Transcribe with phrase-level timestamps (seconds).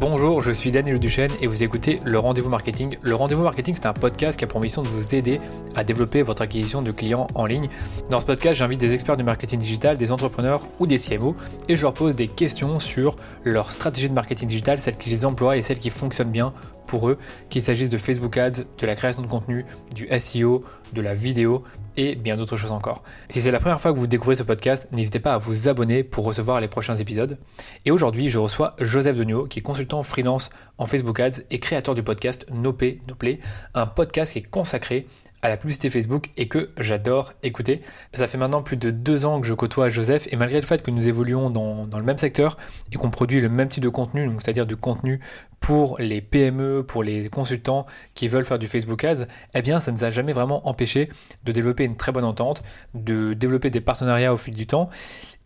[0.00, 2.96] Bonjour, je suis Daniel Duchesne et vous écoutez Le Rendez-vous Marketing.
[3.00, 5.40] Le Rendez-vous Marketing, c'est un podcast qui a pour mission de vous aider
[5.76, 7.68] à développer votre acquisition de clients en ligne.
[8.10, 11.36] Dans ce podcast, j'invite des experts du marketing digital, des entrepreneurs ou des CMO
[11.68, 15.56] et je leur pose des questions sur leur stratégie de marketing digital, celles qu'ils emploient
[15.56, 16.52] et celles qui fonctionnent bien
[16.86, 17.18] pour eux,
[17.50, 19.64] qu'il s'agisse de Facebook Ads, de la création de contenu,
[19.94, 21.62] du SEO, de la vidéo
[21.96, 23.02] et bien d'autres choses encore.
[23.28, 26.02] Si c'est la première fois que vous découvrez ce podcast, n'hésitez pas à vous abonner
[26.02, 27.38] pour recevoir les prochains épisodes.
[27.84, 31.94] Et aujourd'hui, je reçois Joseph Donio, qui est consultant freelance en Facebook Ads et créateur
[31.94, 33.38] du podcast Nopé Noplay,
[33.74, 35.06] un podcast qui est consacré
[35.44, 37.82] à la publicité Facebook et que j'adore écouter.
[38.14, 40.82] Ça fait maintenant plus de deux ans que je côtoie Joseph et malgré le fait
[40.82, 42.56] que nous évoluons dans, le même secteur
[42.90, 45.20] et qu'on produit le même type de contenu, c'est-à-dire du contenu
[45.60, 47.84] pour les PME, pour les consultants
[48.14, 51.10] qui veulent faire du Facebook Ads, eh bien ça ne nous a jamais vraiment empêché
[51.44, 52.62] de développer une très bonne entente,
[52.94, 54.88] de développer des partenariats au fil du temps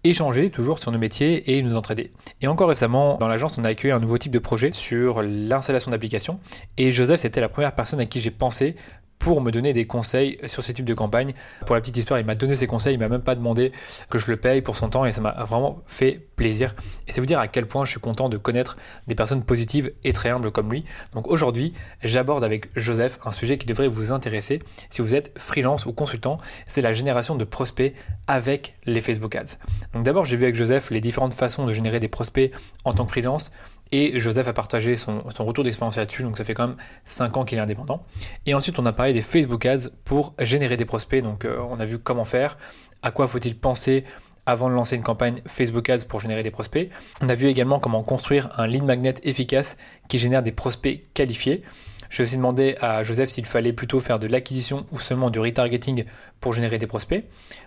[0.04, 2.12] échanger toujours sur nos métiers et nous entraider.
[2.40, 5.90] Et encore récemment, dans l'agence, on a accueilli un nouveau type de projet sur l'installation
[5.90, 6.38] d'applications.
[6.76, 8.76] Et Joseph, c'était la première personne à qui j'ai pensé
[9.18, 11.34] pour me donner des conseils sur ce type de campagne.
[11.66, 13.72] Pour la petite histoire, il m'a donné ses conseils, il m'a même pas demandé
[14.10, 16.74] que je le paye pour son temps et ça m'a vraiment fait plaisir.
[17.06, 19.92] Et c'est vous dire à quel point je suis content de connaître des personnes positives
[20.04, 20.84] et très humbles comme lui.
[21.12, 24.60] Donc aujourd'hui, j'aborde avec Joseph un sujet qui devrait vous intéresser
[24.90, 27.94] si vous êtes freelance ou consultant, c'est la génération de prospects
[28.26, 29.58] avec les Facebook Ads.
[29.94, 32.52] Donc d'abord, j'ai vu avec Joseph les différentes façons de générer des prospects
[32.84, 33.50] en tant que freelance,
[33.92, 37.44] et Joseph a partagé son, retour d'expérience là-dessus, donc ça fait quand même 5 ans
[37.44, 38.04] qu'il est indépendant.
[38.46, 41.22] Et ensuite, on a parlé des Facebook Ads pour générer des prospects.
[41.22, 42.58] Donc, euh, on a vu comment faire,
[43.02, 44.04] à quoi faut-il penser
[44.46, 46.90] avant de lancer une campagne Facebook Ads pour générer des prospects.
[47.20, 49.76] On a vu également comment construire un lead magnet efficace
[50.08, 51.62] qui génère des prospects qualifiés.
[52.08, 56.04] Je vais demander à Joseph s'il fallait plutôt faire de l'acquisition ou seulement du retargeting
[56.40, 57.24] pour générer des prospects.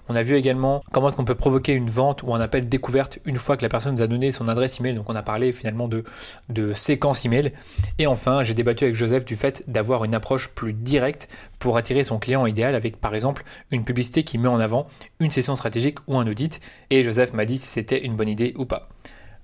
[0.10, 3.20] On a vu également comment est-ce qu'on peut provoquer une vente ou un appel découverte
[3.26, 4.96] une fois que la personne nous a donné son adresse email.
[4.96, 6.04] Donc on a parlé finalement de,
[6.50, 7.54] de séquence email.
[8.00, 12.04] Et enfin, j'ai débattu avec Joseph du fait d'avoir une approche plus directe pour attirer
[12.04, 14.88] son client idéal avec par exemple une publicité qui met en avant
[15.20, 16.60] une session stratégique ou un audit.
[16.90, 18.90] Et Joseph m'a dit si c'était une bonne idée ou pas.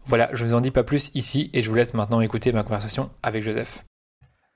[0.05, 2.53] Voilà, je ne vous en dis pas plus ici et je vous laisse maintenant écouter
[2.53, 3.86] ma conversation avec Joseph.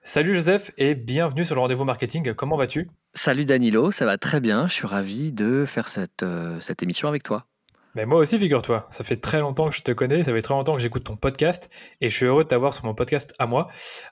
[0.03, 2.33] Salut Joseph et bienvenue sur le rendez-vous marketing.
[2.33, 2.89] Comment vas-tu?
[3.13, 4.67] Salut Danilo, ça va très bien.
[4.67, 7.45] Je suis ravi de faire cette, euh, cette émission avec toi.
[7.93, 8.87] Mais moi aussi, figure-toi.
[8.89, 11.17] Ça fait très longtemps que je te connais, ça fait très longtemps que j'écoute ton
[11.17, 11.69] podcast
[11.99, 13.67] et je suis heureux de t'avoir sur mon podcast à moi.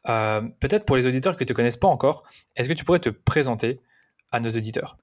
[0.08, 2.24] Euh, peut-être pour les auditeurs qui ne te connaissent pas encore,
[2.56, 3.82] est-ce que tu pourrais te présenter
[4.32, 4.98] à nos auditeurs?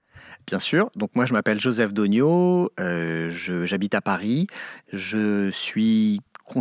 [0.47, 0.91] Bien sûr.
[0.95, 4.47] Donc moi, je m'appelle Joseph Dogno, euh, j'habite à Paris.
[4.93, 6.21] Je suis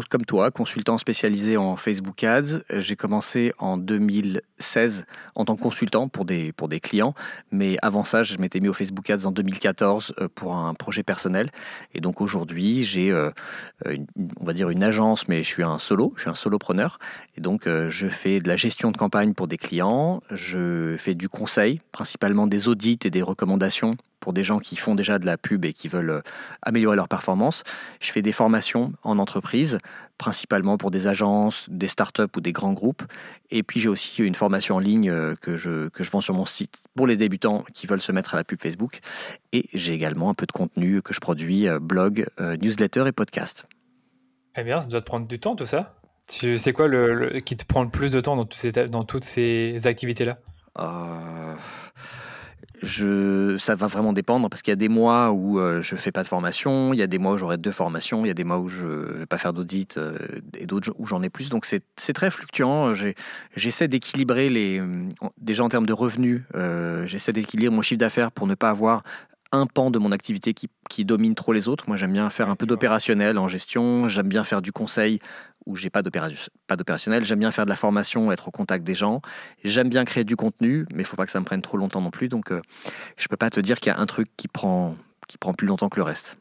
[0.09, 2.63] comme toi, consultant spécialisé en Facebook Ads.
[2.69, 7.13] J'ai commencé en 2016 en tant que consultant pour des, pour des clients,
[7.51, 11.03] mais avant ça, je m'étais mis au Facebook Ads en 2014 euh, pour un projet
[11.03, 11.49] personnel.
[11.93, 13.31] Et donc aujourd'hui, j'ai, euh,
[13.85, 16.99] on va dire, une agence, mais je suis un solo, je suis un solopreneur.
[17.37, 21.15] Et donc, euh, je fais de la gestion de campagne pour des clients, je fais
[21.15, 25.27] du conseil, principalement des audits et des recommandations pour des gens qui font déjà de
[25.27, 26.21] la pub et qui veulent euh,
[26.63, 27.61] améliorer leur performance.
[27.99, 29.77] Je fais des formations en entreprise,
[30.17, 33.03] principalement pour des agences, des startups ou des grands groupes.
[33.51, 36.33] Et puis j'ai aussi une formation en ligne euh, que je, que je vends sur
[36.33, 39.01] mon site pour les débutants qui veulent se mettre à la pub Facebook.
[39.53, 43.67] Et j'ai également un peu de contenu que je produis, euh, blog, newsletter et podcast.
[44.57, 47.55] Eh bien, ça doit te prendre du temps tout ça tu sais quoi le, qui
[47.55, 50.39] te prend le plus de temps dans, ces, dans toutes ces activités-là?
[52.81, 56.11] Je, ça va vraiment dépendre parce qu'il y a des mois où euh, je fais
[56.11, 58.35] pas de formation, il y a des mois où j'aurai deux formations, il y a
[58.35, 60.17] des mois où je vais pas faire d'audit euh,
[60.57, 61.49] et d'autres où j'en ai plus.
[61.49, 62.93] Donc c'est très fluctuant.
[63.55, 64.81] J'essaie d'équilibrer les
[65.37, 69.03] déjà en termes de revenus, euh, j'essaie d'équilibrer mon chiffre d'affaires pour ne pas avoir
[69.51, 71.85] un pan de mon activité qui, qui domine trop les autres.
[71.87, 74.07] Moi, j'aime bien faire un peu d'opérationnel en gestion.
[74.07, 75.19] J'aime bien faire du conseil
[75.65, 77.23] où j'ai pas d'opérationnel.
[77.23, 79.21] J'aime bien faire de la formation, être au contact des gens.
[79.63, 82.01] J'aime bien créer du contenu, mais il faut pas que ça me prenne trop longtemps
[82.01, 82.27] non plus.
[82.27, 82.61] Donc, euh,
[83.17, 84.95] je peux pas te dire qu'il y a un truc qui prend,
[85.27, 86.37] qui prend plus longtemps que le reste.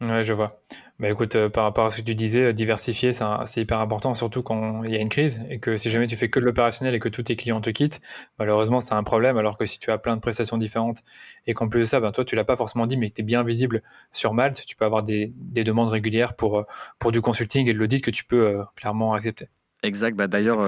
[0.00, 0.60] Ouais, je vois.
[1.00, 4.14] Bah écoute, euh, par rapport à ce que tu disais, euh, diversifier, c'est hyper important,
[4.14, 6.44] surtout quand il y a une crise et que si jamais tu fais que de
[6.44, 8.02] l'opérationnel et que tous tes clients te quittent,
[8.38, 9.38] malheureusement, c'est un problème.
[9.38, 10.98] Alors que si tu as plein de prestations différentes
[11.46, 13.22] et qu'en plus de ça, ben, toi, tu l'as pas forcément dit, mais que tu
[13.22, 13.82] es bien visible
[14.12, 16.64] sur Malte, tu peux avoir des, des demandes régulières pour, euh,
[16.98, 19.48] pour du consulting et de l'audit que tu peux clairement accepter.
[19.82, 20.14] Exact.
[20.14, 20.58] Bah, D'ailleurs,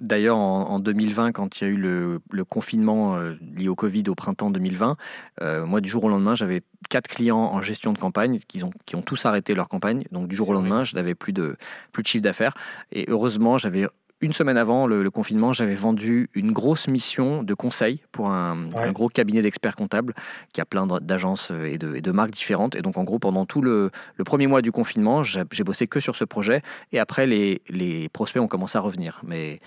[0.00, 4.14] d'ailleurs en, 2020, quand il y a eu le, confinement euh, lié au Covid au
[4.14, 4.96] printemps 2020,
[5.40, 8.72] euh, moi, du jour au lendemain, j'avais quatre clients en gestion de campagne qui ont,
[8.86, 10.04] qui ont tous arrêté leur campagne.
[10.12, 11.56] Donc, du jour au lendemain, je n'avais plus de,
[11.92, 12.54] plus de chiffre d'affaires.
[12.92, 13.86] Et heureusement, j'avais
[14.20, 19.08] une semaine avant le, confinement, j'avais vendu une grosse mission de conseil pour un, gros
[19.08, 20.14] cabinet d'experts comptables
[20.52, 22.74] qui a plein d'agences et de, marques différentes.
[22.74, 23.90] Et donc, en gros, pendant tout le,
[24.24, 26.62] premier mois du confinement, j'ai bossé que sur ce projet.
[26.92, 29.20] Et après, les, prospects ont commencé à revenir.
[29.24, 29.60] Mais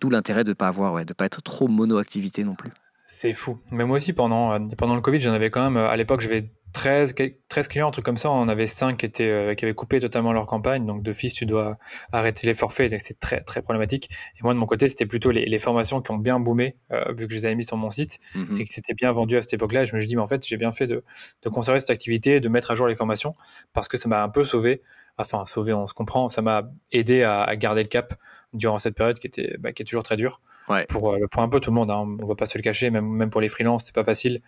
[0.00, 2.72] d'où l'intérêt de ne pas avoir, de pas être trop mono-activité non plus.
[3.06, 3.58] C'est fou.
[3.70, 6.20] Mais moi aussi, pendant, euh, pendant le Covid, j'en avais quand même, euh, à l'époque,
[6.20, 7.14] je vais 13,
[7.48, 8.30] 13 clients, un truc comme ça.
[8.30, 10.84] On avait 5 qui, étaient, euh, qui avaient coupé totalement leur campagne.
[10.84, 11.78] Donc, de fils, tu dois
[12.12, 12.92] arrêter les forfaits.
[12.98, 14.10] C'est très, très problématique.
[14.38, 17.26] Et moi, de mon côté, c'était plutôt les, formations qui ont bien boomé, euh, vu
[17.28, 18.60] que je les avais mis sur mon site mhm.
[18.60, 19.84] et que c'était bien vendu à cette époque-là.
[19.84, 21.04] Je me suis dit, mais en fait, j'ai bien fait de,
[21.42, 23.34] de, conserver cette activité, de mettre à jour les formations
[23.72, 24.82] parce que ça m'a un peu sauvé.
[25.16, 26.28] Enfin, sauvé, on se comprend.
[26.28, 28.14] Ça m'a aidé à, garder le cap
[28.52, 30.40] durant cette période qui, était, bah, qui est toujours très dure.
[30.88, 32.16] Pour, euh, pour un peu tout le monde, hein.
[32.20, 34.40] on va pas se le cacher, même, même pour les freelances, c'est pas facile.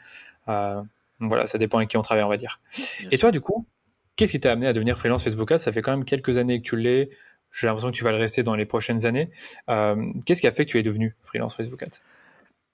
[0.48, 0.82] Euh,
[1.20, 2.60] voilà, ça dépend avec qui on travaille, on va dire.
[3.10, 3.66] et toi, du coup,
[4.16, 5.58] qu'est-ce qui t'a amené à devenir freelance Facebook Ads?
[5.58, 7.10] Ça fait quand même quelques années que tu l'es.
[7.52, 9.30] J'ai l'impression que tu vas le rester dans les prochaines années.
[9.70, 12.00] Euh, qu'est-ce qui a fait que tu es devenu freelance Facebook Ads?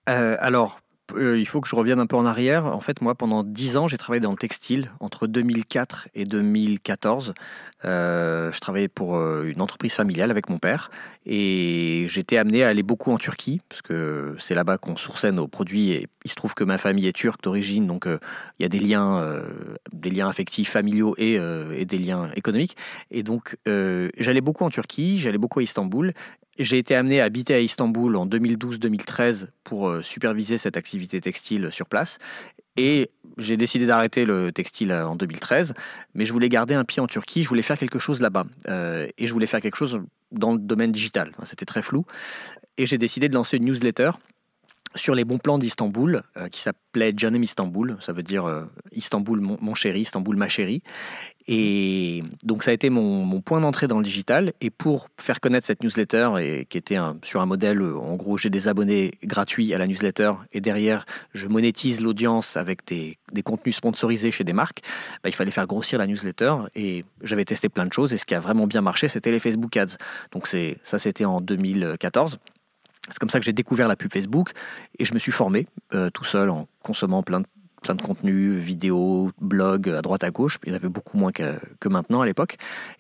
[0.09, 0.81] Euh, Alors,
[1.17, 2.67] euh, il faut que je revienne un peu en arrière.
[2.67, 7.35] En fait, moi, pendant 10 ans, j'ai travaillé dans le textile entre 2004 et 2014.
[7.85, 10.91] Euh, je travaillais pour euh, une entreprise familiale avec mon père
[11.27, 15.49] et j'étais amené à aller beaucoup en Turquie parce que c'est là-bas qu'on sourçait nos
[15.49, 18.69] produits et il se trouve que ma famille est turque d'origine, donc il y a
[18.69, 19.43] des liens,
[19.93, 21.41] des liens affectifs, familiaux et,
[21.77, 22.77] et, des liens économiques.
[23.11, 26.13] Et donc, j'allais beaucoup en Turquie, j'allais beaucoup à Istanbul
[26.59, 31.71] j'ai été amené à habiter à Istanbul en 2012-2013 pour euh, superviser cette activité textile
[31.73, 32.19] sur place.
[32.77, 35.75] Et j'ai décidé d'arrêter le textile euh, en 2013,
[36.15, 38.45] mais je voulais garder un pied en Turquie, je voulais faire quelque chose là-bas.
[38.69, 40.01] Euh, et je voulais faire quelque chose
[40.31, 41.33] dans le domaine digital.
[41.45, 42.05] C'était très flou.
[42.79, 44.13] Et j'ai décidé de lancer une newsletter
[44.95, 49.41] sur les bons plans d'Istanbul, euh, qui s'appelait Janem Istanbul, ça veut dire euh, Istanbul
[49.41, 50.83] mon, chéri, Istanbul ma chérie.
[51.49, 54.53] Et donc ça a été mon, point d'entrée dans le digital.
[54.61, 58.39] Et pour faire connaître cette newsletter, et qui était sur un modèle, euh, en gros
[58.39, 61.05] j'ai des abonnés gratuits à la newsletter, et derrière
[61.35, 64.83] je monétise l'audience avec des, contenus sponsorisés chez des marques,
[65.23, 66.55] bah, il fallait faire grossir la newsletter.
[66.75, 69.41] Et j'avais testé plein de choses, et ce qui a vraiment bien marché, c'était les
[69.41, 69.97] Facebook Ads.
[70.33, 72.39] Donc ça c'était en 2014.
[73.09, 74.53] C'est comme ça que j'ai découvert la pub Facebook
[74.99, 77.47] et je me suis formé euh, tout seul en consommant plein de,
[77.83, 80.59] plein contenus, vidéos, blogs à droite à gauche.
[80.65, 82.57] Il y en avait beaucoup moins que, maintenant à l'époque.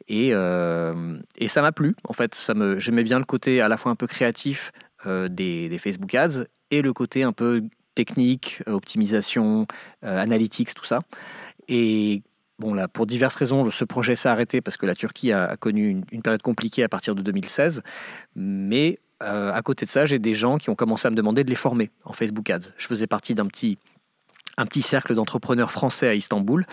[0.08, 1.94] Et, euh, et, ça m'a plu.
[2.08, 2.36] En fait,
[2.78, 4.72] j'aimais bien le côté à la fois un peu créatif
[5.06, 7.62] euh, des, des, Facebook Ads et le côté un peu
[7.94, 9.66] technique, optimisation,
[10.02, 11.02] analytics, tout ça.
[11.68, 12.22] Et
[12.58, 15.88] Bon, là, pour diverses raisons, ce projet s'est arrêté parce que la Turquie a, connu
[15.88, 17.82] une, une, période compliquée à partir de 2016.
[18.36, 21.44] Mais euh, à côté de ça, j'ai des gens qui ont commencé à me demander
[21.44, 22.72] de les former en Facebook Ads.
[22.76, 23.78] Je faisais partie d'un petit,
[24.56, 26.66] un petit cercle d'entrepreneurs français à Istanbul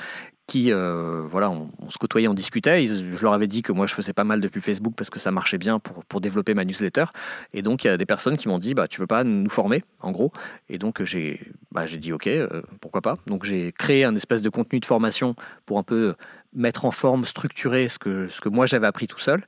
[0.49, 2.87] qui, euh, voilà, on, se côtoyait, on discutait.
[2.87, 5.19] je leur avais dit que moi, je faisais pas mal de pub Facebook parce que
[5.19, 7.05] ça marchait bien pour, pour développer ma newsletter.
[7.53, 9.49] Et donc, il y a des personnes qui m'ont dit, bah, tu veux pas nous
[9.51, 10.31] former, en gros?
[10.67, 11.39] Et donc, j'ai
[11.71, 13.19] bah, dit, ok, euh, pourquoi pas?
[13.27, 15.35] Donc, j'ai créé un espèce de contenu de formation
[15.67, 16.15] pour un peu
[16.53, 19.43] mettre en forme, structurer ce que, ce que moi j'avais appris tout seul.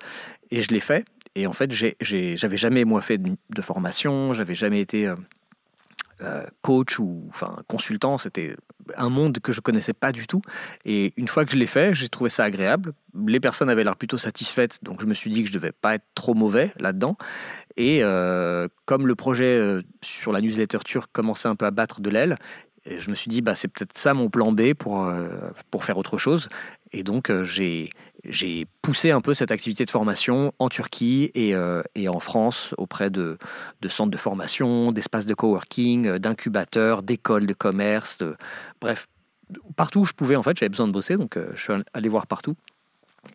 [0.52, 1.06] Et je l'ai fait.
[1.36, 5.16] Et en fait, j'avais jamais, moi, fait de, formation, j'avais jamais été euh,
[6.22, 8.18] euh, coach ou enfin, consultant.
[8.18, 8.56] C'était
[8.98, 10.42] un monde que je connaissais pas du tout.
[10.84, 12.94] Et une fois que je l'ai fait, j'ai trouvé ça agréable.
[13.26, 15.96] Les personnes avaient l'air plutôt satisfaites, donc je me suis dit que je devais pas
[15.96, 17.16] être trop mauvais là-dedans.
[17.78, 22.10] Et euh, comme le projet sur la newsletter turque commençait un peu à battre de
[22.10, 22.38] l'aile,
[22.86, 25.08] je me suis dit, bah, c'est peut-être ça mon plan B pour,
[25.70, 26.50] pour faire autre chose.
[26.94, 27.90] Et donc, j'ai
[28.24, 33.10] j'ai poussé un peu cette activité de formation en Turquie et, euh, en France auprès
[33.10, 33.38] de,
[33.90, 38.20] centres de formation, d'espaces de coworking, euh, d'incubateurs, d'écoles de commerce,
[38.80, 39.08] bref,
[39.76, 42.10] partout où je pouvais en fait, j'avais besoin de bosser, donc euh, je suis allé
[42.10, 42.56] voir partout.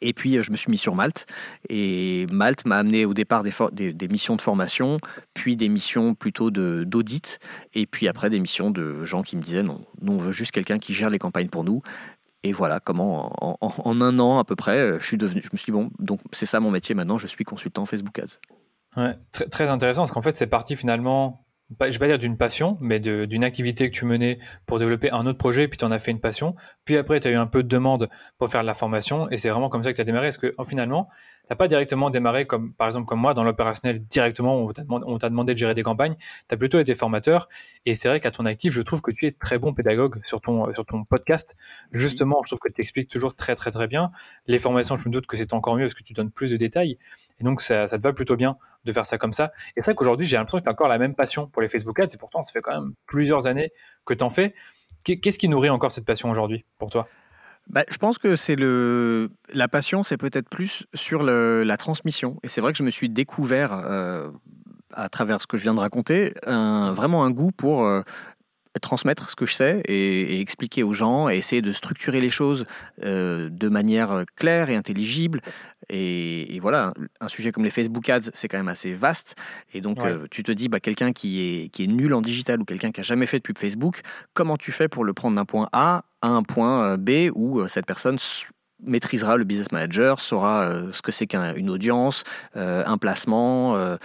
[0.01, 1.27] Et puis je me suis mis sur Malte
[1.69, 4.99] et Malte m'a amené au départ des, des, missions de formation,
[5.33, 7.39] puis des missions plutôt d'audit
[7.73, 10.51] et puis après des missions de gens qui me disaient non, nous on veut juste
[10.51, 11.83] quelqu'un qui gère les campagnes pour nous
[12.47, 15.43] et voilà comment, en, un an à peu près, euh, je suis devenu.
[15.43, 18.19] Je me suis dit, bon, donc c'est ça mon métier maintenant, je suis consultant Facebook
[18.19, 18.39] Ads.
[18.97, 19.17] Ouais,
[19.51, 21.47] très, intéressant, parce qu'en fait, c'est parti finalement
[21.81, 25.27] je vais pas dire d'une passion, mais d'une activité que tu menais pour développer un
[25.27, 26.55] autre projet, puis tu en as fait une passion.
[26.85, 29.39] Puis après, tu as eu un peu de demande pour faire de la formation, et
[29.39, 30.29] c'est vraiment comme ça que tu as démarré.
[30.29, 31.09] Est-ce que finalement,
[31.47, 35.19] tu n'as pas directement démarré, comme par exemple comme moi, dans l'opérationnel directement, où on
[35.19, 36.15] t'a demandé, de gérer des campagnes,
[36.49, 37.49] tu as plutôt été formateur,
[37.85, 40.41] et c'est vrai qu'à ton actif, je trouve que tu es très bon pédagogue sur
[40.41, 41.57] ton, sur ton podcast.
[41.93, 44.11] Justement, je trouve que tu expliques toujours très très très bien.
[44.49, 46.57] Les formations, je me doute que c'est encore mieux parce que tu donnes plus de
[46.57, 46.99] détails,
[47.39, 49.53] et donc ça, ça te va plutôt bien de faire ça comme ça.
[49.77, 51.69] Et c'est vrai qu'aujourd'hui, j'ai l'impression que tu as encore la même passion pour les
[51.69, 53.71] Facebook Ads, et pourtant, ça fait quand même plusieurs années
[54.05, 54.55] que tu en fais.
[55.05, 57.07] Qu'est-ce qui nourrit encore cette passion aujourd'hui pour toi?
[57.69, 62.39] Bah, je pense que c'est le la passion, c'est peut-être plus sur le, la transmission.
[62.43, 64.31] Et c'est vrai que je me suis découvert euh,
[64.93, 68.03] à travers ce que je viens de raconter, un, vraiment un goût pour euh,
[68.81, 72.65] transmettre ce que je sais et, expliquer aux gens et essayer de structurer les choses
[73.03, 75.41] euh, de manière claire et intelligible.
[75.89, 79.37] Et, voilà, un sujet comme les Facebook Ads, c'est quand même assez vaste.
[79.73, 82.61] Et donc, euh, tu te dis, bah, quelqu'un qui est, qui est nul en digital
[82.61, 84.01] ou quelqu'un qui a jamais fait de pub Facebook,
[84.35, 87.67] comment tu fais pour le prendre d'un point A à un point euh, B où
[87.69, 88.19] cette personne
[88.83, 92.25] maîtrisera le business manager, saura euh, ce que c'est qu'une audience,
[92.57, 93.97] euh, un placement, euh,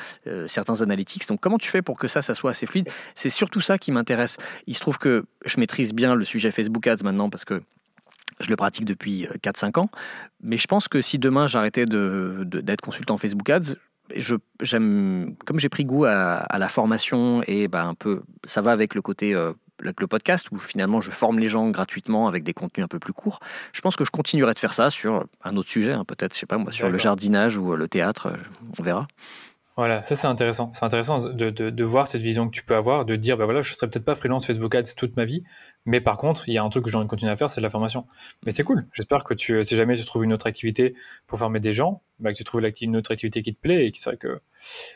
[0.48, 1.28] certains analytics.
[1.28, 2.90] Donc comment tu fais pour que ça, ça soit assez fluide?
[3.16, 4.38] C'est surtout ça qui m'intéresse.
[4.68, 7.62] Il se trouve que je maîtrise bien le sujet Facebook Ads maintenant parce que
[8.40, 9.90] je le pratique depuis 4-5 ans.
[10.42, 13.75] Mais je pense que si demain j'arrêtais d'être de, consultant Facebook Ads,
[14.16, 14.36] je,
[14.66, 19.01] comme j'ai pris goût à, la formation et bah, un peu, ça va avec le
[19.01, 19.36] côté
[19.82, 23.14] le podcast où finalement je forme les gens gratuitement avec des contenus un peu plus
[23.14, 23.40] courts.
[23.74, 26.40] Je pense que je continuerai de faire ça sur un autre sujet, hein, peut-être, je
[26.40, 28.38] sais pas moi, sur le jardinage ou le théâtre, euh,
[28.80, 29.08] on verra.
[29.78, 30.70] Voilà, ça c'est intéressant.
[30.74, 33.62] C'est intéressant de, de, voir cette vision que tu peux avoir, de dire, bah voilà,
[33.62, 35.44] je serai peut-être pas freelance Facebook Ads toute ma vie,
[35.86, 37.50] mais par contre, il y a un truc que j'ai envie de continuer à faire,
[37.50, 38.06] c'est de la formation.
[38.46, 38.86] Mais c'est cool.
[38.94, 40.96] J'espère que tu, si jamais tu trouves une autre activité
[41.28, 43.92] pour former des gens, bah, que tu trouves une autre activité qui te plaît et
[43.92, 44.42] qui que,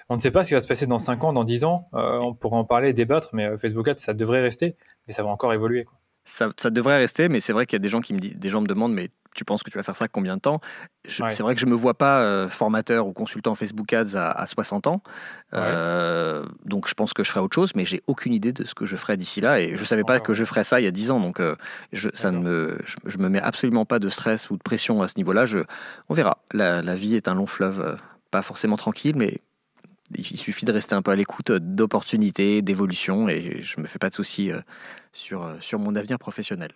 [0.09, 1.89] on ne sait pas ce qui va se passer dans 5 ans, dans 10 ans,
[1.93, 4.75] euh, on pourra en parler, débattre, mais euh, Facebook Ads, ça devrait rester,
[5.07, 5.85] mais ça va encore évoluer.
[6.23, 8.35] Ça, ça devrait rester, mais c'est vrai qu'il y a des gens qui me disent,
[8.35, 10.61] des gens me demandent, mais tu penses que tu vas faire ça combien de temps?
[11.07, 14.47] C'est vrai que je ne me vois pas euh, formateur ou consultant Facebook Ads à,
[14.47, 15.03] 60 ans.
[15.53, 18.73] Euh, donc je pense que je ferai autre chose, mais j'ai aucune idée de ce
[18.73, 19.59] que je ferai d'ici là.
[19.59, 21.19] Et je ne savais pas que je ferais ça il y a 10 ans.
[21.19, 21.55] Donc euh,
[21.93, 25.07] je, ça ne me, je, me mets absolument pas de stress ou de pression à
[25.07, 25.45] ce niveau-là.
[26.09, 26.39] On verra.
[26.51, 27.97] La, la, vie est un long fleuve,
[28.31, 29.41] pas forcément tranquille, mais
[30.15, 33.99] il suffit de rester un peu à l'écoute d'opportunités, d'évolutions, et je ne me fais
[33.99, 34.51] pas de soucis
[35.11, 36.71] sur, sur mon avenir professionnel.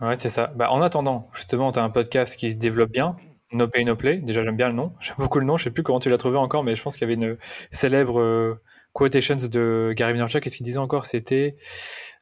[0.00, 0.52] Ouais, c'est ça.
[0.56, 3.16] Bah, en attendant, justement, tu as un podcast qui se développe bien.
[3.52, 4.16] No Pay No Play.
[4.16, 4.92] Déjà, j'aime bien le nom.
[5.00, 5.56] J'aime beaucoup le nom.
[5.56, 7.36] Je sais plus comment tu l'as trouvé encore, mais je pense qu'il y avait une
[7.70, 8.60] célèbre euh,
[8.92, 10.42] quotations de Gary Vaynerchuk.
[10.42, 11.06] Qu'est-ce qu'il disait encore?
[11.06, 11.56] C'était.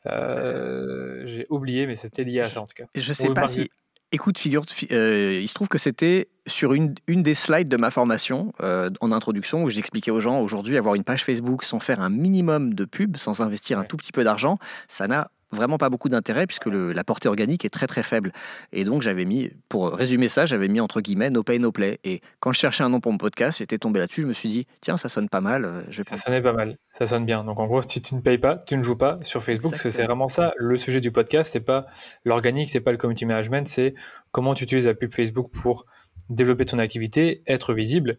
[0.07, 2.85] Euh, j'ai oublié, mais c'était lié à ça en tout cas.
[2.95, 3.71] Je sais pas si.
[4.15, 7.91] Écoute, figure, euh, il se trouve que c'était sur une, une des slides de ma
[7.91, 12.11] formation en introduction où j'expliquais aux gens aujourd'hui avoir une page Facebook sans faire un
[12.11, 16.09] minimum de pub, sans investir un tout petit peu d'argent, ça n'a vraiment pas beaucoup
[16.09, 18.33] d'intérêt puisque la portée organique est très très faible.
[18.73, 21.99] Et donc j'avais mis, pour résumer ça, j'avais mis entre guillemets no pay no play.
[22.05, 24.49] Et quand je cherchais un nom pour mon podcast, j'étais tombé là-dessus, je me suis
[24.49, 25.65] dit tiens ça sonne pas mal.
[25.65, 27.45] Euh, je ça sonnait pas mal, ça sonne bien.
[27.45, 29.83] Donc en gros si tu ne payes pas, tu ne joues pas sur Facebook parce
[29.83, 31.87] que c'est vraiment ça le sujet du podcast, c'est pas
[32.25, 33.95] l'organique, c'est pas le community management, c'est
[34.31, 35.87] comment tu utilises la pub Facebook pour
[36.31, 38.19] développer ton activité, être visible.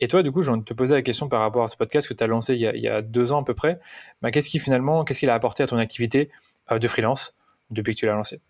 [0.00, 2.08] Et toi, du coup, je de te poser la question par rapport à ce podcast
[2.08, 3.78] que tu as lancé il y, a, deux ans à peu près.
[4.20, 6.28] Bah, qu'est-ce qui finalement, qu'est-ce qu'il a apporté à ton activité
[6.70, 7.34] de freelance
[7.70, 8.40] depuis que tu l'as lancé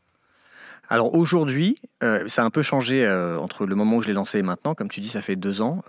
[0.89, 4.13] alors aujourd'hui, euh, ça a un peu changé euh, entre le moment où je l'ai
[4.13, 4.75] lancé et maintenant.
[4.75, 5.83] Comme tu dis, ça fait deux ans.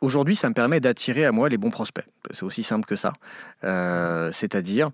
[0.00, 2.06] aujourd'hui, ça me permet d'attirer à moi les bons prospects.
[2.32, 3.12] C'est aussi simple que ça.
[4.32, 4.90] C'est-à-dire,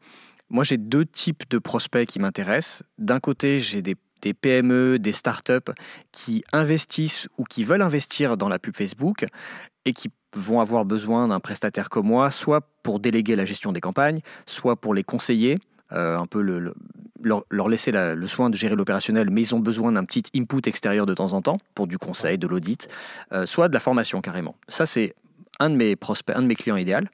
[0.51, 2.83] moi j'ai deux types de prospects qui m'intéressent.
[2.99, 5.73] D'un côté, j'ai des, des, PME, des startups
[6.13, 9.25] qui investissent ou qui veulent investir dans la pub Facebook
[9.87, 13.81] et qui vont avoir besoin d'un prestataire comme moi, soit pour déléguer la gestion des
[13.81, 15.59] campagnes, soit pour les conseiller,
[15.93, 16.75] euh, un peu le,
[17.23, 21.07] leur, laisser le soin de gérer l'opérationnel, mais ils ont besoin d'un petit input extérieur
[21.07, 22.89] de temps en temps pour du conseil, de l'audit,
[23.33, 24.57] euh, soit de la formation carrément.
[24.69, 25.15] Ça, c'est
[25.59, 27.09] un de mes prospects, un de mes clients idéal.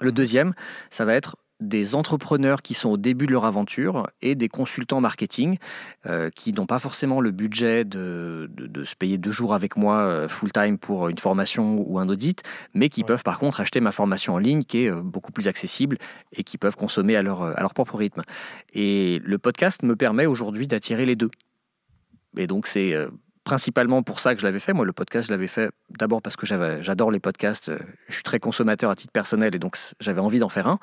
[0.00, 0.52] Le deuxième,
[0.90, 5.00] ça va être des entrepreneurs qui sont au début de leur aventure et des consultants
[5.00, 5.58] marketing
[6.06, 8.48] euh, qui n'ont pas forcément le budget de,
[8.84, 12.42] se payer deux jours avec moi euh, full-time pour une formation ou un audit,
[12.74, 15.48] mais qui peuvent par contre acheter ma formation en ligne qui est euh, beaucoup plus
[15.48, 15.98] accessible
[16.32, 18.22] et qui peuvent consommer à leur, à leur propre rythme.
[18.72, 21.30] Et le podcast me permet aujourd'hui d'attirer les deux.
[22.36, 22.94] Et donc c'est
[23.48, 24.74] principalement pour ça que je l'avais fait.
[24.74, 27.72] Moi, le podcast, je l'avais fait d'abord parce que j'adore les podcasts.
[28.08, 30.78] Je suis très consommateur à titre personnel et donc j'avais envie d'en faire un.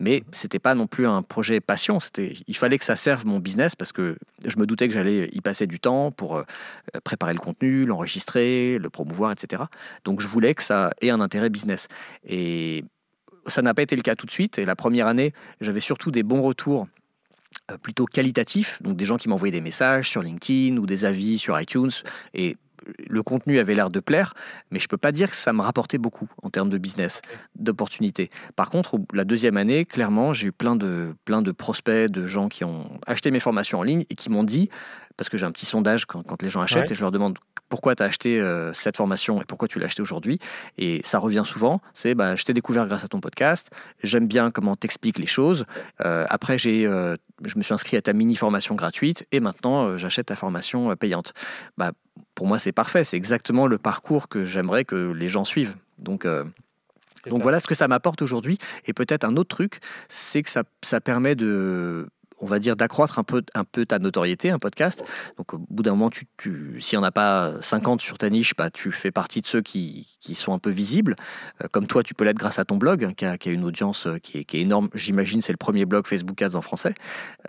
[0.00, 1.98] Mais c'était pas non plus un projet passion.
[1.98, 5.30] C'était, il fallait que ça serve mon business parce que je me doutais que j'allais
[5.32, 6.42] y passer du temps pour euh,
[7.04, 9.62] préparer le contenu, l'enregistrer, le promouvoir, etc.
[10.04, 11.88] Donc je voulais que ça ait un intérêt business.
[12.22, 12.84] Et
[13.46, 14.58] ça n'a pas été le cas tout de suite.
[14.58, 16.99] Et la première année, j'avais surtout des bons retours euh,
[17.78, 21.60] plutôt qualitatif, donc des gens qui m'envoyaient des messages sur LinkedIn ou des avis sur
[21.60, 21.90] iTunes,
[22.34, 22.56] et
[23.08, 24.34] le contenu avait l'air de plaire,
[24.70, 27.22] mais je ne peux pas dire que ça me rapportait beaucoup en termes de business,
[27.56, 28.30] d'opportunités.
[28.56, 32.48] Par contre, la deuxième année, clairement, j'ai eu plein de, plein de prospects, de gens
[32.48, 34.70] qui ont acheté mes formations en ligne et qui m'ont dit,
[35.20, 37.94] parce que j'ai un petit sondage quand, les gens achètent, et je leur demande pourquoi
[37.94, 40.38] tu as acheté cette formation et pourquoi tu l'as acheté aujourd'hui.
[40.78, 43.68] Et ça revient souvent, c'est bah, je t'ai découvert grâce à ton podcast,
[44.02, 45.66] j'aime bien comment t'expliques les choses.
[45.98, 50.36] après, j'ai, je me suis inscrit à ta mini formation gratuite et maintenant j'achète ta
[50.36, 51.34] formation payante.
[51.76, 51.92] Bah,
[52.34, 53.04] pour moi, c'est parfait.
[53.04, 55.76] C'est exactement le parcours que j'aimerais que les gens suivent.
[55.98, 56.26] Donc,
[57.26, 58.56] donc voilà ce que ça m'apporte aujourd'hui.
[58.86, 62.08] Et peut-être un autre truc, c'est que ça, ça permet de
[62.40, 65.04] on va dire, d'accroître un peu, un peu ta notoriété, un podcast.
[65.36, 68.30] Donc, au bout d'un moment, tu, tu s'il n'y en a pas 50 sur ta
[68.30, 71.16] niche, bah, tu fais partie de ceux qui, qui sont un peu visibles.
[71.62, 73.52] Euh, comme toi, tu peux l'être grâce à ton blog, hein, qui, a, qui, a,
[73.52, 74.88] une audience euh, qui est, qui est énorme.
[74.94, 76.94] J'imagine c'est le premier blog Facebook Ads en français.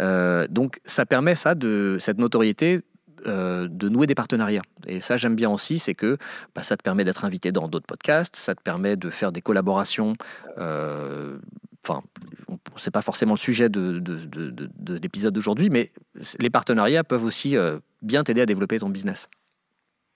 [0.02, 2.82] Euh, donc, ça permet ça, de, cette notoriété,
[3.24, 4.64] de nouer des partenariats.
[4.88, 6.18] Et ça, j'aime bien aussi, c'est que
[6.56, 9.42] bah, ça te permet d'être invité dans d'autres podcasts, ça te permet de faire des
[9.42, 10.16] collaborations.
[11.84, 12.04] Enfin,
[12.78, 15.92] c'est pas forcément le sujet de, de, l'épisode d'aujourd'hui, mais
[16.40, 19.30] les partenariats peuvent aussi euh, bien t'aider à développer ton business.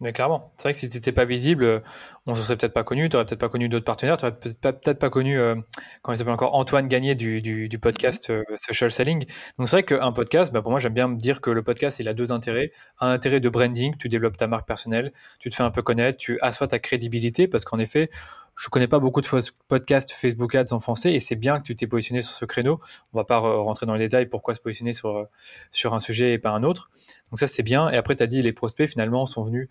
[0.02, 1.80] Mais clairement, c'est vrai que si tu n'étais pas visible, euh,
[2.26, 4.38] on ne serait peut-être pas connu, tu n'aurais peut-être pas connu d'autres partenaires, tu n'aurais
[4.38, 5.56] peut-être pas connu, euh,
[6.02, 9.26] comment il s'appelle encore, Antoine Gagné du, du, podcast euh, Social Selling.
[9.58, 12.00] Donc c'est vrai qu'un podcast, bah, pour moi j'aime bien me dire que le podcast
[12.00, 12.74] il a deux intérêts.
[13.00, 16.18] Un intérêt de branding, tu développes ta marque personnelle, tu te fais un peu connaître,
[16.18, 18.10] tu assois ta crédibilité, parce qu'en effet,
[18.56, 19.28] je connais pas beaucoup de
[19.68, 22.80] podcasts Facebook Ads en français et c'est bien que tu t'es positionné sur ce créneau.
[23.14, 25.28] On va pas rentrer dans les détails pourquoi se positionner sur,
[25.72, 26.90] sur un sujet et pas un autre.
[27.32, 27.90] Donc ça c'est bien.
[27.90, 29.68] Et après tu as dit les prospects finalement sont venus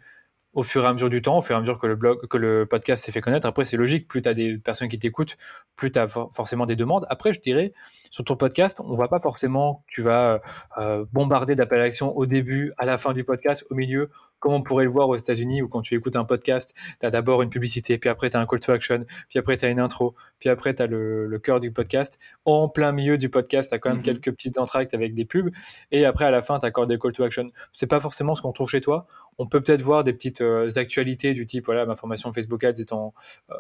[0.54, 2.26] au fur et à mesure du temps, au fur et à mesure que le blog,
[2.28, 3.46] que le podcast s'est fait connaître.
[3.46, 5.36] Après, c'est logique, plus tu as des personnes qui t'écoutent,
[5.76, 7.06] plus tu as forcément des demandes.
[7.08, 7.72] Après, je dirais,
[8.10, 10.40] sur ton podcast, on voit pas forcément que tu vas
[10.78, 14.52] euh, bombarder d'appels à l'action au début, à la fin du podcast, au milieu, comme
[14.52, 17.42] on pourrait le voir aux États-Unis, où quand tu écoutes un podcast, tu as d'abord
[17.42, 19.80] une publicité, puis après tu as un call to action, puis après tu as une
[19.80, 22.20] intro, puis après tu as le, cœur du podcast.
[22.44, 24.04] En plein milieu du podcast, tu as quand même mhm.
[24.04, 25.50] quelques petites entractes avec des pubs,
[25.90, 27.48] et après à la fin, tu as des call to action.
[27.72, 29.06] C'est pas forcément ce qu'on trouve chez toi.
[29.38, 32.80] On peut peut-être voir des petites euh, actualités du type, voilà, ma formation Facebook Ads
[32.80, 33.14] étant,
[33.50, 33.54] euh,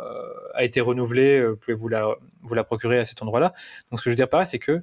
[0.54, 3.52] a été renouvelée, euh, vous pouvez vous la, vous la procurer à cet endroit-là?
[3.90, 4.82] Donc ce que je veux dire par là, c'est que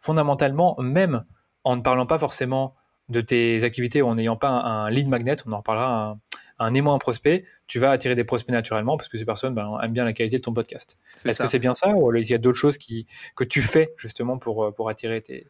[0.00, 1.24] fondamentalement, même
[1.64, 2.74] en ne parlant pas forcément
[3.08, 6.20] de tes activités ou en n'ayant pas un, lead magnet, on en reparlera, un,
[6.58, 9.78] un aimant, un prospect, tu vas attirer des prospects naturellement parce que ces personnes ben,
[9.82, 10.98] aiment bien la qualité de ton podcast.
[11.24, 13.06] Est-ce que c'est bien ça ou il y a d'autres choses qui,
[13.36, 15.46] que tu fais justement pour, pour attirer tes,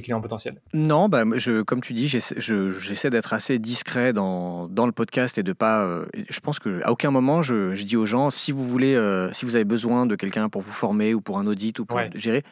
[0.00, 4.92] clients potentiels Non, bah, je, comme tu dis, j'essaie d'être assez discret dans, dans, le
[4.92, 5.82] podcast et de pas.
[5.82, 9.32] Euh, je pense qu'à aucun moment je, je, dis aux gens si vous voulez, euh,
[9.32, 12.00] si vous avez besoin de quelqu'un pour vous former ou pour un audit ou pour
[12.14, 12.42] gérer,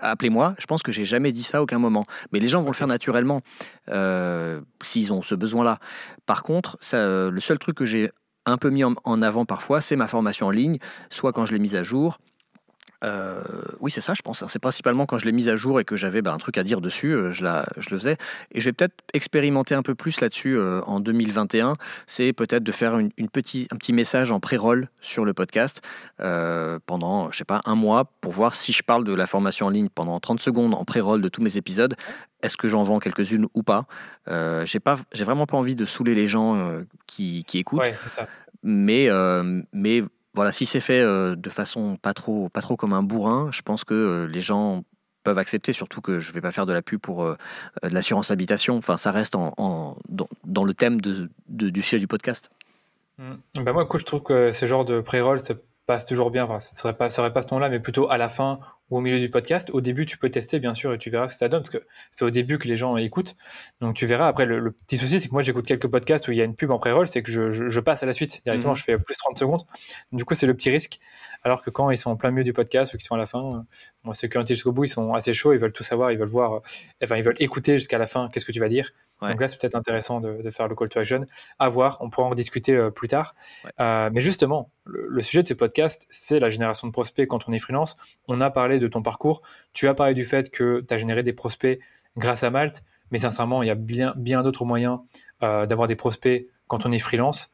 [0.00, 0.54] appelez-moi.
[0.58, 2.06] Je pense que j'ai jamais dit ça à aucun moment.
[2.32, 3.42] Mais les gens vont le faire naturellement
[3.90, 5.78] euh, s'ils ont ce besoin-là.
[6.26, 8.10] Par contre, ça, le seul truc que j'ai
[8.46, 10.78] un peu mis en avant parfois, c'est ma formation en ligne,
[11.08, 12.18] soit quand je l'ai mise à jour,
[13.02, 13.42] euh,
[13.80, 14.42] oui, c'est ça, je pense.
[14.42, 14.46] Hein.
[14.48, 16.62] C'est principalement quand je l'ai mise à jour et que j'avais bah, un truc à
[16.62, 18.16] dire dessus, euh, je, la, je le faisais.
[18.52, 21.74] Et je vais peut-être expérimenter un peu plus là-dessus euh, en 2021.
[22.06, 25.82] C'est peut-être de faire une, un petit message en pré-roll sur le podcast
[26.86, 29.70] pendant, je sais pas, un mois pour voir si je parle de la formation en
[29.70, 31.94] ligne pendant 30 secondes en pré-roll de tous mes épisodes.
[32.42, 33.86] Est-ce que j'en vends quelques-unes ou pas?
[34.64, 37.80] J'ai pas, j'ai vraiment pas envie de saouler les gens qui, qui, écoutent.
[37.80, 38.26] Ouais, ça.
[38.62, 39.08] Mais,
[39.72, 40.04] mais
[40.34, 43.62] voilà, si c'est fait euh, de façon pas trop, pas trop comme un bourrin, je
[43.62, 44.84] pense que euh, les gens
[45.22, 47.36] peuvent accepter, surtout que je ne vais pas faire de la pub pour euh,
[47.82, 48.76] de l'assurance habitation.
[48.76, 52.50] Enfin, ça reste en, dans, le thème du sujet du podcast.
[53.18, 55.54] Bah moi, je trouve que ce genre de pré-roll, ça
[55.86, 56.44] passe toujours bien.
[56.44, 58.58] Enfin, ce serait pas, serait pas ce ton-là, mais plutôt à la fin
[58.90, 59.70] ou au milieu du podcast.
[59.72, 61.70] Au début, tu peux tester, bien sûr, et tu verras ce que ça donne, parce
[61.70, 63.36] que c'est au début que les gens écoutent.
[63.80, 64.28] Donc, tu verras.
[64.28, 66.56] Après, le, petit souci, c'est que moi, j'écoute quelques podcasts où il y a une
[66.56, 68.72] pub en pré-roll, c'est que je, je, passe à la suite directement.
[68.72, 68.76] Mhm.
[68.76, 69.62] Je fais plus 30 secondes.
[70.12, 71.00] Du coup, c'est le petit risque.
[71.44, 73.26] Alors que quand ils sont en plein milieu du podcast ou qu'ils sont à la
[73.26, 73.66] fin,
[74.02, 76.62] moi, c'est jusqu'au bout, ils sont assez chauds, ils veulent tout savoir, ils veulent voir,
[77.02, 78.90] enfin, ils veulent écouter jusqu'à la fin qu'est-ce que tu vas dire.
[79.22, 81.26] Donc là, c'est peut-être intéressant de, faire le call to action.
[81.58, 83.34] À voir, on pourra en discuter euh, plus tard.
[83.80, 87.52] Euh, mais justement, le, sujet de ce podcast, c'est la génération de prospects quand on
[87.52, 87.96] est freelance.
[88.28, 89.42] On a parlé de ton parcours.
[89.72, 91.80] Tu as parlé du fait que tu as généré des prospects
[92.16, 92.84] grâce à Malte.
[93.10, 94.98] Mais sincèrement, il y a bien, bien d'autres moyens
[95.42, 97.50] euh, d'avoir des prospects quand on est freelance.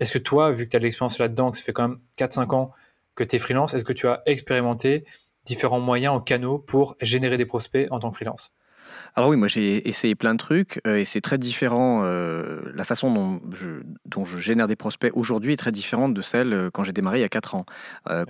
[0.00, 1.98] est-ce que toi, vu que tu as de l'expérience là-dedans, que ça fait quand même
[2.18, 2.72] 4-5 ans
[3.20, 5.04] que tu es freelance, est-ce que tu as expérimenté
[5.44, 8.50] différents moyens en canaux pour générer des prospects en tant que freelance?
[9.14, 12.00] Alors oui, moi j'ai essayé plein de trucs euh, et c'est très différent.
[12.02, 16.22] Euh, la façon dont je, dont je génère des prospects aujourd'hui est très différente de
[16.22, 17.66] celle euh, quand j'ai démarré il y a 4 ans.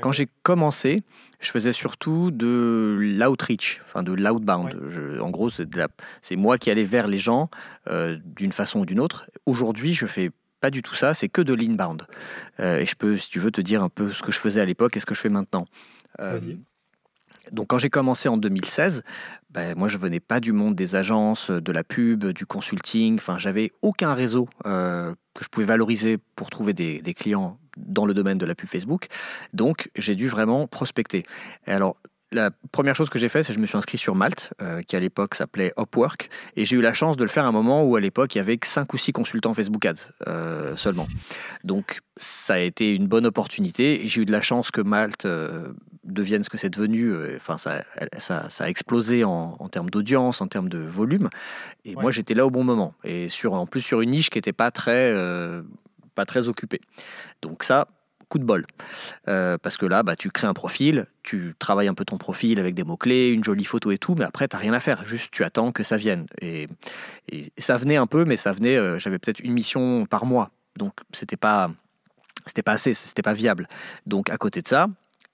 [0.03, 1.03] Quand j'ai commencé,
[1.39, 4.77] je faisais surtout de l'outreach, enfin de l'outbound.
[5.21, 7.49] En gros, c'est moi qui allais vers les gens
[7.89, 9.31] d'une façon ou d'une autre.
[9.47, 12.07] Aujourd'hui, je fais pas du tout ça, c'est que de l'inbound.
[12.59, 14.65] et je peux, si tu veux, te dire un peu ce que je faisais à
[14.65, 15.67] l'époque et ce que je fais maintenant.
[17.53, 19.03] Donc quand j'ai commencé en 2016,
[19.51, 23.39] ben, moi je venais pas du monde des agences, de la pub, du consulting, enfin
[23.39, 28.15] j'avais aucun réseau euh, que je pouvais valoriser pour trouver des, des, clients dans le
[28.15, 29.07] domaine de la pub Facebook.
[29.53, 31.25] Donc j'ai dû vraiment prospecter.
[31.67, 31.97] Et alors
[32.33, 34.83] la première chose que j'ai fait, c'est que je me suis inscrit sur Malte, euh,
[34.83, 37.53] qui à l'époque s'appelait Upwork, et j'ai eu la chance de le faire à un
[37.53, 40.77] moment où à l'époque il y avait que 5 ou 6 consultants Facebook Ads euh,
[40.77, 41.09] seulement.
[41.65, 45.25] Donc ça a été une bonne opportunité, et j'ai eu de la chance que Malte
[45.25, 45.73] euh,
[46.05, 47.83] devienne ce que c'est devenu, enfin ça,
[48.19, 51.29] ça, ça, a explosé en, en termes d'audience, en termes de volume,
[51.85, 52.03] et ouais.
[52.03, 54.53] moi j'étais là au bon moment, et sur, en plus sur une niche qui n'était
[54.53, 55.15] pas très,
[56.15, 56.81] pas très occupée.
[57.43, 57.89] Donc ça,
[58.31, 58.65] coup de bol.
[59.29, 62.59] Euh, parce que là, bah, tu crées un profil, tu travailles un peu ton profil
[62.59, 65.05] avec des mots-clés, une jolie photo et tout, mais après, tu n'as rien à faire.
[65.05, 66.25] Juste, tu attends que ça vienne.
[66.41, 66.69] Et,
[67.59, 70.51] ça venait un peu, mais ça venait, euh, j'avais peut-être une mission par mois.
[70.77, 71.71] Donc, c'était pas,
[72.47, 73.69] c'était pas assez, c'était pas viable.
[74.07, 74.87] Donc, à côté de ça,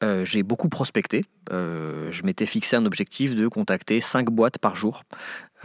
[0.03, 1.25] euh, j'ai beaucoup prospecté.
[1.51, 5.05] Je m'étais fixé un objectif de contacter 5 boîtes par jour.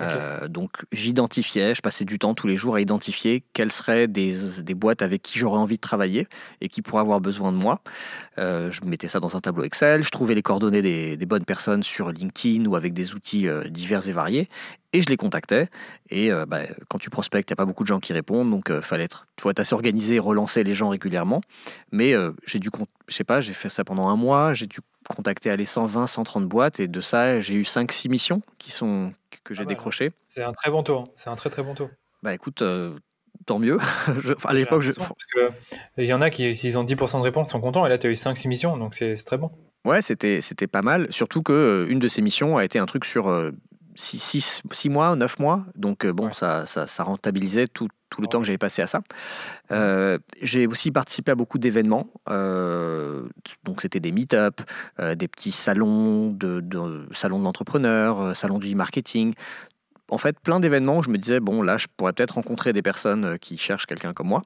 [0.01, 4.33] Euh, donc j'identifiais, je passais du temps tous les jours à identifier quelles seraient des,
[4.73, 6.27] boîtes avec qui j'aurais envie de travailler
[6.61, 7.81] et qui pourraient avoir besoin de moi.
[8.37, 11.83] Euh, je mettais ça dans un tableau Excel, je trouvais les coordonnées des, bonnes personnes
[11.83, 14.49] sur LinkedIn ou avec des outils euh, divers et variés
[14.93, 15.67] et je les contactais.
[16.09, 18.65] Et bah, quand tu prospectes, il n'y a pas beaucoup de gens qui répondent, donc
[18.69, 21.39] il fallait être, faut être assez organisé relancer les gens régulièrement.
[21.93, 22.13] Mais
[22.45, 22.69] j'ai dû,
[23.07, 26.45] je sais pas, j'ai fait ça pendant un mois, j'ai dû contacter aller 120, 130
[26.45, 30.11] boîtes et de ça, j'ai eu 5-6 missions qui sont, que j'ai ah bah, décrochées.
[30.27, 31.07] C'est un très bon taux, hein.
[31.15, 31.89] c'est un très très bon taux.
[32.23, 32.95] Bah écoute, euh,
[33.45, 33.77] tant mieux.
[34.23, 34.91] je, à l'époque, je...
[35.97, 38.07] il y en a qui, s'ils ont 10% de réponse, sont contents et là, tu
[38.07, 39.51] as eu 5-6 missions, donc c'est très bon.
[39.83, 43.05] Ouais, c'était pas mal, surtout que euh, une de ces missions a été un truc
[43.05, 43.51] sur
[43.95, 46.33] 6, euh, mois, 9 mois, donc bon, ouais.
[46.33, 49.01] ça, ça, ça, rentabilisait tout, tout le temps que j'avais passé à ça.
[49.71, 52.07] Euh, j'ai aussi participé à beaucoup d'événements.
[52.29, 53.23] Euh,
[53.63, 54.61] donc c'était des meet-up,
[54.99, 59.33] euh, des petits salons de, de salons d'entrepreneurs, salons du e-marketing.
[60.09, 62.81] En fait, plein d'événements où je me disais, bon, là, je pourrais peut-être rencontrer des
[62.81, 64.43] personnes qui cherchent quelqu'un comme moi.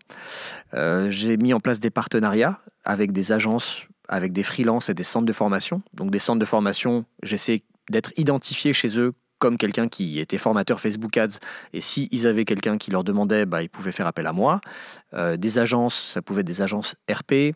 [1.10, 5.25] j'ai mis en place des partenariats avec des agences, avec des freelances et des centres
[5.25, 5.82] de formation.
[5.95, 10.80] Donc des centres de formation, j'essaie d'être identifié chez eux comme quelqu'un qui était formateur
[10.80, 11.39] Facebook Ads,
[11.74, 14.62] et si ils avaient quelqu'un qui leur demandait, bah, ils pouvaient faire appel à moi.
[15.13, 17.54] Euh, des agences, ça pouvait être des agences RP,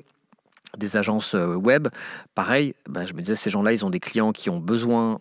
[0.77, 1.87] des agences euh, web.
[2.35, 5.19] Pareil, bah, je me disais, ces gens-là, ils ont des clients qui ont besoin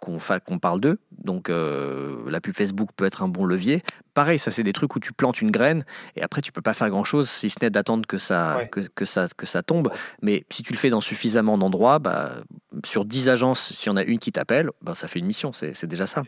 [0.00, 0.98] qu'on qu parle d'eux.
[1.10, 3.82] Donc euh, la pub Facebook peut être un bon levier.
[4.14, 5.84] Pareil, ça c'est des trucs où tu plantes une graine
[6.16, 8.68] et après tu peux pas faire grand chose si ce n'est d'attendre que ça, ouais.
[8.68, 9.90] que, que, ça, que ça tombe.
[10.22, 12.36] Mais si tu le fais dans suffisamment d'endroits, bah,
[12.84, 15.86] sur 10 agences, si on a une qui t'appelle, bah, ça fait une mission, c'est
[15.86, 16.22] déjà ça.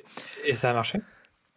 [0.45, 1.01] Et ça a marché?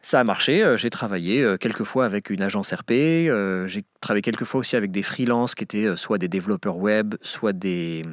[0.02, 0.64] Ça a marché.
[0.64, 2.92] Euh, j'ai travaillé euh, quelques fois avec une agence RP.
[2.92, 7.16] Euh, j'ai travaillé quelques fois aussi avec des freelances qui étaient soit des développeurs web,
[7.22, 8.06] soit des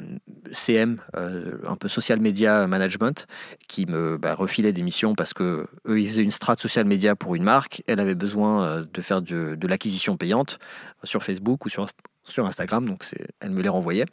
[0.52, 3.26] CM, un peu social media management,
[3.68, 7.16] qui me bah, refilaient des missions parce que eux ils faisaient une strat social media
[7.16, 7.82] pour une marque.
[7.86, 10.58] Elle avait besoin de faire de, de l'acquisition payante
[11.04, 11.86] sur Facebook ou sur,
[12.24, 13.04] sur Instagram, donc
[13.40, 14.06] elle me les renvoyait.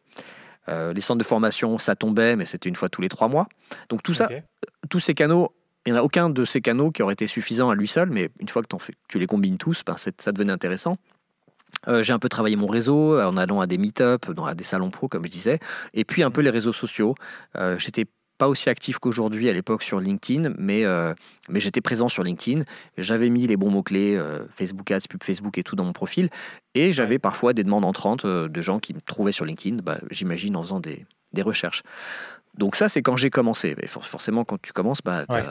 [0.69, 3.47] Euh, les centres de formation, ça tombait, mais c'était une fois tous les trois mois.
[3.89, 4.29] Donc tout ça,
[4.89, 5.53] tous ces canaux
[5.85, 8.09] il n'y en a aucun de ces canaux qui aurait été suffisant à lui seul,
[8.09, 8.75] mais une fois que
[9.07, 10.97] tu les combines tous, ben ça devenait intéressant.
[11.87, 14.89] Euh, j'ai un peu travaillé mon réseau en allant à des meet-up, à des salons
[14.89, 15.59] pro, comme je disais,
[15.93, 17.15] et puis un peu les réseaux sociaux.
[17.57, 18.05] Euh, j'étais
[18.37, 21.13] pas aussi actif qu'aujourd'hui à l'époque sur LinkedIn, mais, euh,
[21.53, 22.63] j'étais présent sur LinkedIn.
[22.97, 26.29] J'avais mis les bons mots-clés, euh, Facebook Ads, pub Facebook et tout dans mon profil.
[26.73, 29.99] Et j'avais parfois des demandes entrantes euh, de gens qui me trouvaient sur LinkedIn, bah,
[30.11, 31.05] j'imagine en faisant des
[31.41, 31.83] recherches.
[32.57, 33.75] Donc ça, c'est quand j'ai commencé.
[33.81, 35.43] Mais forcément, quand tu commences, bah, ouais.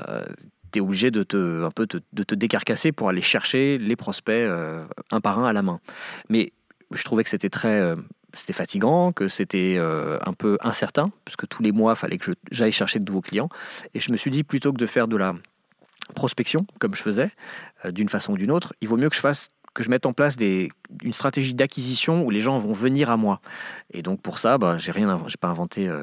[0.73, 3.97] tu es obligé de te, un peu te, de te décarcasser pour aller chercher les
[3.97, 5.81] prospects euh, un par un à la main.
[6.29, 6.53] Mais
[6.91, 7.81] je trouvais que c'était très...
[7.81, 7.97] Euh,
[8.37, 12.19] c'était fatigant, que c'était euh, un peu incertain, parce que tous les mois, il fallait
[12.19, 13.49] que j'aille chercher de nouveaux clients.
[13.95, 15.37] Et je me suis dit, plutôt que de faire de la
[16.17, 17.31] prospection, comme je faisais,
[17.91, 20.13] d'une façon ou d'une autre, il vaut mieux que je fasse que je mette en
[20.13, 20.71] place des,
[21.03, 23.41] une stratégie d'acquisition où les gens vont venir à moi.
[23.93, 26.03] Et donc pour ça, bah, j'ai rien, j'ai pas inventé euh,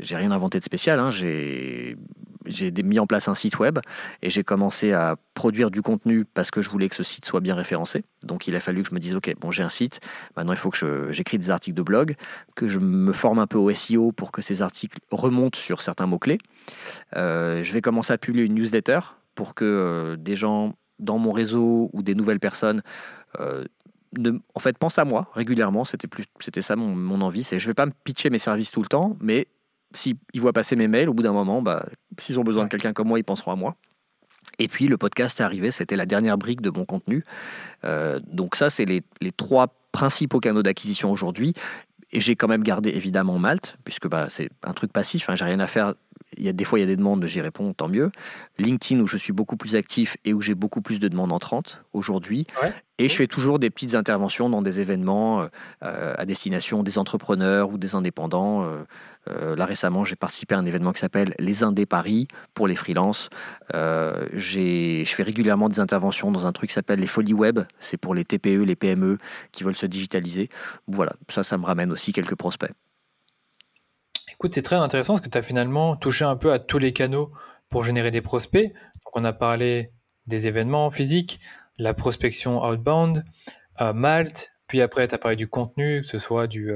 [0.00, 0.98] j'ai rien inventé de spécial.
[0.98, 1.10] Hein.
[1.10, 1.96] J'ai
[2.82, 3.78] mis en place un site web
[4.22, 7.40] et j'ai commencé à produire du contenu parce que je voulais que ce site soit
[7.40, 8.04] bien référencé.
[8.22, 10.00] Donc il a fallu que je me dise, OK, bon, j'ai un site,
[10.36, 12.16] maintenant il faut que j'écris des articles de blog,
[12.54, 16.06] que je me forme un peu au SEO pour que ces articles remontent sur certains
[16.06, 16.38] mots-clés.
[17.16, 19.00] Euh, je vais commencer à publier une newsletter
[19.34, 22.82] pour que euh, des gens dans mon réseau ou des nouvelles personnes
[23.40, 23.64] euh,
[24.54, 25.84] en fait, pense à moi régulièrement.
[25.84, 27.44] C'était plus, c'était ça mon, mon envie.
[27.44, 29.48] C'est, je vais pas me pitcher mes services tout le temps, mais
[29.94, 31.86] s'ils voient passer mes mails, au bout d'un moment, bah,
[32.18, 33.76] s'ils ont besoin de quelqu'un comme moi, ils penseront à moi.
[34.58, 37.24] Et puis le podcast est arrivé, c'était la dernière brique de mon contenu.
[37.84, 41.54] Euh, donc ça, c'est les, les, trois principaux canaux d'acquisition aujourd'hui.
[42.12, 45.44] et j'ai quand même gardé évidemment Malte, puisque bah, c'est un truc passif, hein, j'ai
[45.44, 45.94] rien à faire.
[46.36, 48.10] Il y a des fois, il y a des demandes, j'y réponds, tant mieux.
[48.58, 51.82] LinkedIn, où je suis beaucoup plus actif et où j'ai beaucoup plus de demandes entrantes
[51.92, 52.46] aujourd'hui.
[52.98, 55.48] Et je fais toujours des petites interventions dans des événements
[55.82, 58.64] euh, à destination des entrepreneurs ou des indépendants.
[58.64, 58.84] Euh,
[59.28, 62.76] euh, là, récemment, j'ai participé à un événement qui s'appelle Les Indés Paris pour les
[62.76, 63.28] freelances.
[63.72, 67.60] je fais régulièrement des interventions dans un truc qui s'appelle les Folies Web.
[67.80, 69.18] C'est pour les TPE, les PME
[69.50, 70.48] qui veulent se digitaliser.
[70.86, 72.72] Voilà, ça, ça me ramène aussi quelques prospects.
[74.42, 76.92] Écoute, c'est très intéressant parce que tu as finalement touché un peu à tous les
[76.92, 77.30] canaux
[77.68, 78.72] pour générer des prospects.
[78.72, 79.92] Donc, on a parlé
[80.26, 81.38] des événements physiques,
[81.78, 83.24] la prospection outbound,
[83.80, 86.72] euh, Malte, puis après, tu as parlé du contenu, que ce soit du,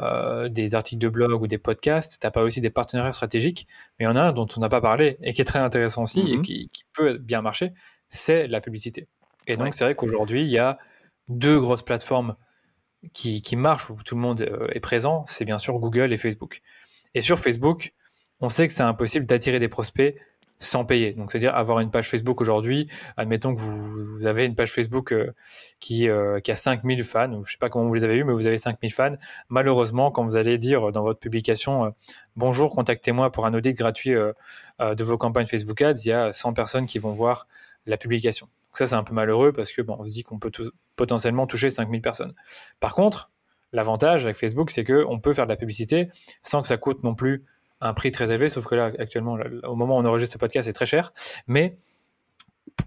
[0.00, 2.18] euh, des articles de blog ou des podcasts.
[2.18, 3.68] Tu as parlé aussi des partenariats stratégiques.
[3.98, 5.58] Mais il y en a un dont on n'a pas parlé et qui est très
[5.58, 6.42] intéressant aussi et mhm.
[6.42, 7.74] qui, peut bien marcher,
[8.08, 9.06] c'est la publicité.
[9.46, 10.78] Et donc, c'est vrai qu'aujourd'hui, il y a
[11.28, 12.36] deux grosses plateformes
[13.12, 15.26] qui, qui, marchent, où tout le monde euh, est présent.
[15.26, 16.62] C'est bien sûr Google et Facebook.
[17.14, 17.92] Et sur Facebook,
[18.40, 20.16] on sait que c'est impossible d'attirer des prospects
[20.62, 21.12] sans payer.
[21.12, 25.32] Donc, c'est-à-dire avoir une page Facebook aujourd'hui, admettons que vous, avez une page Facebook euh,
[25.80, 28.24] qui, euh, qui a 5000 fans, je ne sais pas comment vous les avez eu,
[28.24, 29.16] mais vous avez 5000 fans.
[29.48, 31.90] Malheureusement, quand vous allez dire dans votre publication euh,
[32.36, 36.54] Bonjour, contactez-moi pour un audit gratuit de vos campagnes Facebook Ads, il y a 100
[36.54, 37.46] personnes qui vont voir
[37.84, 38.46] la publication.
[38.46, 40.50] Donc ça, c'est un peu malheureux parce que bon, on se dit qu'on peut
[40.96, 42.32] potentiellement toucher 5000 personnes.
[42.80, 43.30] Par contre,
[43.72, 46.08] l'avantage avec Facebook, c'est qu'on peut faire de la publicité
[46.42, 47.44] sans que ça coûte non plus
[47.80, 50.66] un prix très élevé, sauf que là, actuellement, au moment où on enregistre ce podcast,
[50.66, 51.12] c'est très cher.
[51.48, 51.78] Mais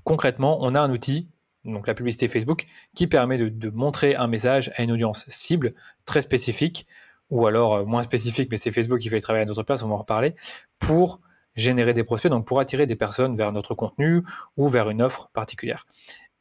[0.04, 1.28] concrètement, on a un outil,
[1.66, 5.74] donc la publicité Facebook, qui permet de, montrer un message à une audience cible
[6.06, 6.88] très spécifique,
[7.30, 9.84] ou alors euh, moins spécifique, mais c'est Facebook qui fait le travail à notre place,
[9.84, 10.36] on va en reparler,
[10.80, 11.20] pour
[11.56, 14.22] générer des prospects, donc pour attirer des personnes vers notre contenu
[14.58, 15.86] ou vers une offre particulière.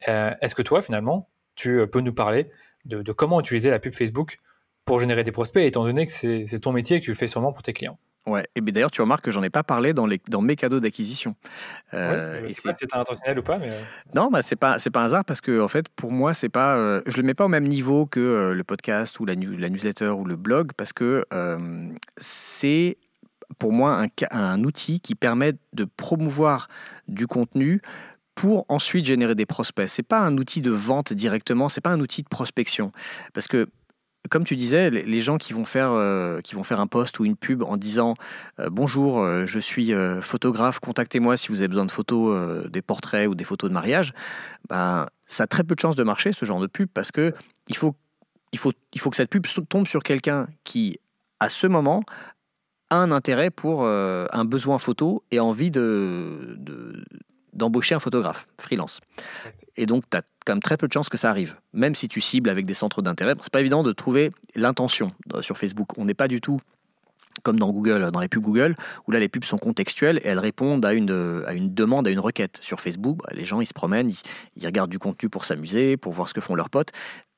[0.07, 2.49] Euh, est-ce que toi, finalement, tu euh, peux nous parler
[2.85, 4.39] de, de, comment utiliser la pub Facebook
[4.85, 7.27] pour générer des prospects, étant donné que c'est ton métier et que tu le fais
[7.27, 10.07] sûrement pour tes clients Ouais, et d'ailleurs, tu remarques que j'en ai pas parlé dans,
[10.07, 11.35] les, dans mes cadeaux d'acquisition.
[11.93, 13.69] Euh, si c'est intentionnel ou pas, mais...
[13.69, 13.81] Euh.
[14.15, 16.75] Non, bah, c'est pas pas un hasard parce que en fait, pour moi, c'est pas,
[16.75, 19.69] euh, je le mets pas au même niveau que euh, le podcast ou la, la,
[19.69, 21.23] newsletter ou le blog parce que
[22.17, 22.97] c'est
[23.59, 26.67] pour moi un, un outil qui permet de promouvoir
[27.07, 27.81] du contenu
[28.35, 29.89] pour ensuite générer des prospects.
[29.89, 32.91] C'est pas un outil de vente directement, c'est pas un outil de prospection
[33.33, 33.67] parce que
[34.29, 37.25] comme tu disais, les gens qui vont faire, euh, qui vont faire un post ou
[37.25, 38.15] une pub en disant
[38.59, 43.27] euh, bonjour, euh, je suis photographe, contactez-moi si vous avez besoin de photos, des portraits
[43.27, 44.13] ou des photos de mariage,
[44.69, 47.33] ben, ça a très peu de chances de marcher ce genre de pub parce que
[47.67, 47.95] il faut,
[48.51, 50.99] il faut, il faut que cette pub tombe sur quelqu'un qui,
[51.39, 52.03] à ce moment,
[52.89, 56.57] a un intérêt pour un besoin photo et envie de,
[57.55, 58.99] d'embaucher un photographe freelance.
[59.77, 61.55] Et donc, tu as quand même très peu de chances que ça arrive.
[61.73, 65.41] Même si tu cibles avec des centres d'intérêt, c'est pas évident de trouver l'intention euh,
[65.41, 65.97] sur Facebook.
[65.97, 66.59] On n'est pas du tout
[67.43, 68.75] comme dans Google, dans les pubs Google,
[69.07, 72.11] où là les pubs sont contextuelles et elles répondent à une, à une demande, à
[72.11, 72.59] une requête.
[72.61, 74.09] Sur Facebook, bah, les gens ils se promènent,
[74.55, 76.91] ils, regardent du contenu pour s'amuser, pour voir ce que font leurs potes,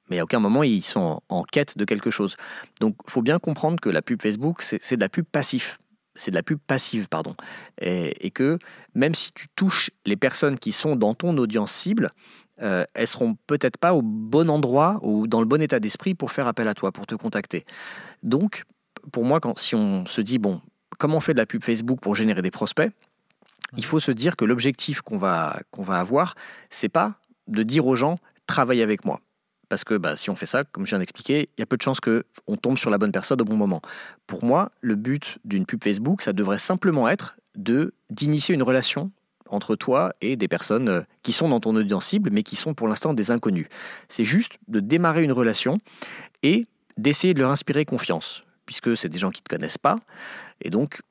[0.10, 2.38] mais à aucun moment ils sont en, en quête de quelque chose.
[2.80, 5.80] Donc il faut bien comprendre que la pub Facebook, c'est de la pub passif
[6.18, 7.36] c'est de la pub passive, pardon.
[7.80, 8.60] Et, que
[8.94, 12.12] même si tu touches les personnes qui sont dans ton audience cible,
[12.62, 16.32] euh, elles seront peut-être pas au bon endroit ou dans le bon état d'esprit pour
[16.32, 17.66] faire appel à toi, pour te contacter.
[18.24, 18.64] Donc,
[19.12, 20.62] pour moi, quand, si on se dit, bon,
[20.98, 22.92] comment on fait de la pub Facebook pour générer des prospects,
[23.76, 26.36] il faut se dire que l'objectif qu'on va, qu'on va avoir,
[26.70, 29.20] c'est pas de dire aux gens, travaille avec moi.
[29.70, 31.78] Parce que bah, si on fait ça, comme je viens d'expliquer, il y a peu
[31.78, 33.82] de chances qu'on tombe sur la bonne personne au bon moment.
[34.26, 39.12] Pour moi, le but d'une pub Facebook, ça devrait simplement être de d'initier une relation
[39.50, 42.74] entre toi et des personnes euh, qui sont dans ton audience cible, mais qui sont
[42.74, 43.68] pour l'instant des inconnus.
[44.10, 45.80] C'est juste de démarrer une relation
[46.44, 50.00] et d'essayer de leur inspirer confiance, puisque c'est des gens qui ne te connaissent pas.
[50.62, 51.02] Et donc,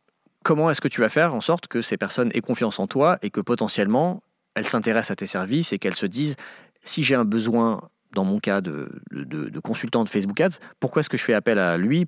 [0.42, 3.18] comment est-ce que tu vas faire en sorte que ces personnes aient confiance en toi
[3.22, 4.22] et que potentiellement,
[4.54, 6.36] elles s'intéressent à tes services et qu'elles se disent,
[6.84, 7.80] si j'ai un besoin
[8.12, 11.58] dans mon cas de, de, consultant de Facebook Ads, pourquoi est-ce que je fais appel
[11.58, 12.06] à lui?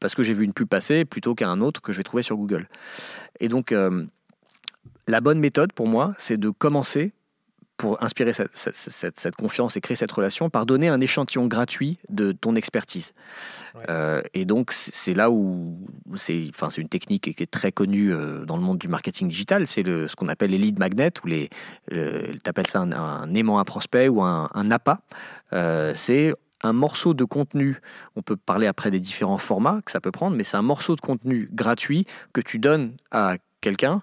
[0.00, 2.22] Parce que j'ai vu une pub passer plutôt qu'à un autre que je vais trouver
[2.22, 2.68] sur Google.
[3.40, 4.04] Et donc, euh,
[5.06, 7.12] la bonne méthode pour moi, c'est de commencer
[7.82, 12.54] pour inspirer cette, confiance et créer cette relation par donner un échantillon gratuit de ton
[12.54, 13.12] expertise.
[13.90, 15.76] Euh, et donc, c'est là où
[16.14, 19.66] c'est enfin, une technique qui est très connue euh, dans le monde du marketing digital.
[19.66, 21.50] C'est ce qu'on appelle les lead magnets, ou les,
[21.90, 25.00] tu appelles ça un, aimant à prospect ou un, un appât.
[25.52, 27.80] Euh, c'est un morceau de contenu,
[28.14, 30.94] on peut parler après des différents formats que ça peut prendre, mais c'est un morceau
[30.94, 34.02] de contenu gratuit que tu donnes à quelqu'un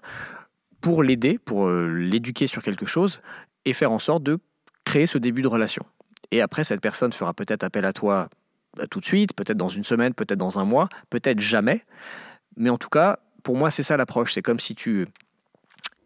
[0.82, 3.20] pour l'aider, pour l'éduquer sur quelque chose,
[3.64, 4.38] et faire en sorte de
[4.84, 5.84] créer ce début de relation.
[6.30, 8.28] Et après, cette personne fera peut-être appel à toi
[8.76, 11.84] bah, tout de suite, peut-être dans une semaine, peut-être dans un mois, peut-être jamais.
[12.56, 14.34] Mais en tout cas, pour moi, c'est ça l'approche.
[14.34, 15.08] C'est comme si tu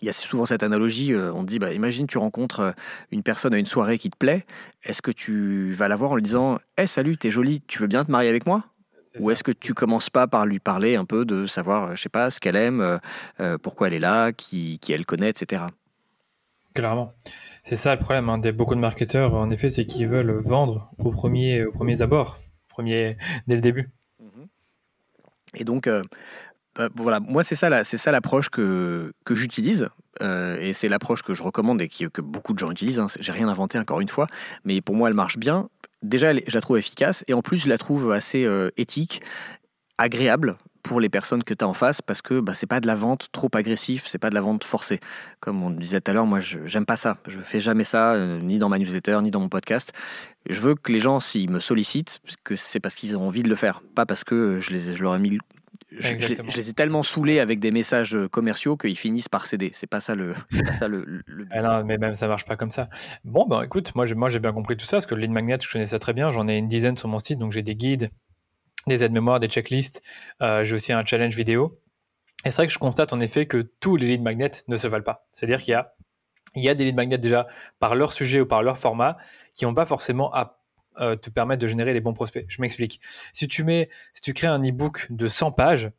[0.00, 2.72] il y a souvent cette analogie, euh, on dit, bah, imagine tu rencontres euh,
[3.10, 4.44] une personne à une soirée qui te plaît,
[4.82, 7.78] est-ce que tu vas la voir en lui disant, hé hey, salut, t'es jolie, tu
[7.78, 8.64] veux bien te marier avec moi?
[9.18, 12.10] Ou est-ce que tu commences pas par lui parler un peu de savoir, je sais
[12.10, 12.98] pas, ce qu'elle aime,
[13.40, 15.62] euh, pourquoi elle est là, qui, qui, elle connaît, etc.
[16.74, 17.12] Clairement.
[17.64, 20.90] C'est ça le problème hein, des beaucoup de marketeurs, en effet, c'est qu'ils veulent vendre
[20.98, 23.86] au premier, au premier abord, premier, dès le début.
[24.20, 24.48] Mhm.
[25.54, 25.88] Et donc,
[26.76, 27.70] bah, voilà, moi c'est ça,
[28.10, 29.88] l'approche que, que j'utilise
[30.22, 32.98] euh, et c'est l'approche que je recommande et que beaucoup de gens utilisent.
[32.98, 33.06] Hein.
[33.20, 34.26] J'ai rien inventé encore une fois,
[34.64, 35.68] mais pour moi elle marche bien.
[36.02, 39.22] Déjà, je la trouve efficace et en plus je la trouve assez euh, éthique,
[39.98, 42.86] agréable pour les personnes que tu as en face parce que bah, c'est pas de
[42.86, 45.00] la vente trop agressif, c'est pas de la vente forcée.
[45.40, 47.16] Comme on disait tout à l'heure, moi j'aime pas ça.
[47.26, 49.92] Je fais jamais ça, euh, ni dans ma newsletter, ni dans mon podcast.
[50.48, 53.48] Je veux que les gens, s'ils me sollicitent, que c'est parce qu'ils ont envie de
[53.48, 55.38] le faire, pas parce que je, les, je leur ai mis
[55.90, 59.70] je, les, ai tellement saoulés avec des messages euh, commerciaux qu'ils finissent par céder.
[59.74, 61.48] C'est pas ça le, pas ça le, but.
[61.50, 62.88] Ah non, mais même ça marche pas comme ça.
[63.24, 65.30] Bon, ben écoute, moi j'ai, moi j'ai bien compris tout ça parce que le lead
[65.30, 66.30] magnet, je connais ça très bien.
[66.30, 68.10] J'en ai une dizaine sur mon site, donc j'ai des guides,
[68.86, 70.02] des aides-mémoires, des checklists.
[70.42, 71.80] Euh, j'ai aussi un challenge vidéo.
[72.44, 74.86] Et c'est vrai que je constate en effet que tous les lead magnets ne se
[74.86, 75.26] valent pas.
[75.32, 75.94] C'est-à-dire qu'il y a,
[76.54, 77.46] il y a des lead magnets déjà
[77.78, 79.16] par leur sujet ou par leur format
[79.54, 80.60] qui n'ont pas forcément à
[81.00, 82.44] euh, te permettre de générer les bons prospects.
[82.48, 83.00] Je m'explique.
[83.32, 85.90] Si tu mets, si tu crées un e-book de 100 pages,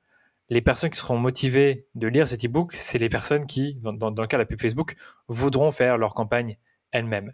[0.49, 4.27] les personnes qui seront motivées de lire cet e-book, c'est les personnes qui, dans, le
[4.27, 4.95] cas de la pub Facebook,
[5.27, 6.57] voudront faire leur campagne
[6.91, 7.33] elles-mêmes.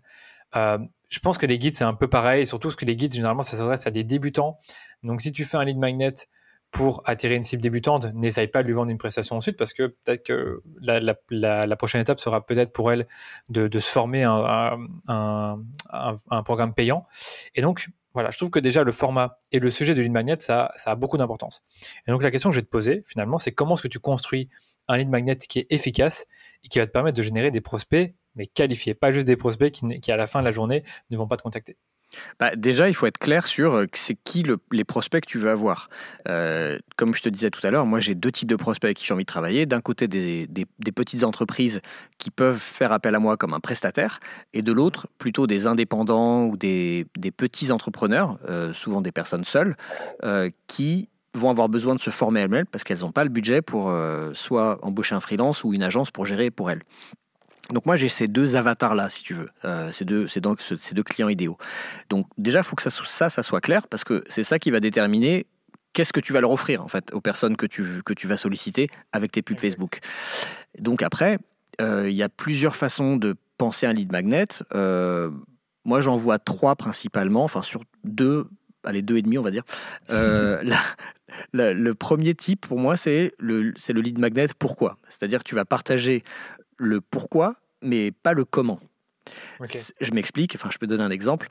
[0.55, 3.13] Euh, je pense que les guides, c'est un peu pareil, surtout parce que les guides,
[3.13, 4.57] généralement, ça s'adresse à des débutants.
[5.03, 6.13] Donc, si tu fais un lead magnet
[6.71, 9.87] pour attirer une cible débutante, n'essaye pas de lui vendre une prestation ensuite parce que
[9.87, 13.07] peut-être que la, prochaine étape sera peut-être pour elle
[13.49, 17.05] de, se former un, un, programme payant.
[17.55, 20.37] Et donc, voilà, je trouve que déjà le format et le sujet de lead magnet,
[20.39, 21.61] ça, a beaucoup d'importance.
[22.07, 23.99] Et donc la question que je vais te poser finalement, c'est comment est-ce que tu
[23.99, 24.49] construis
[24.87, 26.25] un lead magnet qui est efficace
[26.63, 29.71] et qui va te permettre de générer des prospects, mais qualifiés, pas juste des prospects
[29.71, 31.77] qui à la fin de la journée ne vont pas te contacter?
[32.39, 35.49] Bah, déjà, il faut être clair sur euh, c'est qui les prospects que tu veux
[35.49, 35.89] avoir.
[36.27, 38.97] Euh, comme je te disais tout à l'heure, moi j'ai deux types de prospects avec
[38.97, 39.65] qui j'ai envie de travailler.
[39.65, 40.47] D'un côté, des,
[40.95, 41.81] petites entreprises
[42.17, 44.19] qui peuvent faire appel à moi comme un prestataire,
[44.53, 49.75] et de l'autre, plutôt des indépendants ou des, petits entrepreneurs, euh, souvent des personnes seules,
[50.67, 53.95] qui vont avoir besoin de se former elles-mêmes parce qu'elles n'ont pas le budget pour
[54.33, 56.81] soit embaucher un freelance ou une agence pour gérer pour elles.
[57.71, 60.93] Donc moi j'ai ces deux avatars là si tu veux, euh, ces, deux, donc ces
[60.93, 61.57] deux clients idéaux.
[62.09, 64.71] Donc déjà il faut que ça, ça, ça soit clair parce que c'est ça qui
[64.71, 65.45] va déterminer
[65.93, 68.37] qu'est-ce que tu vas leur offrir en fait aux personnes que tu, que tu vas
[68.37, 69.99] solliciter avec tes pubs Facebook.
[70.79, 71.39] Donc après,
[71.79, 74.47] euh, il y a plusieurs façons de penser un lead magnet.
[74.73, 75.31] Euh,
[75.85, 78.47] moi j'en vois trois principalement, enfin sur deux,
[78.83, 79.63] allez deux et demi on va dire.
[81.53, 84.97] le premier type pour moi c'est le, le lead magnet pourquoi?
[85.07, 86.23] C'est-à-dire tu vas partager
[86.81, 88.79] le pourquoi, mais pas le comment.
[90.01, 91.49] Je m'explique, enfin je peux donner un exemple.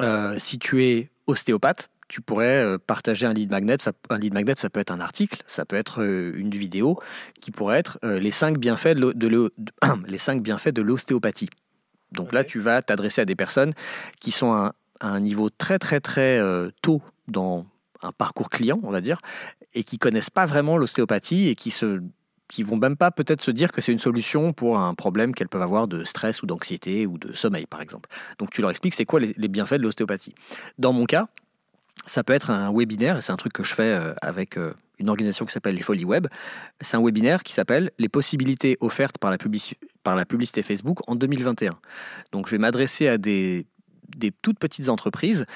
[0.00, 3.76] Euh, si tu es ostéopathe, tu pourrais euh, partager un lead magnet.
[3.80, 7.00] Ça, un lead magnet, ça peut être un article, ça peut être euh, une vidéo
[7.40, 9.52] qui pourrait être les cinq bienfaits de,
[10.06, 11.48] les cinq bienfaits de l'ostéopathie.
[12.12, 13.72] Donc là, tu vas t'adresser à des personnes
[14.20, 16.40] qui sont à, un niveau très très très
[16.80, 17.66] tôt dans
[18.02, 19.20] un parcours client, on va dire,
[19.74, 22.02] et qui connaissent pas vraiment l'ostéopathie et qui se
[22.52, 25.48] qui vont même pas peut-être se dire que c'est une solution pour un problème qu'elles
[25.48, 28.10] peuvent avoir de stress ou d'anxiété ou de sommeil, par exemple.
[28.38, 30.34] Donc tu leur expliques c'est quoi les, bienfaits de l'ostéopathie.
[30.78, 31.28] Dans mon cas,
[32.06, 34.74] ça peut être un webinaire, et c'est un truc que je fais euh, avec euh,
[34.98, 36.26] une organisation qui s'appelle les Folies Web.
[36.82, 39.38] C'est un webinaire qui s'appelle Les possibilités offertes par la,
[40.26, 41.78] publicité Facebook en 2021.
[42.32, 43.66] Donc je vais m'adresser à des,
[44.14, 45.46] des toutes petites entreprises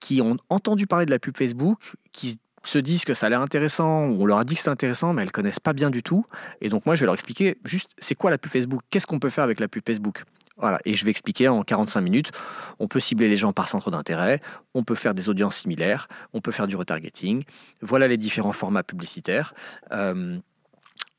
[0.00, 3.40] qui ont entendu parler de la pub Facebook, qui se disent que ça a l'air
[3.40, 6.24] intéressant, on leur a dit que c'est intéressant, mais elles connaissent pas bien du tout.
[6.60, 9.18] Et donc moi, je vais leur expliquer juste c'est quoi la pub Facebook, qu'est-ce qu'on
[9.18, 10.24] peut faire avec la pub Facebook?
[10.58, 12.30] Voilà, et je vais expliquer en 45 minutes,
[12.78, 14.40] on peut cibler les gens par centre d'intérêt,
[14.74, 17.42] on peut faire des audiences similaires, on peut faire du retargeting,
[17.80, 19.54] voilà les différents formats publicitaires.
[19.92, 20.38] Euh,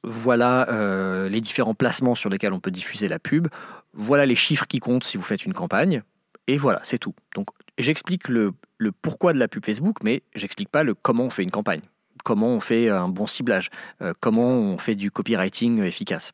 [0.03, 3.47] voilà euh, les différents placements sur lesquels on peut diffuser la pub.
[3.93, 6.03] Voilà les chiffres qui comptent si vous faites une campagne.
[6.47, 7.15] Et voilà, c'est tout.
[7.35, 8.51] Donc j'explique le,
[8.91, 11.81] pourquoi de la pub Facebook, mais j'explique pas le comment on fait une campagne,
[12.23, 13.69] comment on fait un bon ciblage,
[14.01, 16.33] euh, comment on fait du copywriting efficace.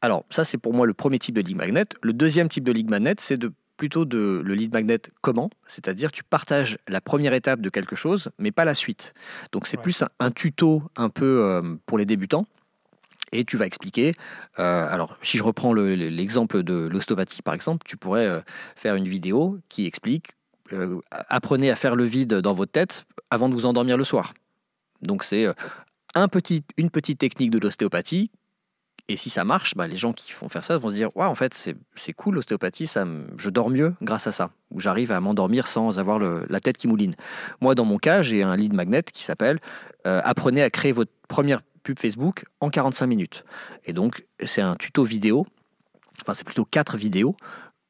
[0.00, 1.86] Alors ça c'est pour moi le premier type de lead magnet.
[2.02, 6.12] Le deuxième type de lead magnet c'est de plutôt de le lead magnet comment, c'est-à-dire
[6.12, 9.14] tu partages la première étape de quelque chose, mais pas la suite.
[9.50, 12.46] Donc c'est plus un, tuto un peu euh, pour les débutants
[13.32, 14.14] et tu vas expliquer.
[14.58, 18.40] Euh, alors, si je reprends l'exemple de l'ostéopathie, par exemple, tu pourrais euh,
[18.76, 20.36] faire une vidéo qui explique
[21.10, 24.34] apprenez à faire le vide dans votre tête avant de vous endormir le soir.
[25.02, 25.46] Donc c'est
[26.14, 28.30] un petit, une petite technique de l'ostéopathie
[29.08, 31.24] et si ça marche, bah, les gens qui font faire ça vont se dire ouais,
[31.24, 31.54] en fait,
[31.94, 33.04] c'est cool l'ostéopathie, ça
[33.36, 34.50] je dors mieux grâce à ça.
[34.70, 37.14] Ou j'arrive à m'endormir sans avoir la tête qui mouline.
[37.60, 39.58] Moi, dans mon cas, j'ai un lead magnet qui s'appelle
[40.06, 43.44] euh, Apprenez à créer votre première pub Facebook en 45 minutes.
[43.84, 45.46] Et donc, c'est un tuto vidéo,
[46.22, 47.36] enfin, c'est plutôt quatre vidéos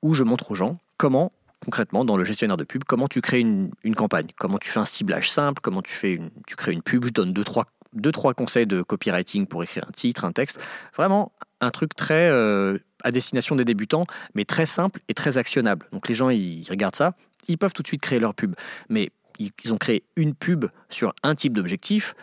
[0.00, 1.30] où je montre aux gens comment
[1.64, 4.84] concrètement dans le gestionnaire de pub, comment tu crées une, campagne, comment tu fais un
[4.84, 8.12] ciblage simple, comment tu, fais une, tu crées une pub, je donne deux, trois deux,
[8.12, 10.58] trois conseils de copywriting pour écrire un titre, un texte.
[10.96, 15.86] Vraiment un truc très euh, à destination des débutants, mais très simple et très actionnable.
[15.92, 17.14] Donc les gens, ils regardent ça,
[17.48, 18.54] ils peuvent tout de suite créer leur pub.
[18.88, 22.14] Mais ils, ont créé une pub sur un type d'objectif,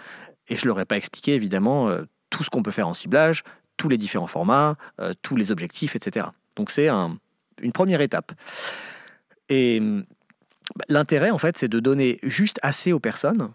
[0.48, 2.94] et je ne leur ai pas expliqué évidemment euh, tout ce qu'on peut faire en
[2.94, 3.44] ciblage,
[3.78, 6.28] tous les différents formats, euh, tous les objectifs, etc.
[6.56, 7.18] Donc c'est un,
[7.62, 8.32] une première étape.
[9.50, 13.52] Et bah, l'intérêt, en fait, c'est de donner juste assez aux personnes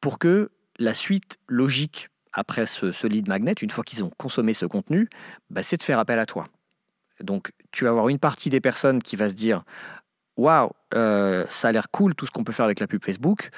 [0.00, 4.66] pour que la suite logique après ce, lead magnet, une fois qu'ils ont consommé ce
[4.66, 5.08] contenu,
[5.50, 6.48] bah, c'est de faire appel à toi.
[7.20, 9.62] Donc, tu vas avoir une partie des personnes qui va se dire
[10.36, 13.50] Waouh, euh, ça a l'air cool tout ce qu'on peut faire avec la pub Facebook.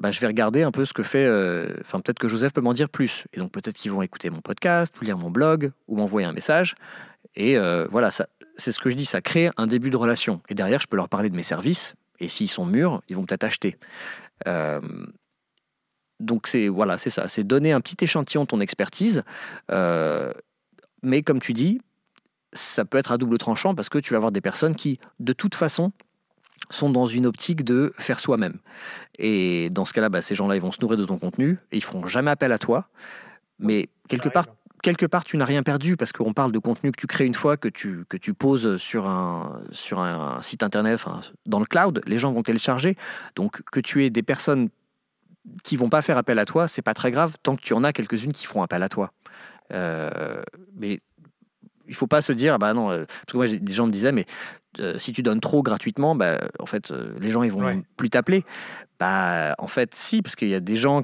[0.00, 1.26] Bah, je vais regarder un peu ce que fait.
[1.26, 3.24] Euh, enfin, peut-être que Joseph peut m'en dire plus.
[3.34, 6.32] Et donc, peut-être qu'ils vont écouter mon podcast, ou lire mon blog, ou m'envoyer un
[6.32, 6.74] message.
[7.34, 10.40] Et euh, voilà, c'est ce que je dis, ça crée un début de relation.
[10.48, 11.94] Et derrière, je peux leur parler de mes services.
[12.20, 13.78] Et s'ils sont mûrs, ils vont peut-être acheter
[16.22, 19.24] donc c'est voilà, c'est ça, c'est donner un petit échantillon de ton expertise.
[19.70, 20.32] Euh,
[21.02, 21.80] mais comme tu dis,
[22.52, 25.32] ça peut être à double tranchant parce que tu vas avoir des personnes qui, de
[25.32, 25.92] toute façon,
[26.70, 28.58] sont dans une optique de faire soi-même.
[29.18, 31.76] Et dans ce cas-là, bah, ces gens-là, ils vont se nourrir de ton contenu et
[31.76, 32.88] ils feront jamais appel à toi.
[33.58, 34.46] Mais quelque part,
[34.82, 37.34] quelque part, tu n'as rien perdu parce qu'on parle de contenu que tu crées une
[37.34, 41.00] fois, que tu, que tu poses sur un, sur un site internet,
[41.46, 42.96] dans le cloud, les gens vont télécharger.
[43.36, 44.68] Donc que tu aies des personnes
[45.64, 47.84] qui vont pas faire appel à toi, c'est pas très grave tant que tu en
[47.84, 49.12] as quelques-unes qui feront appel à toi.
[49.72, 50.42] Euh,
[50.76, 51.00] mais
[51.88, 54.12] il faut pas se dire, bah non, euh, parce que moi des gens me disaient,
[54.12, 54.26] mais
[54.78, 58.44] euh, si tu donnes trop gratuitement, bah, en fait, les gens ils vont plus t'appeler.
[58.98, 61.02] Bah, en fait, si, parce qu'il y a des gens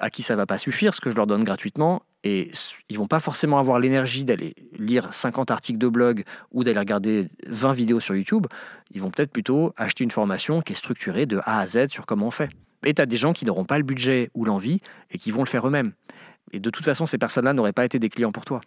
[0.00, 2.50] à qui ça va pas suffire ce que je leur donne gratuitement et
[2.88, 7.28] ils vont pas forcément avoir l'énergie d'aller lire 50 articles de blog ou d'aller regarder
[7.48, 8.46] 20 vidéos sur YouTube.
[8.92, 12.06] Ils vont peut-être plutôt acheter une formation qui est structurée de A à Z sur
[12.06, 12.50] comment on fait.
[12.84, 15.42] Et tu as des gens qui n'auront pas le budget ou l'envie et qui vont
[15.42, 15.92] le faire eux-mêmes.
[16.52, 18.60] Et de toute façon, ces personnes-là n'auraient pas été des clients pour toi.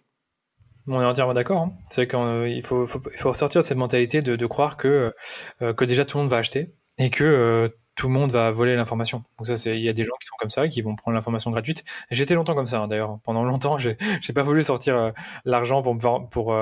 [0.87, 1.61] On est entièrement d'accord.
[1.61, 1.73] Hein.
[1.89, 5.13] C'est qu'il euh, faut, faut, de cette mentalité de, croire que,
[5.61, 8.51] euh, que déjà tout le monde va acheter et que euh, tout le monde va
[8.51, 9.23] voler l'information.
[9.37, 11.51] Donc ça, il y a des gens qui sont comme ça, qui vont prendre l'information
[11.51, 11.83] gratuite.
[12.11, 13.19] J'étais longtemps comme ça, hein, d'ailleurs.
[13.23, 15.13] Pendant longtemps, j'ai, j'ai pas voulu sortir
[15.45, 15.95] l'argent pour
[16.29, 16.55] pour,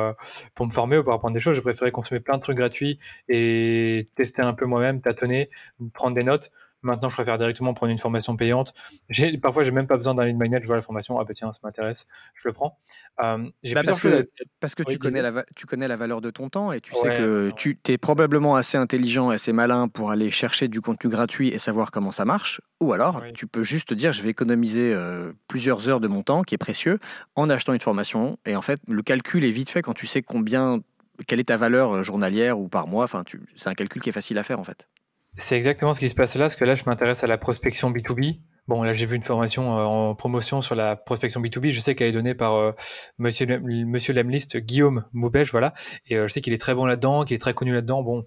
[0.53, 1.55] pour me former ou pour apprendre des choses.
[1.55, 5.49] J'ai préféré consommer plein de trucs gratuits et tester un peu moi-même, tâtonner,
[5.93, 6.51] prendre des notes
[6.83, 8.73] Maintenant, je préfère directement prendre une formation payante.
[9.09, 10.59] J'ai, parfois, j'ai même pas besoin d'un lead magnet.
[10.61, 11.19] Je vois la formation.
[11.19, 12.07] Ah, bah tiens, ça m'intéresse.
[12.35, 12.77] Je le prends.
[13.23, 14.27] Euh, j'ai bah, parce, que,
[14.59, 17.17] parce que tu, connais la, tu connais la valeur de ton temps et tu sais
[17.17, 21.49] que tu es probablement assez intelligent et assez malin pour aller chercher du contenu gratuit
[21.49, 22.61] et savoir comment ça marche.
[22.81, 26.23] Ou alors, tu peux juste te dire je vais économiser euh, plusieurs heures de mon
[26.23, 26.99] temps qui est précieux
[27.35, 28.37] en achetant une formation.
[28.45, 30.81] Et en fait, le calcul est vite fait quand tu sais combien,
[31.27, 33.05] quelle est ta valeur euh, journalière ou par mois.
[33.05, 33.23] Enfin,
[33.55, 34.89] c'est un calcul qui est facile à faire en fait.
[35.35, 37.91] C'est exactement ce qui se passe là, parce que là, je m'intéresse à la prospection
[37.91, 38.39] B2B.
[38.67, 41.71] Bon, là, j'ai vu une formation euh, en promotion sur la prospection B2B.
[41.71, 42.71] Je sais qu'elle est donnée par euh,
[43.17, 45.73] monsieur, monsieur Lemlist, Guillaume Moubèche, voilà.
[46.07, 48.03] Et euh, je sais qu'il est très bon là-dedans, qu'il est très connu là-dedans.
[48.03, 48.23] Bon,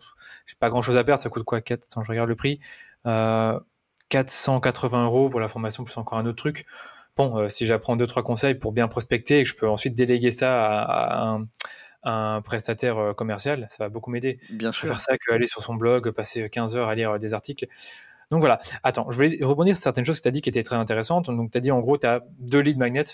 [0.47, 1.23] j'ai pas grand-chose à perdre.
[1.23, 1.61] Ça coûte quoi?
[1.61, 1.85] 4...
[1.85, 2.61] Attends, je regarde le prix.
[4.09, 6.67] 480 euros pour la formation, plus encore un autre truc.
[7.17, 10.31] Bon, si j'apprends deux, trois conseils pour bien prospecter et que je peux ensuite déléguer
[10.33, 11.47] ça à, à un
[12.07, 14.39] un prestataire euh, commercial, ça va beaucoup m'aider.
[14.51, 14.89] Bien sûr.
[14.89, 17.67] Faire ça qu'aller sur son blog, passer 15 heures à lire euh, des articles.
[18.31, 18.61] Donc voilà.
[18.83, 21.27] Attends, je voulais rebondir sur certaines choses que tu as dit qui étaient très intéressantes.
[21.27, 23.05] Donc tu as dit en gros, tu as deux lead magnets.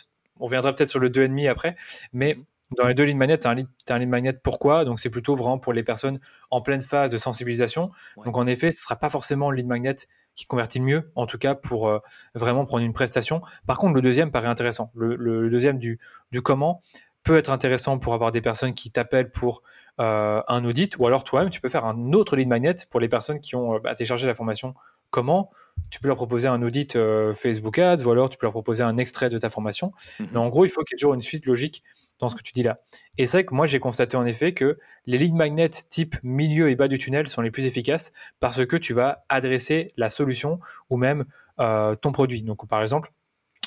[0.40, 1.74] On reviendra peut-être sur le 2,5 après.
[2.12, 2.38] Mais
[2.76, 4.84] dans les deux lead magnets, tu as, un lead magnet pourquoi?
[4.84, 6.18] Donc c'est plutôt vraiment pour les personnes
[6.50, 7.90] en pleine phase de sensibilisation.
[8.24, 9.96] Donc en effet, ce ne sera pas forcément le lead magnet
[10.34, 11.98] qui convertit le mieux, en tout cas pour euh,
[12.34, 13.42] vraiment prendre une prestation.
[13.66, 14.90] Par contre, le deuxième paraît intéressant.
[14.94, 15.98] Le, deuxième du,
[16.30, 16.82] du comment,
[17.22, 19.62] peut être intéressant pour avoir des personnes qui t'appellent pour
[20.00, 23.08] euh, un audit, ou alors toi-même, tu peux faire un autre lead magnet pour les
[23.08, 24.74] personnes qui ont euh, bah, téléchargé la formation.
[25.10, 25.50] Comment?
[25.90, 28.82] Tu peux leur proposer un audit euh, Facebook Ads, ou alors tu peux leur proposer
[28.82, 29.92] un extrait de ta formation.
[30.18, 30.28] Mhm.
[30.32, 31.84] Mais en gros, il faut qu'il y ait toujours une suite logique
[32.18, 32.80] dans ce que tu dis là.
[33.18, 36.70] Et c'est vrai que moi, j'ai constaté en effet que les lead magnets type milieu
[36.70, 40.60] et bas du tunnel sont les plus efficaces parce que tu vas adresser la solution
[40.88, 41.24] ou même
[41.58, 42.42] ton produit.
[42.42, 43.12] Donc, par exemple,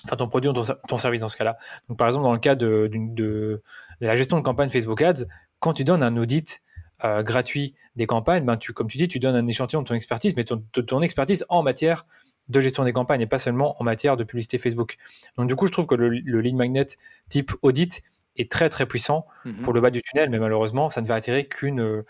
[0.06, 1.58] enfin ton produit ou ton, service dans ce cas-là.
[1.90, 3.62] Donc par exemple dans le cas de,
[4.00, 5.26] la gestion de campagne Facebook Ads,
[5.60, 6.62] quand tu donnes un audit
[7.02, 10.34] gratuit des campagnes, ben tu, comme tu dis, tu donnes un échantillon de ton expertise,
[10.36, 12.06] mais ton expertise en matière
[12.50, 14.98] de gestion des campagnes et pas seulement en matière de publicité Facebook.
[15.38, 16.86] Donc du coup, je trouve que le, lead magnet
[17.30, 18.04] type audit
[18.38, 19.62] est très très puissant mhm.
[19.62, 22.04] pour le bas du tunnel, mais malheureusement, ça ne va attirer qu'une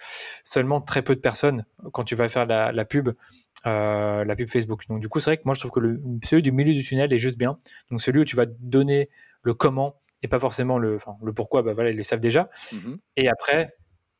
[0.43, 3.09] seulement très peu de personnes quand tu vas faire la, pub.
[3.65, 4.87] la pub Facebook.
[4.87, 6.83] Donc du coup, c'est vrai que moi je trouve que le, celui du milieu du
[6.83, 7.57] tunnel est juste bien.
[7.91, 9.09] Donc celui où tu vas donner
[9.43, 12.49] le comment et pas forcément le, le pourquoi, bah voilà, ils le savent déjà.
[12.71, 12.97] Mhm.
[13.15, 13.75] Et après,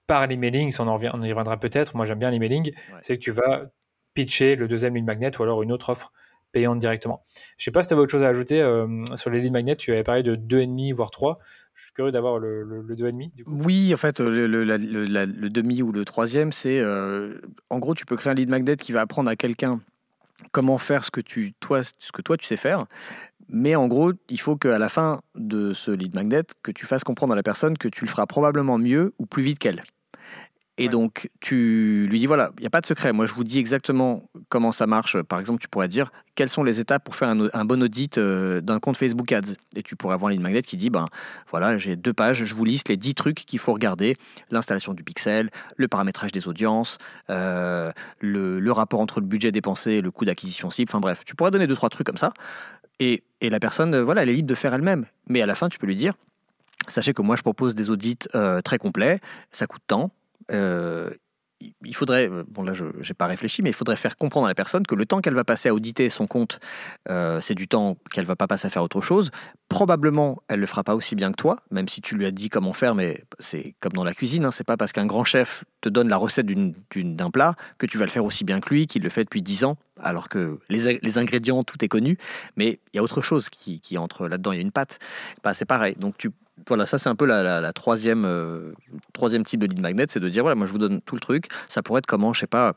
[0.08, 3.32] par l'emailing, on, en on y reviendra peut-être, moi j'aime bien l'emailing, c'est que tu
[3.32, 3.66] vas
[4.14, 6.12] pitcher le deuxième lead magnet ou alors une autre offre
[6.52, 7.22] payante directement.
[7.58, 9.52] Je ne sais pas si tu avais autre chose à ajouter euh, sur les lead
[9.52, 11.40] magnets, tu avais parlé de 2,5 voire 3.
[11.76, 13.44] Je suis curieux d'avoir le, le, 2,5.
[13.46, 18.32] Oui, en fait, le, demi ou le troisième, c'est euh, en gros, tu peux créer
[18.32, 19.82] un lead magnet qui va apprendre à quelqu'un
[20.52, 22.86] comment faire ce que, ce que toi tu sais faire.
[23.50, 27.04] Mais en gros, il faut qu'à la fin de ce lead magnet, que tu fasses
[27.04, 29.84] comprendre à la personne que tu le feras probablement mieux ou plus vite qu'elle.
[30.78, 33.14] Et donc, tu lui dis voilà, il n'y a pas de secret.
[33.14, 35.22] Moi, je vous dis exactement comment ça marche.
[35.22, 38.60] Par exemple, tu pourrais dire quelles sont les étapes pour faire un, bon audit euh,
[38.60, 39.54] d'un compte Facebook Ads?
[39.78, 41.08] Et tu pourrais avoir une magnet qui dit ben
[41.50, 44.18] voilà, j'ai deux pages, je vous liste les dix trucs qu'il faut regarder
[44.52, 46.98] l'installation du pixel, le paramétrage des audiences,
[47.30, 50.90] euh, le, rapport entre le budget dépensé et le coût d'acquisition cible.
[50.90, 52.34] Enfin bref, tu pourrais donner deux, trois trucs comme ça.
[53.00, 55.06] Et, et la personne, voilà, elle est libre de faire elle-même.
[55.30, 56.16] Mais à la fin, tu peux lui dire
[56.88, 59.20] Sachez que moi, je propose des audits euh, très complets,
[59.52, 60.12] ça coûte tant,
[60.52, 61.10] euh,
[61.84, 64.50] il faudrait, euh, bon là je n'ai pas réfléchi, mais il faudrait faire comprendre à
[64.50, 66.60] la personne que le temps qu'elle va passer à auditer son compte,
[67.10, 69.32] euh, c'est du temps qu'elle va pas passer à faire autre chose.
[69.70, 72.50] Probablement, elle le fera pas aussi bien que toi, même si tu lui as dit
[72.50, 75.64] comment faire, mais c'est comme dans la cuisine, hein, c'est pas parce qu'un grand chef
[75.82, 78.88] te donne la recette d'un plat que tu vas le faire aussi bien que lui,
[78.88, 82.18] qu'il le fait depuis 10 ans, alors que les, ingrédients, tout est connu,
[82.58, 85.00] mais il y a autre chose qui, qui entre là-dedans, il y a une pâte.
[85.44, 86.32] Bah, c'est pareil, donc tu
[86.68, 88.74] voilà, ça c'est un peu la, troisième, euh,
[89.14, 91.22] troisième type de lead magnet, c'est de dire voilà, moi je vous donne tout le
[91.22, 91.50] truc.
[91.68, 92.76] Ça pourrait être comment, je sais pas,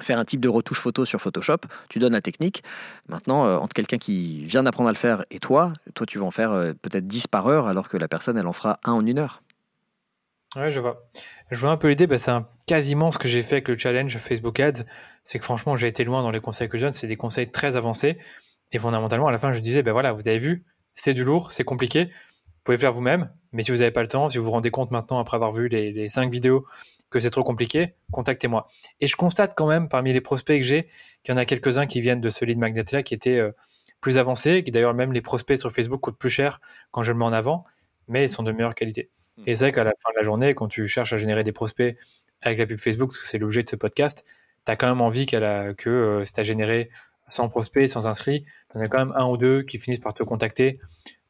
[0.00, 1.58] faire un type de retouche photo sur Photoshop.
[1.88, 2.64] Tu donnes la technique.
[3.08, 6.24] Maintenant, euh, entre quelqu'un qui vient d'apprendre à le faire et toi, toi tu vas
[6.24, 8.92] en faire euh, peut-être 10 par heure, alors que la personne elle en fera un
[8.92, 9.42] en une heure.
[10.56, 11.08] Ouais, je vois.
[11.50, 12.32] Je vois un peu l'idée, bah, c'est
[12.66, 14.84] quasiment ce que j'ai fait avec le challenge Facebook Ads.
[15.24, 16.92] C'est que franchement, j'ai été loin dans les conseils que je donne.
[16.92, 18.18] C'est des conseils très avancés.
[18.72, 21.52] Et fondamentalement, à la fin, je disais, ben voilà, vous avez vu, c'est du lourd,
[21.52, 22.08] c'est compliqué
[22.64, 24.90] pouvez faire vous-même, mais si vous n'avez pas le temps, si vous vous rendez compte
[24.90, 26.66] maintenant après avoir vu les, les cinq vidéos
[27.10, 28.66] que c'est trop compliqué, contactez-moi.
[29.00, 30.88] Et je constate quand même parmi les prospects que j'ai
[31.22, 33.52] qu'il y en a quelques-uns qui viennent de ce lead magnet là qui étaient euh,
[34.00, 36.60] plus avancés, qui d'ailleurs même les prospects sur Facebook coûtent plus cher
[36.90, 37.64] quand je le mets en avant,
[38.08, 39.10] mais ils sont de meilleure qualité.
[39.36, 39.44] Hmm.
[39.46, 41.52] Et c'est vrai qu'à la fin de la journée, quand tu cherches à générer des
[41.52, 41.96] prospects
[42.42, 44.24] avec la pub Facebook, parce que c'est l'objet de ce podcast,
[44.66, 46.90] tu as quand même envie qu'elle a, que euh, si tu as généré
[47.28, 50.14] 100 prospects, sans inscrits, tu en as quand même un ou deux qui finissent par
[50.14, 50.80] te contacter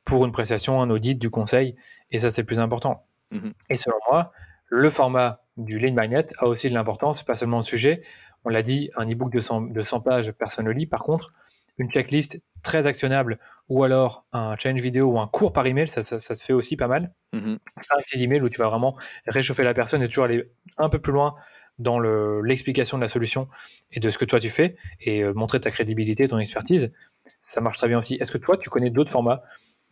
[0.04, 1.76] pour une prestation, un audit, du conseil,
[2.10, 3.06] et ça c'est le plus important.
[3.30, 3.52] Mhm.
[3.70, 4.32] Et selon moi,
[4.68, 8.02] le format du lead magnet a aussi de l'importance, pas seulement le sujet.
[8.44, 10.86] On l'a dit, un e-book de 100, de 100 pages, personne ne lit.
[10.86, 11.32] Par contre,
[11.78, 13.38] une checklist très actionnable
[13.68, 16.76] ou alors un challenge vidéo ou un cours par email, ça, ça, se fait aussi
[16.76, 17.12] pas mal.
[17.32, 17.56] Mmh.
[17.80, 18.96] 5-6 emails où tu vas vraiment
[19.26, 21.34] réchauffer la personne et toujours aller un peu plus loin
[21.78, 23.48] dans l'explication de la solution
[23.90, 26.92] et de ce que toi tu fais et euh, montrer ta crédibilité, ton expertise.
[27.40, 28.14] Ça marche très bien aussi.
[28.14, 29.42] Est-ce que toi, tu connais d'autres formats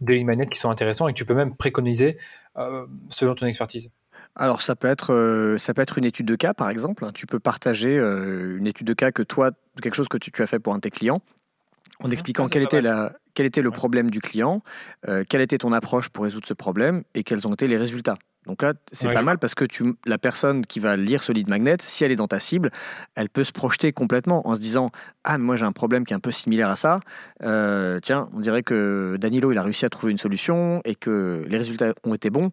[0.04, 2.18] de lead qui sont intéressants et que tu peux même préconiser
[2.58, 3.90] euh, selon ton expertise
[4.34, 7.06] alors ça peut être euh, ça peut être une étude de cas par exemple.
[7.12, 9.50] Tu peux partager euh, une étude de cas que toi
[9.82, 11.20] quelque chose que tu, as fait pour un de tes clients
[12.02, 12.12] en mhm.
[12.12, 14.62] expliquant quel, était la, quel était le problème du client,
[15.28, 18.18] quelle était ton approche pour résoudre ce problème et quels ont été les résultats.
[18.46, 21.48] Donc là, c'est pas mal parce que tu, la personne qui va lire ce lead
[21.48, 22.70] magnet, si elle est dans ta cible,
[23.14, 24.90] elle peut se projeter complètement en se disant
[25.22, 27.00] Ah, moi j'ai un problème qui est un peu similaire à ça.
[27.42, 31.44] Euh, tiens, on dirait que Danilo, il a réussi à trouver une solution et que
[31.48, 32.50] les résultats ont été bons.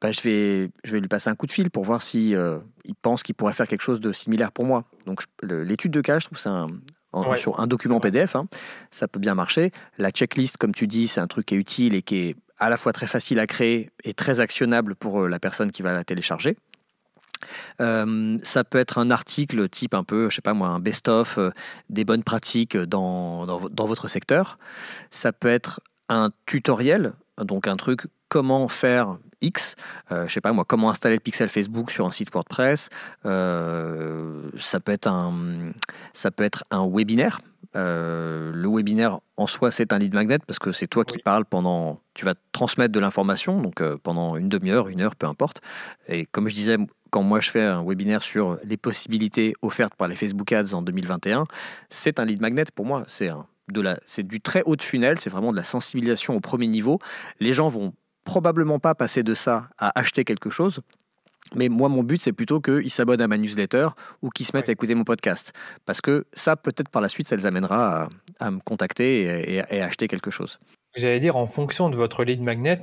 [0.00, 2.58] Bah, je, vais, je vais lui passer un coup de fil pour voir si euh,
[2.84, 4.84] il pense qu'il pourrait faire quelque chose de similaire pour moi.
[5.06, 6.68] Donc l'étude de cas, je trouve c'est un,
[7.36, 8.46] sur un document PDF, hein,
[8.90, 9.72] ça peut bien marcher.
[9.98, 12.68] La checklist, comme tu dis, c'est un truc qui est utile et qui est à
[12.70, 15.92] la fois très facile à créer et très actionnable pour euh, la personne qui va
[15.92, 16.56] la télécharger.
[17.80, 21.38] Euh, ça peut être un article type un peu, je sais pas moi, un best-of
[21.38, 21.50] euh,
[21.88, 24.58] des bonnes pratiques dans, dans, votre secteur.
[25.10, 29.76] Ça peut être un tutoriel, donc un truc comment faire X,
[30.10, 32.88] je sais pas moi, comment installer le pixel Facebook sur un site WordPress.
[33.24, 35.72] ça peut être un,
[36.12, 37.40] ça peut être un webinaire.
[37.76, 41.44] Euh, le webinaire en soi, c'est un lead magnet parce que c'est toi qui parles
[41.44, 42.00] pendant.
[42.14, 45.60] Tu vas transmettre de l'information, donc euh, pendant une demi-heure, une heure, peu importe.
[46.08, 46.76] Et comme je disais,
[47.10, 50.82] quand moi je fais un webinaire sur les possibilités offertes par les Facebook Ads en
[50.82, 51.44] 2021,
[51.90, 53.04] c'est un lead magnet pour moi.
[53.06, 53.30] C'est
[53.68, 56.66] de la, c'est du très haut de funnel, c'est vraiment de la sensibilisation au premier
[56.66, 56.98] niveau.
[57.38, 57.92] Les gens vont
[58.28, 60.82] probablement pas passer de ça à acheter quelque chose.
[61.54, 63.88] Mais moi, mon but, c'est plutôt qu'ils s'abonnent à ma newsletter
[64.20, 65.54] ou qu'ils se mettent à écouter mon podcast.
[65.86, 70.08] Parce que ça, peut-être par la suite, ça les amènera à, me contacter et, acheter
[70.08, 70.60] quelque chose.
[70.94, 72.80] J'allais dire, en fonction de votre lead magnet,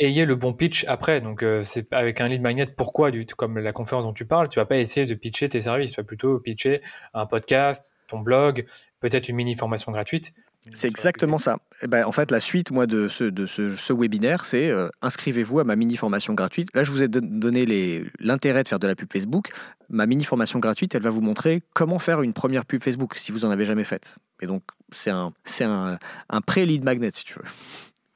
[0.00, 1.20] ayez le bon pitch après.
[1.20, 4.48] Donc, euh, c'est avec un lead magnet, pourquoi, du, comme la conférence dont tu parles,
[4.48, 6.82] tu vas pas essayer de pitcher tes services, tu vas plutôt pitcher
[7.14, 8.66] un podcast, ton blog,
[8.98, 10.34] peut-être une mini formation gratuite.
[10.74, 11.58] C'est exactement ça.
[11.82, 15.60] Eh ben, en fait, la suite, moi, de ce, de ce, webinaire, c'est euh, inscrivez-vous
[15.60, 16.68] à ma mini formation gratuite.
[16.74, 19.50] Là, je vous ai donné l'intérêt de faire de la pub Facebook.
[19.88, 23.32] Ma mini formation gratuite, elle va vous montrer comment faire une première pub Facebook si
[23.32, 24.16] vous en avez jamais faite.
[24.42, 24.62] Et donc,
[24.92, 25.98] c'est un, un,
[26.28, 27.44] un pré-lead magnet, si tu veux.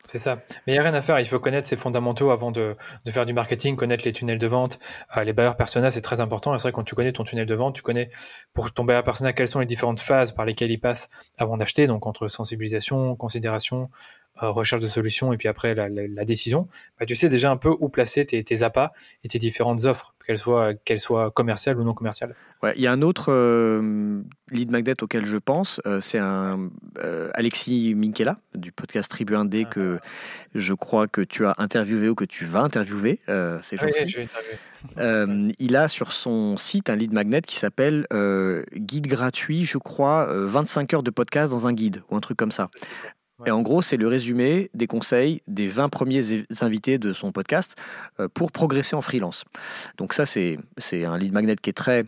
[0.05, 0.37] C'est ça.
[0.67, 1.19] Mais il n'y a rien à faire.
[1.19, 2.77] Il faut connaître ses fondamentaux avant de,
[3.09, 4.79] faire du marketing, connaître les tunnels de vente.
[5.17, 6.55] Euh, les bailleurs persona, c'est très important.
[6.55, 8.11] Et c'est vrai, quand tu connais ton tunnel de vente, tu connais
[8.53, 11.87] pour ton bailleur persona quelles sont les différentes phases par lesquelles il passe avant d'acheter.
[11.87, 13.89] Donc, entre sensibilisation, considération,
[14.37, 16.69] recherche de solutions et puis après la, décision,
[16.99, 20.15] bah, tu sais déjà un peu où placer tes, tes appâts et tes différentes offres,
[20.27, 22.35] qu'elles soient, qu'elles soient commerciales ou non commerciales.
[22.63, 26.71] Ouais, il y a un autre euh, lead magnet auquel je pense, euh, c'est un
[27.35, 29.71] Alexis Minkela du podcast Tribu 1D ah.
[29.71, 29.99] que
[30.55, 33.21] je crois que tu as interviewé ou que tu vas interviewer
[33.63, 33.93] ces oui,
[35.59, 38.07] il a sur son site un lead magnet qui s'appelle
[38.75, 42.53] Guide gratuit, je crois, 25 heures de podcast dans un guide ou un truc comme
[42.53, 42.71] ça.
[43.47, 47.75] Et en gros, c'est le résumé des conseils des 20 premiers invités de son podcast
[48.21, 49.45] euh, pour progresser en freelance.
[49.99, 50.59] Donc ça, c'est
[50.93, 52.05] un lead magnet qui est très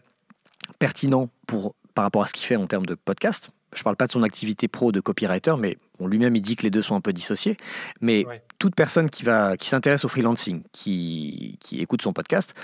[0.79, 3.51] pertinent pour, par rapport à ce qu'il fait en termes de podcast.
[3.72, 6.62] Je ne parle pas de son activité pro de copywriter, mais lui-même, il dit que
[6.62, 7.57] les deux sont un peu dissociés.
[8.01, 8.24] Mais
[8.59, 12.55] toute personne qui, va, qui s'intéresse au freelancing, qui, qui écoute son podcast,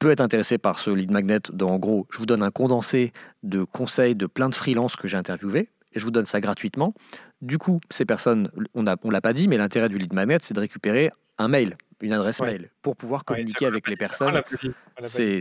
[0.00, 1.40] peut être intéressé par ce lead magnet.
[1.52, 5.06] Donc, en gros, je vous donne un condensé de conseils de plein de freelances que
[5.06, 6.94] j'ai interviewés et je vous donne ça gratuitement.
[7.42, 10.38] Du coup, ces personnes, on ne on l'a pas dit, mais l'intérêt du lead magnet,
[10.42, 14.42] c'est de récupérer un mail, une adresse mail, pour pouvoir communiquer avec les personnes.
[15.04, 15.40] C'est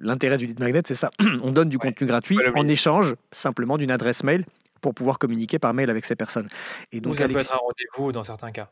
[0.00, 1.10] l'intérêt du lead magnet, c'est ça.
[1.42, 4.44] on donne du contenu gratuit en échange simplement d'une adresse mail
[4.80, 6.48] pour pouvoir communiquer par mail avec ces personnes.
[6.92, 8.70] Et donc, Ou ça peut être un rendez-vous dans certains cas.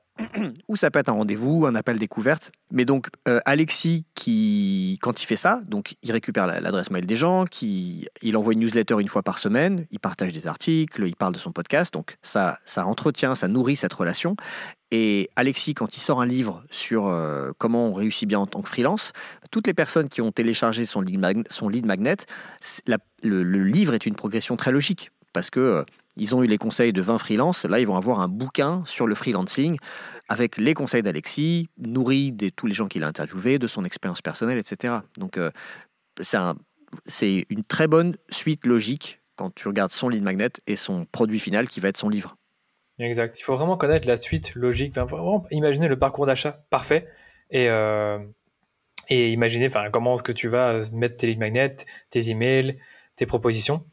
[0.68, 2.50] Ou ça peut être un rendez-vous, un appel découverte.
[2.70, 7.16] Mais donc, euh, Alexis, qui, quand il fait ça, donc il récupère l'adresse mail des
[7.16, 11.16] gens, qui, il envoie une newsletter une fois par semaine, il partage des articles, il
[11.16, 11.92] parle de son podcast.
[11.94, 14.36] Donc, ça, ça entretient, ça nourrit cette relation.
[14.90, 18.62] Et Alexis, quand il sort un livre sur euh, comment on réussit bien en tant
[18.62, 19.12] que freelance,
[19.50, 22.16] toutes les personnes qui ont téléchargé son lead, son lead magnet,
[22.86, 25.84] le, le livre est une progression très logique parce que euh,
[26.18, 27.64] ils ont eu les conseils de 20 freelances.
[27.64, 29.78] Là, ils vont avoir un bouquin sur le freelancing
[30.28, 34.20] avec les conseils d'Alexis, nourri de tous les gens qu'il a interviewés, de son expérience
[34.20, 34.96] personnelle, etc.
[35.16, 35.50] Donc, euh,
[37.06, 41.38] c'est une très bonne suite logique quand tu regardes son lead magnet et son produit
[41.38, 42.36] final qui va être son livre.
[42.98, 43.38] Exact.
[43.38, 44.92] Il faut vraiment connaître la suite logique.
[44.94, 47.06] vraiment imaginer le parcours d'achat parfait
[47.50, 48.18] et, euh,
[49.08, 51.76] imaginer comment est-ce que tu vas mettre tes lead magnets,
[52.10, 52.78] tes emails,
[53.14, 53.84] tes propositions.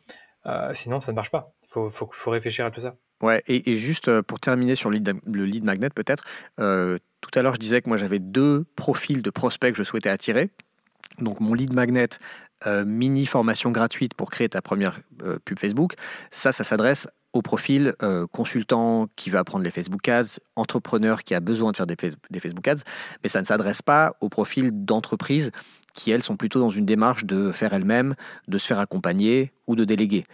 [0.47, 1.53] Euh, sinon, ça ne marche pas.
[1.89, 2.95] Faut, faut, réfléchir à tout ça.
[3.21, 6.23] Ouais, et, juste euh, pour terminer sur le lead, magnet, peut-être,
[6.59, 9.83] euh, tout à l'heure, je disais que moi, j'avais deux profils de prospects que je
[9.83, 10.49] souhaitais attirer.
[11.19, 12.09] Donc, mon lead magnet,
[12.85, 14.99] mini formation gratuite pour créer ta première
[15.45, 15.93] pub Facebook,
[16.31, 17.93] ça, ça s'adresse au profil
[18.31, 22.39] consultant qui veut apprendre les Facebook Ads, entrepreneur qui a besoin de faire des, des
[22.39, 22.81] Facebook Ads,
[23.23, 25.51] mais ça ne s'adresse pas au profil d'entreprise
[25.95, 28.13] qui, elles, sont plutôt dans une démarche de faire elles-mêmes,
[28.47, 30.25] de se faire accompagner ou de déléguer.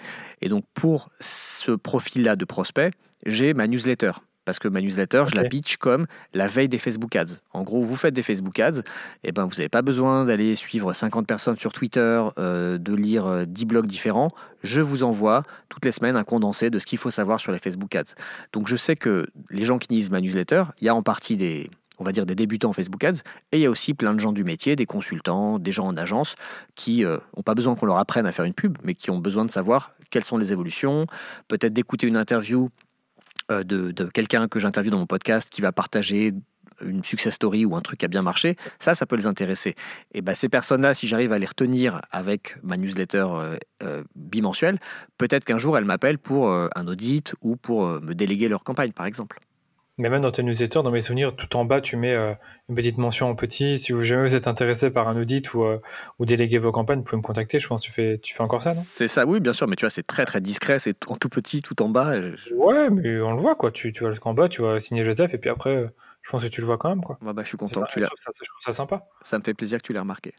[0.42, 2.92] Et donc, pour ce profil-là de prospect,
[3.26, 4.12] j'ai ma newsletter.
[4.44, 7.38] Parce que ma newsletter, je la pitch comme la veille des Facebook Ads.
[7.54, 8.84] En gros, vous faites des Facebook Ads, et
[9.26, 13.46] eh ben vous n'avez pas besoin d'aller suivre 50 personnes sur Twitter, euh, de lire
[13.46, 14.32] 10 euh, blogs différents.
[14.64, 17.60] Je vous envoie toutes les semaines un condensé de ce qu'il faut savoir sur les
[17.60, 18.16] Facebook Ads.
[18.52, 21.38] Donc je sais que les gens qui lisent ma newsletter, il y a en partie
[21.38, 21.70] des,
[22.02, 23.20] on va dire des débutants en Facebook Ads,
[23.52, 25.96] et il y a aussi plein de gens du métier, des consultants, des gens en
[25.96, 26.36] agence,
[26.76, 29.20] qui n'ont euh, pas besoin qu'on leur apprenne à faire une pub, mais qui ont
[29.20, 31.06] besoin de savoir quelles sont les évolutions,
[31.48, 32.70] peut-être d'écouter une interview
[33.52, 36.34] euh, de, quelqu'un que j'interviewe dans mon podcast qui va partager
[36.84, 39.76] une success story ou un truc qui a bien marché, ça, ça peut les intéresser.
[40.16, 43.28] Et ben, ces personnes-là, si j'arrive à les retenir avec ma newsletter
[43.84, 44.80] euh, bimensuelle,
[45.20, 49.06] peut-être qu'un jour, elles m'appellent pour un audit ou pour me déléguer leur campagne, par
[49.06, 49.40] exemple.
[49.98, 52.34] Mais même dans tes newsletters, dans mes souvenirs, tout en bas, tu mets euh,
[52.70, 53.78] une petite mention en petit.
[53.78, 55.80] Si vous jamais vous êtes intéressé par un audit ou, euh,
[56.18, 57.60] ou déléguer vos campagnes, vous pouvez me contacter.
[57.60, 58.82] Je pense que tu fais, tu fais encore ça, non?
[58.84, 59.68] C'est ça, oui, bien sûr.
[59.68, 60.80] Mais tu vois, c'est très très discret.
[60.80, 62.14] C'est en tout petit, tout en bas.
[62.56, 63.72] Ouais, mais on le voit, quoi.
[63.72, 66.48] Tu, tu vois jusqu'en bas, tu vas signer Joseph, et puis après, je pense que
[66.48, 67.18] tu le vois quand même, quoi.
[67.22, 67.82] bah, je suis content.
[67.82, 69.08] Ça, je, trouve ça, sympa.
[69.24, 70.34] Ça me fait plaisir que tu l'aies remarqué.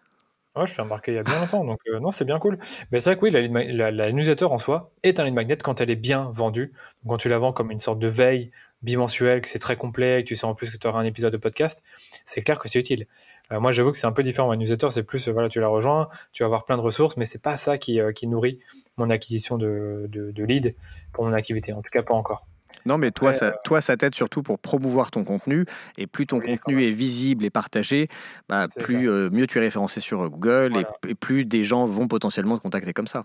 [0.55, 2.59] Ouais, je suis remarqué il y a bien longtemps, donc euh, non, c'est bien cool.
[2.91, 5.81] Mais c'est vrai que oui, la, la, newsletter en soi est un lead magnet quand
[5.81, 6.73] elle est bien vendue.
[7.07, 8.51] quand tu la vends comme une sorte de veille
[8.83, 11.33] bimensuelle, que c'est très complet, que tu sais en plus que tu auras un épisode
[11.33, 11.83] de podcast,
[12.25, 13.07] c'est clair que c'est utile.
[13.51, 14.49] Euh, moi, j'avoue que c'est un peu différent.
[14.49, 17.25] Ma newsletter, c'est plus, voilà, tu la rejoins, tu vas avoir plein de ressources, mais
[17.25, 18.59] c'est pas ça qui, qui nourrit
[18.97, 20.75] mon acquisition de, de, de lead
[21.13, 21.73] pour mon activité.
[21.73, 22.47] En tout cas, pas encore.
[22.87, 25.67] Non, mais toi, ça, euh, toi, ça t'aide surtout pour promouvoir ton contenu.
[25.99, 28.09] Et plus ton contenu est visible et partagé,
[28.49, 32.09] bah, plus euh, mieux tu es référencé sur euh, Google et, plus des gens vont
[32.09, 33.25] potentiellement te contacter comme ça.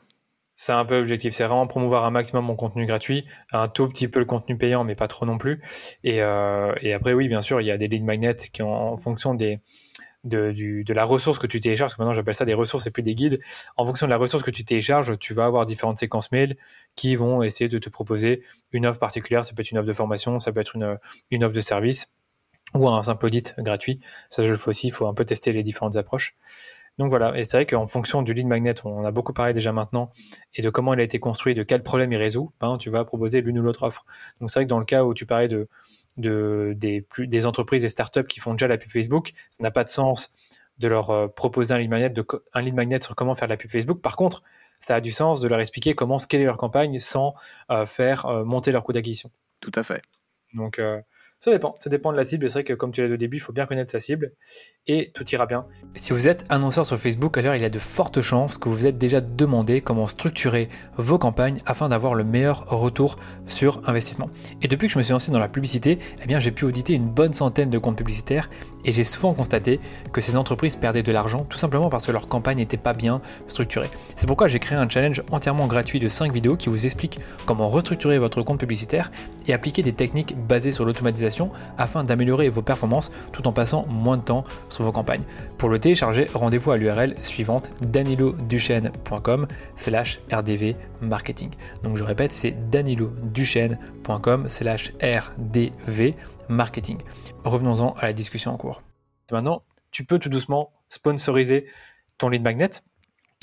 [0.58, 4.08] C'est un peu l'objectif, c'est vraiment promouvoir un maximum mon contenu gratuit, un tout petit
[4.08, 5.62] peu le contenu payant, mais pas trop non plus.
[6.03, 9.36] Et, et après, oui, bien sûr, il y a des lead magnets qui, en fonction
[9.36, 9.60] des,
[10.28, 13.39] de, la ressource que tu télécharges, maintenant j'appelle ça des ressources et plus des guides.
[13.76, 16.58] En fonction de la ressource que tu télécharges, tu vas avoir différentes séquences mail
[16.95, 19.45] qui vont essayer de te proposer une offre particulière.
[19.45, 20.97] Ça peut être une offre de formation, ça peut être une,
[21.32, 22.14] une offre de service
[22.74, 23.99] ou un simple audit gratuit.
[24.30, 26.36] Ça, je le fais aussi, il faut un peu tester les différentes approches.
[26.98, 29.72] Donc voilà, et c'est vrai qu'en fonction du lead magnet, on a beaucoup parlé déjà
[29.72, 30.12] maintenant,
[30.56, 33.06] et de comment il a été construit, de quel problème il résout, ben, tu vas
[33.06, 34.04] proposer l'une ou l'autre offre.
[34.39, 35.68] Donc c'est vrai que dans le cas où tu parlais de,
[36.18, 39.32] de, des, plus, des entreprises et startups qui font déjà la pub Facebook.
[39.52, 40.34] Ça n'a pas de sens
[40.80, 43.58] de leur euh, proposer un lead magnet, de, un lead magnet sur comment faire la
[43.58, 44.02] pub Facebook.
[44.02, 44.43] Par contre,
[44.80, 47.34] ça a du sens de leur expliquer comment scaler leur campagne sans
[47.72, 49.32] euh, faire euh, monter leur coût d'acquisition.
[49.60, 50.02] Tout à fait.
[50.54, 50.80] Donc,
[51.40, 52.50] ça dépend, ça dépend de la cible.
[52.50, 54.34] C'est vrai que comme tu l'as dit au début, il faut bien connaître sa cible
[54.88, 55.66] et tout ira bien.
[55.94, 58.76] Si vous êtes annonceur sur Facebook, alors il y a de fortes chances que vous
[58.76, 64.30] vous êtes déjà demandé comment structurer vos campagnes afin d'avoir le meilleur retour sur investissement.
[64.64, 66.94] Et depuis que je me suis lancé dans la publicité, eh bien j'ai pu auditer
[66.94, 68.50] une bonne centaine de comptes publicitaires
[68.84, 69.80] et j'ai souvent constaté
[70.12, 73.22] que ces entreprises perdaient de l'argent tout simplement parce que leur campagne n'était pas bien
[73.48, 73.90] structurée.
[74.16, 77.68] C'est pourquoi j'ai créé un challenge entièrement gratuit de 5 vidéos qui vous explique comment
[77.68, 79.12] restructurer votre compte publicitaire
[79.46, 81.26] et appliquer des techniques basées sur l'automatisation
[81.78, 85.23] afin d'améliorer vos performances tout en passant moins de temps sur vos campagnes.
[85.57, 91.51] Pour le télécharger, rendez-vous à l'URL suivante daniloduchesne.com slash rdv marketing.
[91.84, 96.13] Donc je répète, c'est daniloduchesne.com slash rdv
[96.49, 96.97] marketing.
[97.43, 98.82] Revenons-en à la discussion en cours.
[99.32, 101.67] Maintenant, tu peux tout doucement sponsoriser
[102.17, 102.69] ton lead magnet.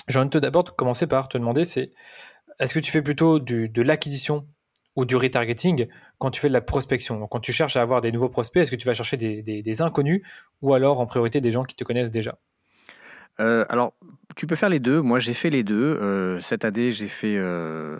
[0.08, 1.92] J'ai envie de d'abord commencer par te demander, c'est
[2.58, 4.46] est-ce que tu fais plutôt de l'acquisition
[4.96, 5.88] ou du retargeting
[6.18, 7.18] quand tu fais de la prospection.
[7.18, 9.82] Donc, quand tu cherches à avoir des nouveaux prospects, est-ce que tu vas chercher des,
[9.82, 10.22] inconnus
[10.62, 12.38] ou alors en priorité des gens qui te connaissent déjà?
[13.40, 13.94] Euh, Alors,
[14.36, 15.00] tu peux faire les deux.
[15.00, 15.98] Moi, j'ai fait les deux.
[16.00, 17.98] Euh, cette année, j'ai fait euh,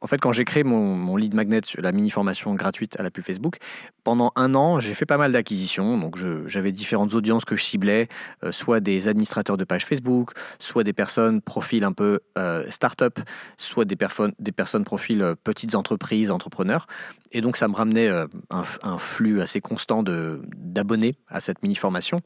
[0.00, 3.24] en fait, quand j'ai créé mon, lead magnet, la mini formation gratuite à la pub
[3.24, 3.56] Facebook,
[4.02, 5.98] pendant un an, j'ai fait pas mal d'acquisitions.
[5.98, 6.16] Donc,
[6.46, 8.08] j'avais différentes audiences que je ciblais,
[8.42, 13.18] euh, soit des administrateurs de pages Facebook, soit des personnes profil un peu euh, start-up,
[13.56, 13.96] soit des,
[14.38, 16.86] des personnes profil euh, petites entreprises, entrepreneurs.
[17.32, 22.20] Et donc, ça me ramenait un, un, flux assez constant d'abonnés à cette mini formation.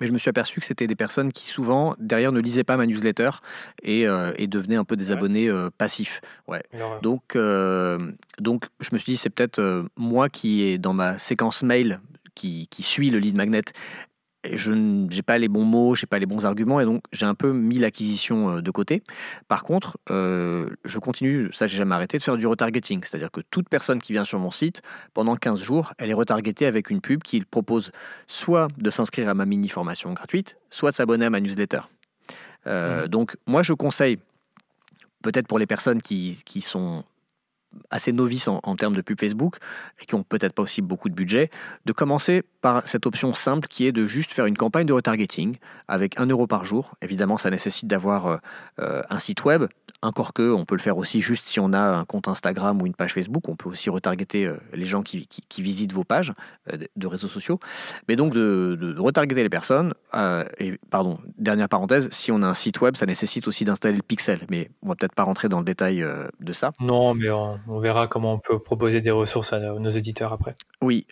[0.00, 2.76] Mais je me suis aperçu que c'était des personnes qui souvent derrière ne lisaient pas
[2.76, 3.30] ma newsletter
[3.82, 6.20] et, euh, devenaient un peu des abonnés euh, passifs.
[6.48, 6.62] Ouais.
[7.02, 11.62] Donc, euh, donc je me suis dit c'est peut-être moi qui est dans ma séquence
[11.62, 12.00] mail
[12.34, 13.62] qui, qui suit le lead magnet
[14.52, 17.26] je n'ai pas les bons mots, je n'ai pas les bons arguments, et donc j'ai
[17.26, 19.02] un peu mis l'acquisition euh, de côté.
[19.48, 23.02] Par contre, euh, je continue, ça j'ai jamais arrêté, de faire du retargeting.
[23.02, 24.82] C'est-à-dire que toute personne qui vient sur mon site,
[25.14, 27.92] pendant 15 jours, elle est retargetée avec une pub qui propose
[28.26, 31.80] soit de s'inscrire à ma mini-formation gratuite, soit de s'abonner à ma newsletter.
[32.66, 33.08] Euh, mmh.
[33.08, 34.18] Donc moi je conseille,
[35.22, 37.04] peut-être pour les personnes qui, qui sont
[37.90, 39.56] assez novices en, termes de pub Facebook
[40.00, 41.50] et qui ont peut-être pas aussi beaucoup de budget,
[41.84, 45.56] de commencer par cette option simple qui est de juste faire une campagne de retargeting
[45.86, 46.94] avec 1 euro par jour.
[47.02, 48.36] Évidemment, ça nécessite d'avoir euh,
[48.80, 49.66] euh, un site web,
[50.00, 52.86] encore que, on peut le faire aussi juste si on a un compte Instagram ou
[52.86, 53.48] une page Facebook.
[53.50, 56.32] On peut aussi retargeter euh, les gens qui, visitent vos pages
[56.96, 57.60] de réseaux sociaux.
[58.08, 59.92] Mais donc de, retargeter les personnes.
[60.14, 63.96] Euh, et pardon, dernière parenthèse, si on a un site web, ça nécessite aussi d'installer
[63.96, 64.40] le pixel.
[64.50, 66.04] Mais on va peut-être pas rentrer dans le détail
[66.40, 66.72] de ça.
[66.80, 70.54] Non, mais on, verra comment on peut proposer des ressources à nos éditeurs après.
[70.82, 71.06] Oui.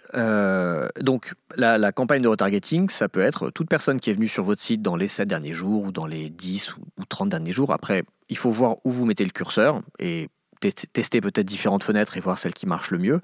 [1.00, 4.62] donc la, campagne de retargeting, ça peut être toute personne qui est venue sur votre
[4.62, 7.72] site dans les 7 derniers jours ou dans les 10 ou 30 derniers jours.
[7.72, 10.28] Après, il faut voir où vous mettez le curseur et
[10.60, 13.20] tester peut-être différentes fenêtres et voir celle qui marche le mieux.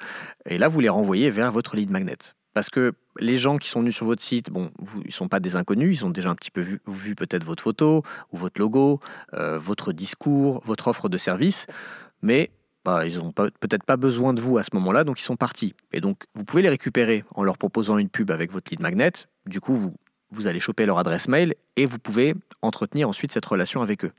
[0.46, 2.16] Et là, vous les renvoyez vers votre lead magnet.
[2.52, 4.72] Parce que les gens qui sont venus sur votre site, bon,
[5.02, 7.62] ils ne sont pas des inconnus, ils ont déjà un petit peu vu, peut-être votre
[7.62, 8.02] photo
[8.32, 9.00] ou votre logo,
[9.34, 11.66] euh, votre discours, votre offre de service,
[12.22, 12.50] mais
[12.84, 15.74] bah, ils n'ont peut-être pas besoin de vous à ce moment-là, donc ils sont partis.
[15.92, 19.12] Et donc, vous pouvez les récupérer en leur proposant une pub avec votre lead magnet.
[19.46, 19.94] Du coup,
[20.30, 24.12] vous, allez choper leur adresse mail et vous pouvez entretenir ensuite cette relation avec eux.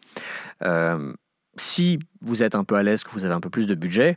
[0.64, 1.14] Euh,
[1.56, 4.16] si vous êtes un peu à l'aise, que vous avez un peu plus de budget,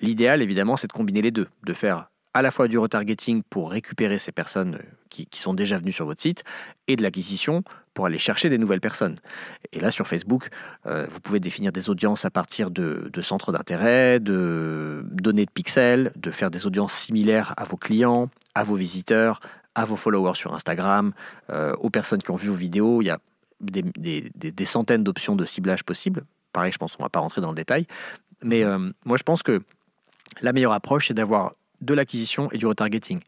[0.00, 3.70] l'idéal évidemment c'est de combiner les deux, de faire à la fois du retargeting pour
[3.70, 4.78] récupérer ces personnes
[5.08, 6.44] qui, qui sont déjà venues sur votre site
[6.88, 7.62] et de l'acquisition
[7.94, 9.18] pour aller chercher des nouvelles personnes.
[9.72, 10.48] Et là, sur Facebook,
[10.86, 16.12] euh, vous pouvez définir des audiences à partir de, centres d'intérêt, de données de pixels,
[16.16, 19.40] de faire des audiences similaires à vos clients, à vos visiteurs,
[19.76, 21.12] à vos followers sur Instagram,
[21.50, 23.00] euh, aux personnes qui ont vu vos vidéos.
[23.00, 23.18] Il y a
[23.60, 26.24] des, centaines d'options de ciblage possibles.
[26.52, 27.86] Pareil, je pense qu'on ne va pas rentrer dans le détail.
[28.42, 29.62] Mais euh, moi, je pense que
[30.42, 33.20] la meilleure approche, c'est d'avoir de l'acquisition et du retargeting.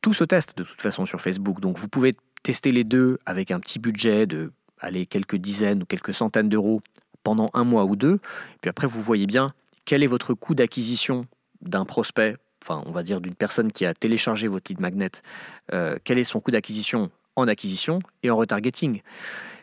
[0.00, 1.60] Tout se teste de toute façon sur Facebook.
[1.60, 5.86] Donc vous pouvez tester les deux avec un petit budget de aller quelques dizaines ou
[5.86, 6.80] quelques centaines d'euros
[7.22, 8.18] pendant un mois ou deux.
[8.60, 9.52] Puis après, vous voyez bien
[9.84, 11.26] quel est votre coût d'acquisition
[11.60, 15.10] d'un prospect, enfin on va dire d'une personne qui a téléchargé votre lead magnet,
[15.72, 19.02] euh, quel est son coût d'acquisition en acquisition et en retargeting.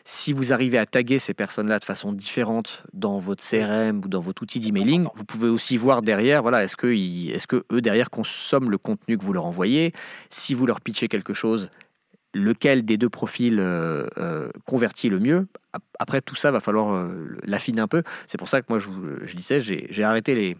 [0.04, 4.20] Si vous arrivez à taguer ces personnes-là de façon différente dans votre CRM ou dans
[4.20, 8.08] votre outil d'emailing, vous pouvez aussi voir derrière, voilà, est-ce que, est que eux derrière
[8.08, 9.92] consomment le contenu que vous leur envoyez
[10.30, 11.70] Si vous leur pitchez quelque chose,
[12.38, 15.46] lequel des deux profils euh, euh, convertit le mieux.
[15.98, 18.02] Après, tout ça, va falloir euh, l'affiner un peu.
[18.26, 20.56] C'est pour ça que moi, je, disais, j'ai arrêté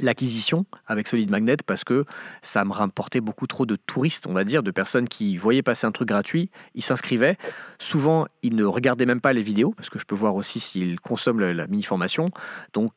[0.00, 2.04] l'acquisition avec Solid Magnet parce que
[2.42, 5.86] ça me rapportait beaucoup trop de touristes, on va dire, de personnes qui voyaient passer
[5.86, 7.38] un truc gratuit, ils s'inscrivaient.
[7.78, 11.00] Souvent, ils ne regardaient même pas les vidéos parce que je peux voir aussi s'ils
[11.00, 12.30] consomment la, mini-formation.
[12.74, 12.92] Donc,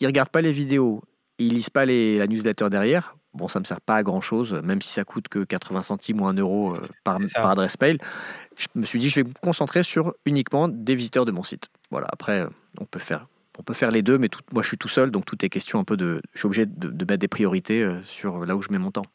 [0.00, 1.02] ils regardent pas les vidéos,
[1.38, 3.17] ils lisent pas les, la newsletter derrière.
[3.38, 6.20] Bon, ça me sert pas à grand chose, même si ça coûte que 80 centimes
[6.20, 7.98] ou 1 euro euh, par, par adresse mail.
[8.56, 11.68] Je me suis dit, je vais me concentrer sur uniquement des visiteurs de mon site.
[11.90, 12.44] Voilà, après,
[12.80, 13.26] on peut faire
[13.58, 15.80] on peut faire les deux, mais moi je suis tout seul, donc tout est question
[15.80, 16.22] un peu de.
[16.32, 19.06] Je suis obligé de, mettre des priorités euh, sur là où je mets mon temps.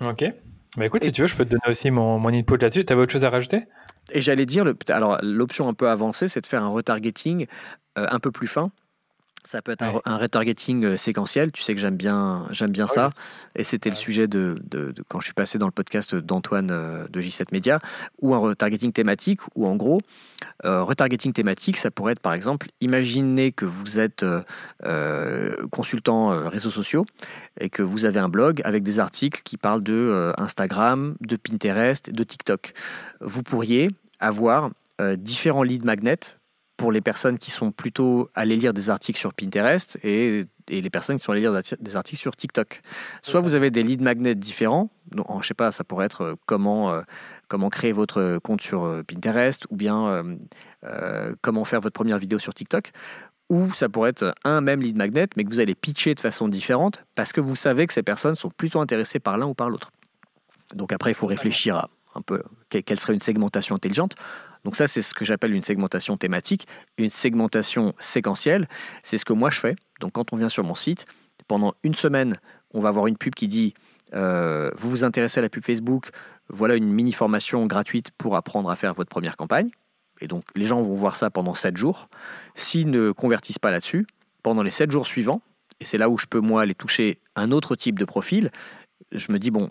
[0.00, 0.24] Ok.
[0.76, 2.84] Bah écoute, si tu veux, je peux te donner aussi mon, mon input là-dessus.
[2.84, 3.64] Tu avais autre chose à rajouter?
[4.12, 7.46] Et j'allais dire, le, alors l'option un peu avancée, c'est de faire un retargeting
[7.98, 8.70] euh, un peu plus fin.
[9.44, 11.50] Ça peut être un, retargeting euh, séquentiel.
[11.50, 13.10] Tu sais que j'aime bien, j'aime bien ça.
[13.56, 14.56] Et c'était le sujet de,
[15.08, 17.80] quand je suis passé dans le podcast d'Antoine euh, de J7 Media,
[18.20, 20.02] ou un retargeting thématique, ou en gros,
[20.66, 24.24] euh, retargeting thématique, ça pourrait être par exemple, imaginez que vous êtes
[25.70, 27.06] consultant réseaux sociaux
[27.58, 32.10] et que vous avez un blog avec des articles qui parlent de Instagram, de Pinterest,
[32.10, 32.74] de TikTok.
[33.20, 34.70] Vous pourriez avoir
[35.16, 36.36] différents leads magnets
[36.80, 41.18] pour les personnes qui sont plutôt allées lire des articles sur Pinterest et, les personnes
[41.18, 42.80] qui sont allées lire des articles sur TikTok.
[43.20, 46.34] Soit vous avez des lead magnets différents, donc, je sais pas, ça pourrait être euh,
[46.46, 47.02] comment, euh,
[47.48, 50.24] comment créer votre compte sur euh, Pinterest ou bien
[51.42, 52.92] comment faire votre première vidéo sur TikTok.
[53.50, 56.48] Ou ça pourrait être un même lead magnet, mais que vous allez pitcher de façon
[56.48, 59.68] différente parce que vous savez que ces personnes sont plutôt intéressées par l'un ou par
[59.68, 59.90] l'autre.
[60.74, 64.14] Donc après, il faut réfléchir à un peu quelle serait une segmentation intelligente.
[64.64, 66.66] Donc ça, c'est ce que j'appelle une segmentation thématique.
[66.98, 68.68] Une segmentation séquentielle,
[69.02, 69.76] c'est ce que moi je fais.
[70.00, 71.06] Donc quand on vient sur mon site,
[71.48, 72.38] pendant une semaine,
[72.72, 73.74] on va avoir une pub qui dit
[74.14, 76.10] euh, vous vous intéressez à la pub Facebook,
[76.48, 79.70] voilà une mini formation gratuite pour apprendre à faire votre première campagne.
[80.20, 82.08] Et donc les gens vont voir ça pendant 7 jours.
[82.54, 84.06] S'ils ne convertissent pas là-dessus,
[84.42, 85.40] pendant les 7 jours suivants,
[85.80, 88.50] et c'est là où je peux moi aller toucher un autre type de profil,
[89.12, 89.70] je me dis bon,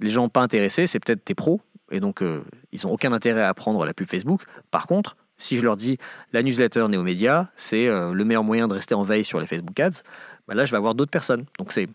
[0.00, 1.60] les gens pas intéressés, c'est peut-être tes pros,
[1.90, 4.42] et donc euh, ils n'ont aucun intérêt à apprendre la pub Facebook.
[4.70, 5.98] Par contre, si je leur dis
[6.32, 9.78] la newsletter Néomédia, c'est euh, le meilleur moyen de rester en veille sur les Facebook
[9.78, 10.02] Ads,
[10.46, 11.44] bah là je vais avoir d'autres personnes.
[11.58, 11.88] Donc c'est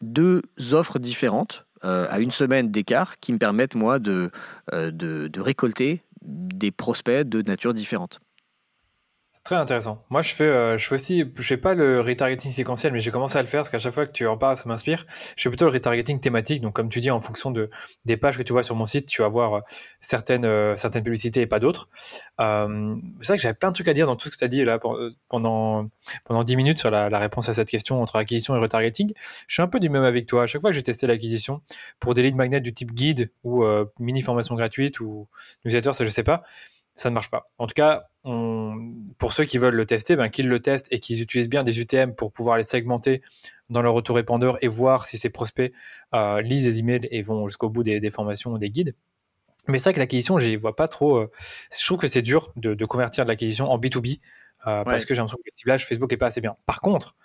[0.00, 4.30] deux offres différentes euh, à une semaine d'écart qui me permettent moi de
[5.36, 8.20] récolter des prospects de nature différente.
[9.44, 10.04] Très intéressant.
[10.08, 13.10] Moi, je fais, euh, je fais aussi, je fais pas le retargeting séquentiel, mais j'ai
[13.10, 15.04] commencé à le faire parce qu'à chaque fois que tu en parles, ça m'inspire.
[15.36, 16.62] Je fais plutôt le retargeting thématique.
[16.62, 17.68] Donc, comme tu dis, en fonction de
[18.04, 19.60] des pages que tu vois sur mon site, tu vas voir euh,
[20.00, 21.88] certaines euh, certaines publicités et pas d'autres.
[22.38, 24.48] C'est vrai que j'avais plein de trucs à dire dans tout ce que tu as
[24.48, 24.78] dit là
[25.28, 25.88] pendant
[26.24, 29.12] pendant 10 minutes sur la, la, réponse à cette question entre acquisition et retargeting.
[29.48, 30.44] Je suis un peu du même avec toi.
[30.44, 31.62] À chaque fois que j'ai testé l'acquisition
[31.98, 33.64] pour des leads magnets du type guide ou
[33.98, 35.28] mini formation gratuite ou
[35.64, 36.44] newsletter, ça je sais pas
[36.94, 37.50] ça ne marche pas.
[37.58, 41.22] En tout cas, pour ceux qui veulent le tester, ben, qu'ils le testent et qu'ils
[41.22, 43.22] utilisent bien des UTM pour pouvoir les segmenter
[43.70, 45.72] dans leur autorépondeur et voir si ces prospects
[46.14, 48.94] euh, lisent les emails et vont jusqu'au bout des, formations ou des guides.
[49.68, 51.16] Mais c'est vrai que l'acquisition, je vois pas trop.
[51.16, 51.30] Euh,
[51.76, 54.20] je trouve que c'est dur de, convertir de l'acquisition en B2B
[54.66, 56.56] euh, parce que j'ai l'impression que le ciblage Facebook est pas assez bien.
[56.66, 57.16] Par contre,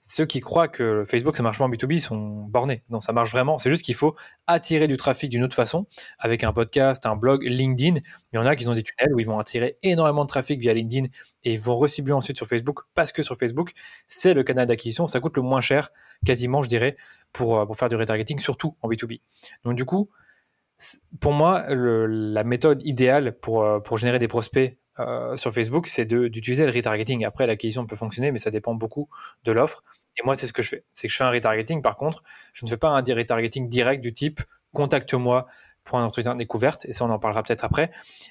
[0.00, 2.82] ceux qui croient que Facebook ça marche pas en B2B sont bornés.
[2.88, 3.58] Non, ça marche vraiment.
[3.58, 5.86] C'est juste qu'il faut attirer du trafic d'une autre façon
[6.18, 8.00] avec un podcast, un blog, LinkedIn.
[8.32, 10.58] Il y en a qui ont des tunnels où ils vont attirer énormément de trafic
[10.60, 11.08] via LinkedIn
[11.44, 13.72] et ils vont recibler ensuite sur Facebook parce que sur Facebook,
[14.08, 15.06] c'est le canal d'acquisition.
[15.06, 15.90] Ça coûte le moins cher,
[16.24, 16.96] quasiment, je dirais,
[17.32, 19.20] pour, euh, pour faire du retargeting, surtout en B2B.
[19.64, 20.10] Donc, du coup,
[21.20, 26.04] pour moi, la méthode idéale pour, euh, pour générer des prospects euh, sur Facebook, c'est
[26.04, 27.24] d'utiliser le retargeting.
[27.24, 29.08] Après, l'acquisition peut fonctionner, mais ça dépend beaucoup
[29.44, 29.82] de l'offre.
[30.18, 30.84] Et moi, c'est ce que je fais.
[30.92, 31.82] C'est que je fais un retargeting.
[31.82, 32.22] Par contre,
[32.52, 34.40] je ne fais pas un retargeting direct du type
[34.72, 35.46] contacte-moi
[35.84, 37.90] pour un entretien de découverte, et ça on en parlera peut-être après,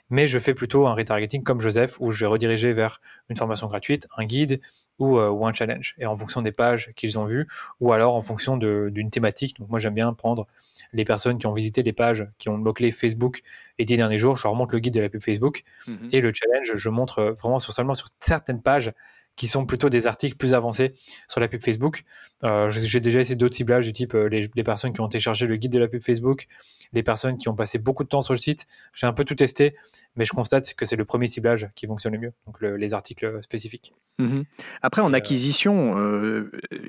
[0.09, 3.67] mais je fais plutôt un retargeting comme Joseph, où je vais rediriger vers une formation
[3.67, 4.61] gratuite, un guide
[4.99, 7.47] ou, ou un challenge, et en fonction des pages qu'ils ont vues,
[7.79, 9.57] ou alors en fonction d'une thématique.
[9.59, 10.47] Donc moi j'aime bien prendre
[10.93, 13.41] les personnes qui ont visité les pages, qui ont le mot-clé Facebook
[13.79, 16.09] les dix derniers jours, je leur montre le guide de la pub Facebook, mhm.
[16.11, 18.91] et le challenge, je montre vraiment sur, seulement sur certaines pages
[19.35, 20.93] qui sont plutôt des articles plus avancés
[21.29, 22.03] sur la pub Facebook.
[22.43, 25.55] Euh, j'ai déjà essayé d'autres ciblages du type euh, les, personnes qui ont téléchargé le
[25.55, 26.47] guide de la pub Facebook,
[26.91, 28.67] les personnes qui ont passé beaucoup de temps sur le site.
[28.93, 29.75] J'ai un peu tout testé,
[30.15, 33.41] mais je constate que c'est le premier ciblage qui fonctionne le mieux, donc les articles
[33.41, 33.93] spécifiques.
[34.17, 34.43] Mhm.
[34.81, 35.95] Après, en euh, acquisition,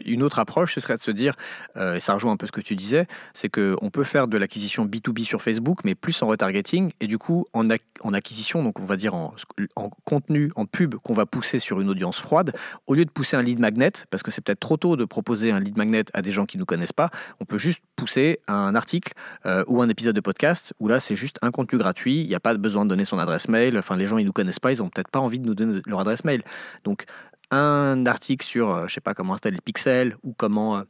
[0.05, 1.35] une autre approche, ce serait de se dire,
[1.77, 4.87] et ça rejoint un peu ce que tu disais, c'est qu'on peut faire de l'acquisition
[4.87, 7.69] B2B sur Facebook, mais plus en retargeting, et du coup, en,
[8.01, 9.35] en acquisition, donc on va dire en,
[9.77, 12.53] en contenu, en pub qu'on va pousser sur une audience froide,
[12.87, 15.53] au lieu de pousser un lead magnet, parce que c'est peut-être trop tôt de proposer
[15.53, 17.11] un lead magnet à des gens qui ne nous connaissent pas,
[17.41, 19.13] on peut juste pousser un article
[19.47, 22.35] euh, ou un épisode de podcast où là c'est juste un contenu gratuit, il n'y
[22.35, 24.73] a pas besoin de donner son adresse mail, enfin les gens ils nous connaissent pas,
[24.73, 26.43] ils ont peut-être pas envie de nous donner leur adresse mail.
[26.85, 27.05] Donc
[27.51, 30.83] un article sur, euh, je sais pas comment installer le pixel ou comment euh,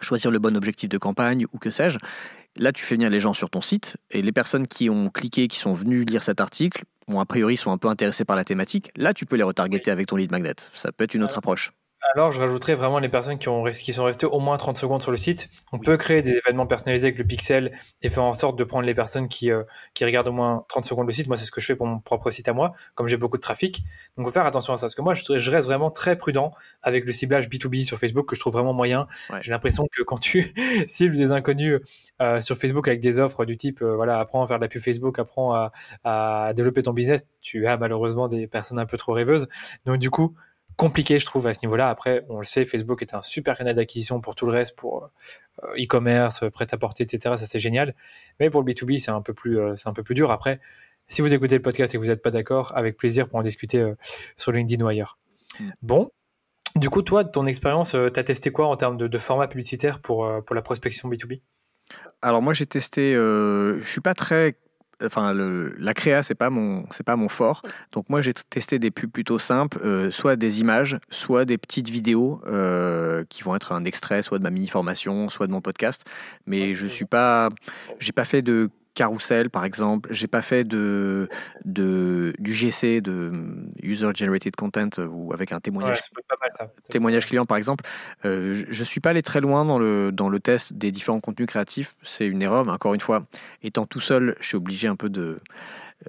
[0.00, 1.98] choisir le bon objectif de campagne ou que sais-je.
[2.56, 5.46] Là, tu fais venir les gens sur ton site et les personnes qui ont cliqué,
[5.46, 8.44] qui sont venues lire cet article, bon, a priori, sont un peu intéressés par la
[8.44, 10.54] thématique, là, tu peux les retargeter avec ton lead magnet.
[10.74, 11.72] Ça peut être une autre approche.
[12.02, 15.02] Alors, je rajouterais vraiment les personnes qui, ont, qui sont restées au moins 30 secondes
[15.02, 15.50] sur le site.
[15.70, 18.86] On peut créer des événements personnalisés avec le pixel et faire en sorte de prendre
[18.86, 21.26] les personnes qui, euh, qui regardent au moins 30 secondes le site.
[21.26, 23.36] Moi, c'est ce que je fais pour mon propre site à moi, comme j'ai beaucoup
[23.36, 23.84] de trafic.
[24.16, 24.86] Donc, faut faire attention à ça.
[24.86, 28.26] Parce que moi, je, je, reste vraiment très prudent avec le ciblage B2B sur Facebook,
[28.26, 29.06] que je trouve vraiment moyen.
[29.42, 30.54] J'ai l'impression que quand tu
[30.88, 31.80] cibles des inconnus
[32.22, 34.68] euh, sur Facebook avec des offres du type, euh, voilà, apprends à faire de la
[34.68, 35.72] pub Facebook, apprends à,
[36.04, 39.48] à développer ton business, tu as malheureusement des personnes un peu trop rêveuses.
[39.84, 40.34] Donc, du coup,
[40.80, 41.90] compliqué, je trouve, à ce niveau-là.
[41.90, 45.10] Après, on le sait, Facebook est un super canal d'acquisition pour tout le reste, pour
[45.62, 47.36] euh, e-commerce, prêt-à-porter, etc.
[47.36, 47.94] Ça, c'est génial.
[48.40, 50.30] Mais pour le B2B, c'est un, peu plus, euh, c'est un peu plus dur.
[50.30, 50.58] Après,
[51.06, 53.42] si vous écoutez le podcast et que vous n'êtes pas d'accord, avec plaisir pour en
[53.42, 53.94] discuter euh,
[54.38, 55.18] sur LinkedIn ou ailleurs.
[55.60, 55.70] Mm.
[55.82, 56.10] Bon.
[56.76, 60.26] Du coup, toi, ton expérience, tu as testé quoi en termes de, format publicitaire pour,
[60.46, 61.42] pour la prospection B2B
[62.22, 64.54] alors moi j'ai testé, je suis pas très
[65.04, 67.62] enfin le, la créa c'est pas mon c'est pas mon fort.
[67.92, 71.88] Donc moi j'ai testé des pubs plutôt simples, euh, soit des images, soit des petites
[71.88, 75.60] vidéos euh, qui vont être un extrait, soit de ma mini formation, soit de mon
[75.60, 76.04] podcast.
[76.46, 77.50] Mais je suis pas,
[77.98, 80.12] j'ai pas fait de Carousel, par exemple.
[80.12, 81.28] J'ai pas fait de,
[81.64, 83.32] de, du GC, de
[83.82, 86.00] User Generated Content, ou avec un témoignage,
[86.88, 87.84] témoignage client, par exemple.
[88.24, 91.46] Euh, je suis pas allé très loin dans le, dans le test des différents contenus
[91.46, 91.94] créatifs.
[92.02, 93.24] C'est une erreur, mais encore une fois,
[93.62, 95.40] étant tout seul, je suis obligé un peu de,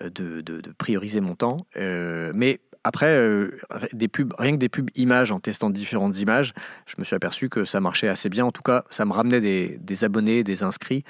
[0.02, 1.66] de, de, prioriser mon temps.
[1.78, 3.60] Euh, mais après, euh,
[3.94, 6.54] des pubs, rien que des pubs images, en testant différentes images,
[6.88, 8.46] je me suis aperçu que ça marchait assez bien.
[8.46, 11.04] En tout cas, ça me ramenait des, des abonnés, des inscrits,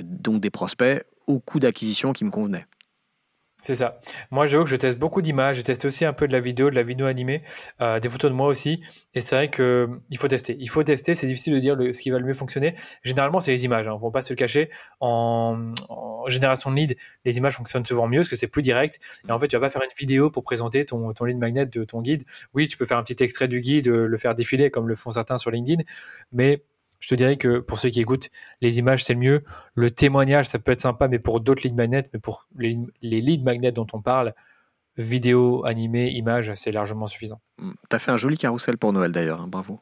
[0.00, 2.66] donc des prospects au coût d'acquisition qui me convenait.
[3.62, 4.00] C'est ça.
[4.32, 5.54] Moi, j'avoue que je teste beaucoup d'images.
[5.54, 7.42] J'ai testé aussi un peu de la vidéo, de la vidéo animée,
[7.80, 8.82] euh, des photos de moi aussi.
[9.14, 9.86] Et c'est vrai qu'il euh,
[10.18, 10.56] faut tester.
[10.58, 11.14] Il faut tester.
[11.14, 12.74] C'est difficile de dire ce qui va le mieux fonctionner.
[13.04, 13.86] Généralement, c'est les images.
[13.86, 13.98] On hein.
[13.98, 14.68] ne va pas se le cacher.
[14.98, 15.64] En,
[16.26, 18.98] génération de lead, les images fonctionnent souvent mieux parce que c'est plus direct.
[19.28, 21.66] Et en fait, tu vas pas faire une vidéo pour présenter ton, ton lead magnet
[21.66, 22.24] de ton guide.
[22.54, 25.10] Oui, tu peux faire un petit extrait du guide, le faire défiler comme le font
[25.10, 25.84] certains sur LinkedIn.
[26.32, 26.64] Mais
[27.02, 28.30] je te dirais que pour ceux qui écoutent,
[28.60, 29.44] les images, c'est le mieux.
[29.74, 33.20] Le témoignage, ça peut être sympa, mais pour d'autres lead magnets, mais pour les, les
[33.20, 34.32] lead magnets dont on parle,
[34.96, 37.40] vidéo, animé, images, c'est largement suffisant.
[37.58, 37.72] Hmm.
[37.90, 39.80] Tu as fait un joli carrousel pour Noël d'ailleurs, hein, bravo.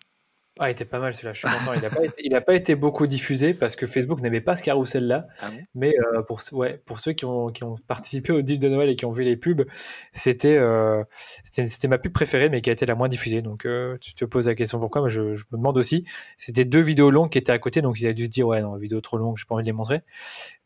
[0.62, 1.72] Ah, il était pas mal celui-là, je suis content.
[1.72, 5.26] Il n'a pas, été, pas été beaucoup diffusé parce que Facebook n'avait pas ce carrousel-là.
[5.40, 8.68] Ah mais euh, pour, ouais, pour ceux qui ont, qui ont participé au deal de
[8.68, 9.64] Noël et qui ont vu les pubs,
[10.12, 11.02] c'était euh,
[11.44, 13.40] c'était ma pub préférée, mais qui a été la moins diffusée.
[13.40, 16.04] Donc euh, tu te poses la question pourquoi, mais je, je me demande aussi.
[16.36, 18.60] C'était deux vidéos longues qui étaient à côté, donc ils avaient dû se dire ouais,
[18.60, 20.02] non, vidéo trop longue, j'ai pas envie de les montrer.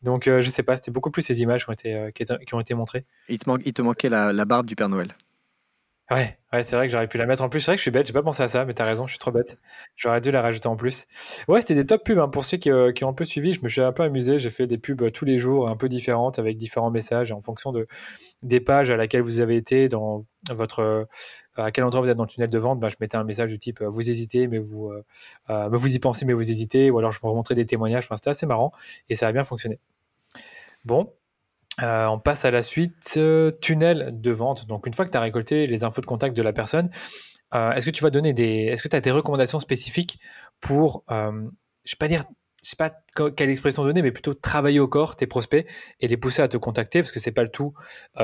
[0.01, 2.73] Donc je sais pas, c'était beaucoup plus ces images qui ont été, qui, ont été
[2.73, 3.05] montrées.
[3.29, 5.15] Il te, il te manquait la, la barbe du Père Noël.
[6.11, 7.61] Ouais, ouais, c'est vrai que j'aurais pu la mettre en plus.
[7.61, 9.13] C'est vrai que je suis bête, j'ai pas pensé à ça, mais t'as raison, je
[9.13, 9.57] suis trop bête.
[9.95, 11.07] J'aurais dû la rajouter en plus.
[11.47, 12.27] Ouais, c'était des top pubs hein.
[12.27, 13.53] pour ceux qui, euh, qui, ont un peu suivi.
[13.53, 14.37] Je me suis un peu amusé.
[14.37, 17.41] J'ai fait des pubs euh, tous les jours, un peu différentes, avec différents messages en
[17.41, 17.87] fonction de
[18.43, 21.05] des pages à laquelle vous avez été, dans votre euh,
[21.55, 22.79] à quel endroit vous êtes dans le tunnel de vente.
[22.79, 24.93] Bah, je mettais un message du type vous hésitez, mais vous
[25.47, 28.07] vous y pensez, mais vous hésitez, ou alors je me remontrais des témoignages.
[28.13, 28.71] C'était assez marrant
[29.09, 29.79] et ça a bien fonctionné.
[30.83, 31.11] Bon,
[31.81, 34.67] euh, on passe à la suite, euh, tunnel de vente.
[34.67, 36.89] Donc une fois que tu as récolté les infos de contact de la personne,
[37.53, 38.63] euh, est-ce que tu vas donner des.
[38.65, 40.19] Est-ce que tu as des recommandations spécifiques
[40.59, 41.49] pour, je ne
[41.83, 42.23] sais pas dire,
[43.35, 45.67] quelle expression donner, mais plutôt travailler au corps tes prospects
[45.99, 47.73] et les pousser à te contacter, parce que c'est pas le tout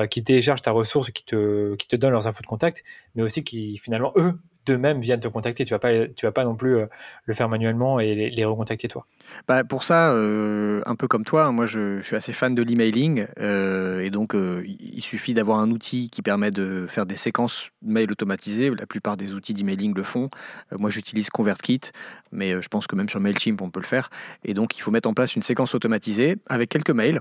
[0.10, 2.84] qui télécharge ta ressource, qui te, qui te donne leurs infos de contact,
[3.14, 5.66] mais aussi qui finalement, eux, d'eux-mêmes viennent te contacter.
[5.66, 6.78] Tu vas pas, tu vas pas non plus
[7.26, 9.06] le faire manuellement et les, recontacter toi.
[9.48, 14.10] Bah pour ça, un peu comme toi, moi je, suis assez fan de l'emailing et
[14.10, 18.72] donc il suffit d'avoir un outil qui permet de faire des séquences mail automatisées.
[18.72, 20.30] La plupart des outils d'emailing le font.
[20.78, 21.92] moi j'utilise ConvertKit,
[22.32, 24.10] mais je pense que même sur Mailchimp on peut le faire.
[24.44, 27.20] Et donc il faut mettre en place une séquence automatisée avec quelques mails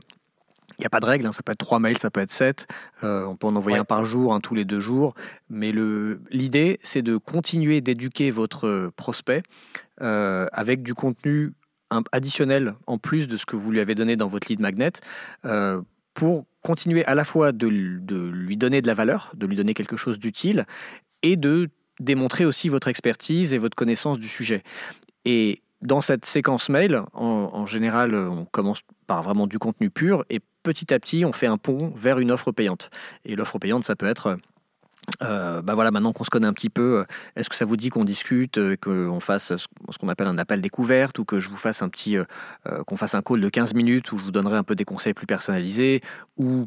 [0.81, 1.33] il n'y a pas de règle, hein.
[1.33, 2.67] ça peut être trois mails, ça peut être sept.
[3.05, 5.15] Euh, on peut en envoyer un par jour, un tous les deux jours.
[5.51, 5.73] Mais
[6.31, 9.43] l'idée, c'est de continuer d'éduquer votre prospect
[10.01, 11.53] euh, avec du contenu
[12.13, 14.93] additionnel en plus de ce que vous lui avez donné dans votre lead magnet
[15.45, 15.83] euh,
[16.15, 19.99] pour continuer à la fois de, lui donner de la valeur, de lui donner quelque
[19.99, 20.65] chose d'utile
[21.23, 21.69] et de
[21.99, 24.63] démontrer aussi votre expertise et votre connaissance du sujet.
[25.27, 30.41] Et dans cette séquence mail, en, général, on commence par vraiment du contenu pur et
[30.63, 32.91] petit à petit, on fait un pont vers une offre payante.
[33.25, 34.39] Et l'offre payante, ça peut être
[35.23, 37.05] euh, bah voilà, maintenant qu'on se connaît un petit peu,
[37.37, 40.61] est-ce que ça vous dit qu'on discute, euh, qu'on fasse ce qu'on appelle un appel
[40.61, 42.25] découverte ou que je vous fasse un petit, euh,
[42.87, 45.15] qu'on fasse un call de 15 minutes où je vous donnerai un peu des conseils
[45.15, 46.01] plus personnalisés
[46.37, 46.67] ou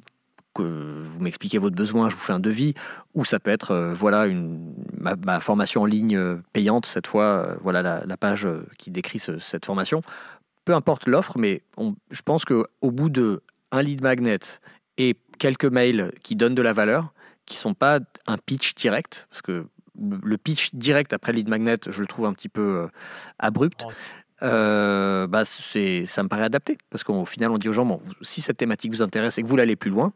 [0.53, 2.73] que vous m'expliquez votre besoin, je vous fais un devis,
[3.13, 8.17] ou ça peut être voilà une, ma, formation en ligne payante cette fois, voilà la,
[8.17, 8.47] page
[8.77, 10.01] qui décrit cette formation.
[10.65, 11.61] Peu importe l'offre, mais
[12.11, 13.41] je pense qu'au bout de
[13.71, 14.39] un lead magnet
[14.97, 17.13] et quelques mails qui donnent de la valeur,
[17.45, 19.65] qui sont pas un pitch direct, parce que
[19.99, 22.87] le pitch direct après lead magnet, je le trouve un petit peu euh,
[23.39, 23.85] abrupt.
[24.41, 28.01] Euh, bah c'est, ça me paraît adapté parce qu'au final, on dit aux gens bon,
[28.21, 30.11] si cette thématique vous intéresse et que vous l'allez plus loin,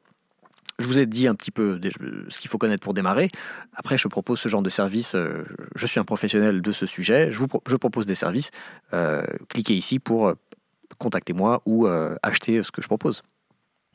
[0.80, 1.80] je vous ai dit un petit peu
[2.30, 3.30] ce qu'il faut connaître pour démarrer.
[3.73, 5.15] Après, je propose ce genre de service.
[5.15, 5.43] Euh,
[5.75, 7.32] je suis un professionnel de ce sujet.
[7.32, 8.51] Je vous je propose des services.
[9.49, 10.34] cliquez ici pour
[10.97, 11.88] contacter moi ou
[12.21, 13.23] acheter ce que je propose.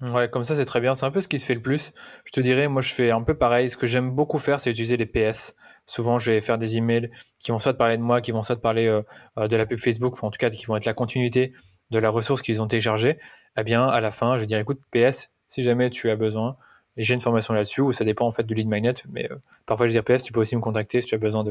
[0.02, 0.96] Ouais, comme ça, c'est très bien.
[0.96, 1.92] C'est un peu ce qui se fait le plus.
[2.24, 3.70] Je te dirais, moi, je fais un peu pareil.
[3.70, 5.54] Ce que j'aime beaucoup faire, c'est utiliser les PS.
[5.86, 8.60] Souvent, je vais faire des emails qui vont soit parler de moi, qui vont soit
[8.60, 9.02] parler euh,
[9.38, 11.52] euh, de la pub Facebook, en tout cas, qui vont être la continuité
[11.90, 13.18] de la ressource qu'ils ont téléchargée.
[13.56, 16.56] Eh bien, à la fin, je vais dire, écoute, PS, si jamais tu as besoin,
[16.96, 19.36] j'ai une formation là-dessus, ou ça dépend en fait du lead magnet, mais euh,
[19.66, 21.44] parfois je dire PS, tu peux aussi me contacter si tu as besoin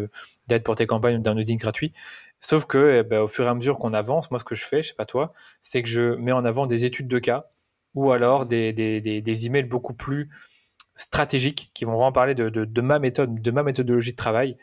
[0.47, 1.93] d'aide pour tes campagnes ou d'un audit gratuit.
[2.39, 4.65] Sauf que, eh ben, au fur et à mesure qu'on avance, moi, ce que je
[4.65, 7.49] fais, je sais pas toi, c'est que je mets en avant des études de cas
[7.93, 10.29] ou alors des, des, des, emails beaucoup plus
[10.95, 14.57] stratégiques qui vont vraiment parler de, de, ma méthode, de ma méthodologie de travail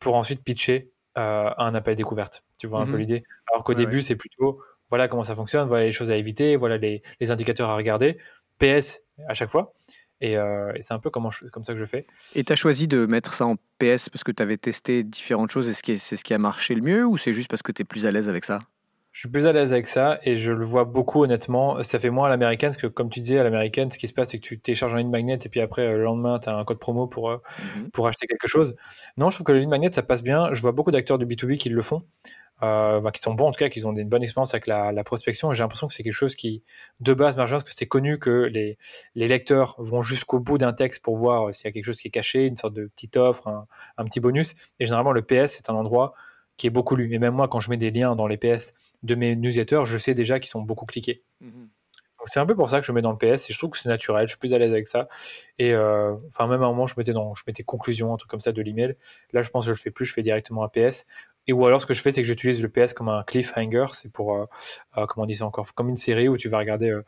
[0.00, 2.44] pour ensuite pitcher euh, un appel découverte.
[2.58, 2.98] Tu vois un peu mhm.
[2.98, 3.24] l'idée?
[3.52, 4.60] Alors qu'au début, c'est plutôt
[4.90, 8.18] voilà comment ça fonctionne, voilà les choses à éviter, voilà les, les indicateurs à regarder.
[8.58, 9.72] PS à chaque fois.
[10.24, 12.06] Et, euh, et c'est un peu comme ça que je fais.
[12.34, 15.50] Et tu as choisi de mettre ça en PS parce que tu avais testé différentes
[15.50, 17.82] choses et c'est ce qui a marché le mieux ou c'est juste parce que tu
[17.82, 18.60] es plus à l'aise avec ça?
[19.12, 21.82] Je suis plus à l'aise avec ça et je le vois beaucoup honnêtement.
[21.82, 24.14] Ça fait moins à l'américaine parce que comme tu disais à l'américaine, ce qui se
[24.14, 26.48] passe c'est que tu télécharges un ligne magnet et puis après euh, le lendemain tu
[26.48, 27.36] as un code promo pour, euh,
[27.76, 27.90] mhm.
[27.90, 28.76] pour acheter quelque chose.
[29.18, 30.54] Non, je trouve que le ligne magnet ça passe bien.
[30.54, 32.02] Je vois beaucoup d'acteurs du B2B qui le font,
[32.64, 35.04] euh, qui sont bons en tout cas, qui ont une bonne expérience avec la, la
[35.04, 35.52] prospection.
[35.52, 36.62] J'ai l'impression que c'est quelque chose qui
[37.00, 38.78] de base marche parce que c'est connu que les,
[39.14, 42.08] les lecteurs vont jusqu'au bout d'un texte pour voir s'il y a quelque chose qui
[42.08, 43.66] est caché, une sorte de petite offre, un,
[43.98, 44.54] un petit bonus.
[44.80, 46.12] Et généralement le PS c'est un endroit
[46.56, 47.12] qui est beaucoup lu.
[47.12, 49.98] Et même moi, quand je mets des liens dans les PS de mes newsletters, je
[49.98, 51.22] sais déjà qu'ils sont beaucoup cliqués.
[51.40, 51.68] Mhm.
[52.24, 53.70] Donc c'est un peu pour ça que je mets dans le PS et je trouve
[53.70, 55.08] que c'est naturel, je suis plus à l'aise avec ça.
[55.58, 58.30] Et euh, enfin, même à un moment, je mettais, dans, je mettais conclusion, un truc
[58.30, 58.96] comme ça de l'email.
[59.32, 61.06] Là, je pense que je le fais plus, je fais directement un PS.
[61.46, 63.86] Et ou alors, ce que je fais, c'est que j'utilise le PS comme un cliffhanger.
[63.92, 64.46] C'est pour, euh,
[64.96, 67.02] euh, comment on dit ça encore, comme une série où tu vas regarder, euh,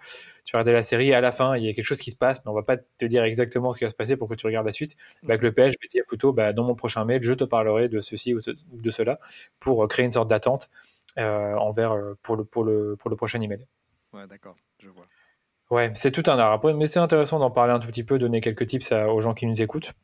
[0.45, 1.09] tu vas regarder la série.
[1.09, 2.63] Et à la fin, il y a quelque chose qui se passe, mais on va
[2.63, 4.97] pas te dire exactement ce qui va se passer pour que tu regardes la suite.
[5.23, 7.33] Bah, avec le PS, je vais te dire plutôt, bah, dans mon prochain mail, je
[7.33, 9.19] te parlerai de ceci ou de cela
[9.59, 10.69] pour créer une sorte d'attente
[11.17, 13.67] envers pour le, pour le, pour le prochain email.
[14.13, 15.07] Ouais, d'accord, je vois.
[15.71, 16.53] Ouais, c'est tout un art.
[16.53, 19.33] Après, mais c'est intéressant d'en parler un tout petit peu, donner quelques tips aux gens
[19.33, 19.95] qui nous écoutent.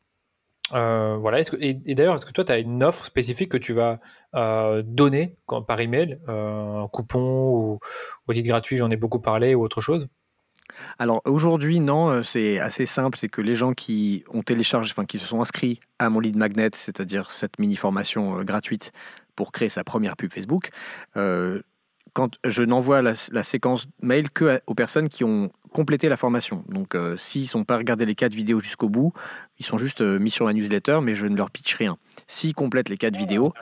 [0.71, 1.41] Euh, voilà.
[1.59, 3.99] et, d'ailleurs, est-ce que toi, tu as une offre spécifique que tu vas
[4.35, 5.35] euh, donner
[5.67, 7.79] par email, euh, un coupon ou
[8.27, 10.07] audit gratuit, j'en ai beaucoup parlé, ou autre chose?
[10.97, 15.19] Alors aujourd'hui, non, c'est assez simple, c'est que les gens qui ont téléchargé, enfin qui
[15.19, 18.91] se sont inscrits à mon lead magnet, c'est-à-dire cette mini formation gratuite
[19.35, 20.71] pour créer sa première pub Facebook,
[22.13, 26.63] quand je n'envoie la, séquence mail que aux personnes qui ont complété la formation.
[26.69, 29.11] Donc, euh, s'ils sont pas regardé les quatre vidéos jusqu'au bout,
[29.59, 31.97] ils sont juste euh, mis sur la newsletter, mais je ne leur pitch rien.
[32.27, 33.53] S'ils complètent les quatre vidéos,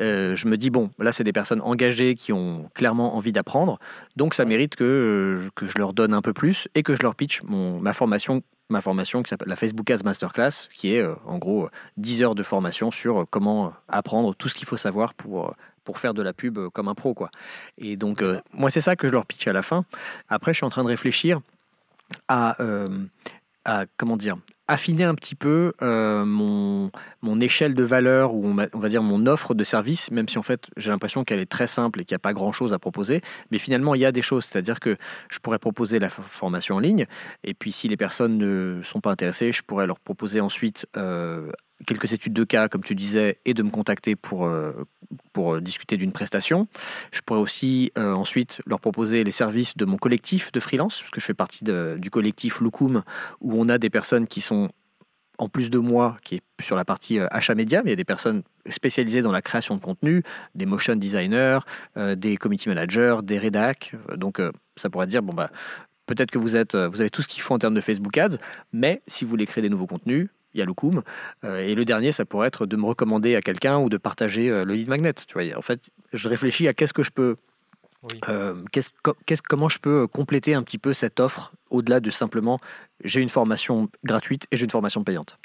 [0.00, 3.78] euh, je me dis, bon, là, c'est des personnes engagées qui ont clairement envie d'apprendre,
[4.16, 7.14] donc ça mérite que, que je leur donne un peu plus et que je leur
[7.14, 11.38] pitch mon, ma formation ma formation qui s'appelle la Facebook As Masterclass, qui est en
[11.38, 15.98] gros 10 heures de formation sur comment apprendre tout ce qu'il faut savoir pour pour
[15.98, 17.14] faire de la pub euh, comme un pro.
[17.14, 17.30] Quoi.
[17.78, 19.84] Et donc, euh, moi, c'est ça que je leur pitch à la fin.
[20.28, 21.40] Après, je suis en train de réfléchir
[22.28, 22.88] à euh,
[23.64, 24.36] à comment dire,
[24.68, 26.90] affiner un petit peu euh, mon,
[27.40, 30.68] échelle de valeur ou on va, dire mon offre de service, même si en fait
[30.76, 33.20] j'ai l'impression qu'elle est très simple et qu'il n'y a pas grand chose à proposer.
[33.50, 34.96] Mais finalement, il y a des choses, c'est-à-dire que
[35.30, 37.06] je pourrais proposer la formation en ligne
[37.44, 41.50] et puis si les personnes ne sont pas intéressées, je pourrais leur proposer ensuite euh,
[41.86, 44.72] quelques études de cas, comme tu disais, et de me contacter pour, euh,
[45.32, 46.68] pour discuter d'une prestation.
[47.12, 51.20] Je pourrais aussi ensuite leur proposer les services de mon collectif de freelance, parce que
[51.20, 53.02] je fais partie du collectif Lukum,
[53.40, 54.70] où on a des personnes qui sont
[55.40, 57.94] en plus de moi, qui est sur la partie euh, achat média, mais il y
[57.94, 60.22] a des personnes spécialisées dans la création de contenu,
[60.54, 61.60] des motion designers,
[61.96, 63.94] euh, des community managers, des rédacs.
[64.16, 65.50] Donc euh, ça pourrait dire, bon bah,
[66.06, 68.36] peut-être que vous, êtes, vous avez tout ce qu'il faut en termes de Facebook Ads,
[68.72, 71.02] mais si vous voulez créer des nouveaux contenus, il y a le Koum.
[71.44, 74.74] et le dernier, ça pourrait être de me recommander à quelqu'un ou de partager le
[74.74, 75.12] lead magnet.
[75.12, 77.36] Tu vois, en fait, je réfléchis à qu'est-ce que je peux
[79.48, 82.58] comment je peux compléter un petit peu cette offre au-delà de simplement
[83.04, 85.38] j'ai une formation gratuite et j'ai une formation payante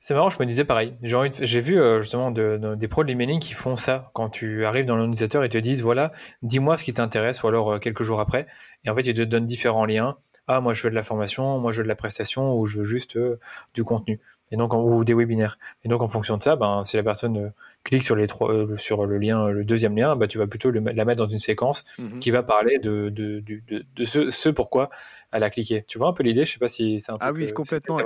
[0.00, 0.94] c'est marrant, je me disais pareil.
[1.02, 4.02] J'ai vu euh, justement des pros de l'emailing qui font ça.
[4.12, 6.08] Quand tu arrives dans l'organisateur et te disent voilà,
[6.42, 8.46] dis-moi ce qui t'intéresse, ou alors euh, quelques jours après.
[8.84, 10.18] Et en fait, ils te donnent différents liens.
[10.46, 12.78] Ah, moi je veux de la formation, moi je veux de la prestation, ou je
[12.78, 13.38] veux juste euh,
[13.74, 14.20] du contenu.
[14.50, 15.58] Et donc, ou des webinaires.
[15.84, 17.52] Et donc, en fonction de ça, ben, si la personne
[17.82, 21.04] clique sur, les trois, sur le lien, le deuxième lien, ben, tu vas plutôt la
[21.04, 22.18] mettre dans une séquence mhm.
[22.18, 24.90] qui va parler de, de, de, de ce, ce, pourquoi
[25.32, 25.84] elle a cliqué.
[25.88, 26.44] Tu vois un peu l'idée?
[26.44, 28.00] Je sais pas si c'est un Ah oui, complètement.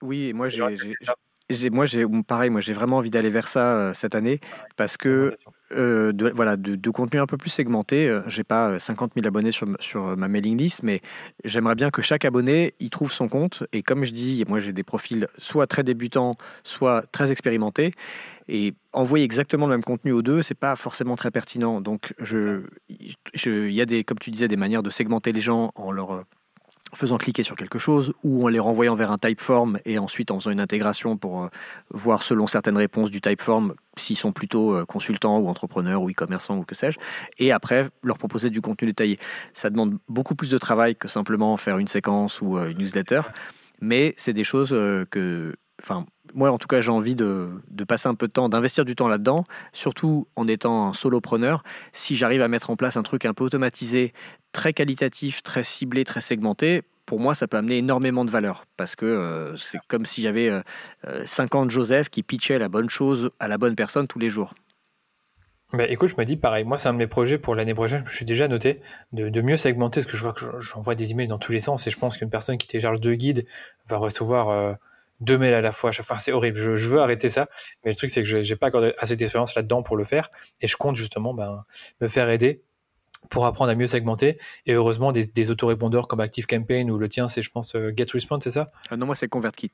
[0.00, 0.62] Oui, moi j'ai
[1.70, 4.40] moi, j'ai pareil, moi j'ai vraiment envie d'aller vers ça euh, cette année
[4.76, 5.36] parce que
[5.72, 8.08] euh, de, voilà, de, contenu un peu plus segmenté.
[8.08, 11.00] Euh, j'ai pas 50 000 abonnés sur, sur ma mailing list, mais
[11.44, 13.64] j'aimerais bien que chaque abonné y trouve son compte.
[13.72, 17.92] Et comme je dis, moi j'ai des profils soit très débutants, soit très expérimentés.
[18.48, 21.80] Et envoyer exactement le même contenu aux deux, c'est pas forcément très pertinent.
[21.80, 25.70] Donc, je, il y a des, comme tu disais, des manières de segmenter les gens
[25.76, 26.24] en leur
[26.94, 30.38] faisant cliquer sur quelque chose ou en les renvoyant vers un typeform et ensuite en
[30.38, 31.48] faisant une intégration pour euh,
[31.90, 36.58] voir selon certaines réponses du typeform s'ils sont plutôt euh, consultants ou entrepreneurs ou e-commerçants
[36.58, 36.98] ou que sais-je
[37.38, 39.18] et après leur proposer du contenu détaillé.
[39.52, 43.22] Ça demande beaucoup plus de travail que simplement faire une séquence ou euh, une newsletter
[43.82, 44.76] mais c'est des choses
[45.10, 47.48] que enfin moi en tout cas j'ai envie de,
[47.88, 51.62] passer un peu de temps, d'investir du temps là-dedans, surtout en étant un solopreneur.
[51.92, 54.12] Si j'arrive à mettre en place un truc un peu automatisé,
[54.52, 58.94] très qualitatif, très ciblé, très segmenté, pour moi, ça peut amener énormément de valeur parce
[58.94, 60.52] que euh, c'est comme s'il y avait
[61.24, 64.54] 50 euh, Joseph qui pitchaient la bonne chose à la bonne personne tous les jours.
[65.72, 66.64] Bah, écoute, je me dis pareil.
[66.64, 68.02] Moi, c'est un de mes projets pour l'année prochaine.
[68.06, 68.80] Je suis déjà noté
[69.12, 71.86] de, mieux segmenter parce que je vois que j'envoie des emails dans tous les sens
[71.86, 73.46] et je pense qu'une personne qui télécharge deux guides
[73.86, 74.72] va recevoir euh,
[75.20, 75.90] deux mails à la fois.
[75.90, 76.58] Enfin, c'est horrible.
[76.58, 77.48] Je, veux arrêter ça,
[77.84, 80.30] mais le truc c'est que je n'ai pas encore assez d'expérience là-dedans pour le faire
[80.60, 81.64] et je compte justement ben,
[82.00, 82.62] me faire aider
[83.28, 84.38] pour apprendre à mieux segmenter.
[84.66, 88.44] Et heureusement, des, des autorépondeurs comme ActiveCampaign ou le tien, c'est, je pense, euh, GetResponse,
[88.44, 88.72] c'est ça?
[88.88, 89.70] Ah Non, moi, c'est ConvertKit.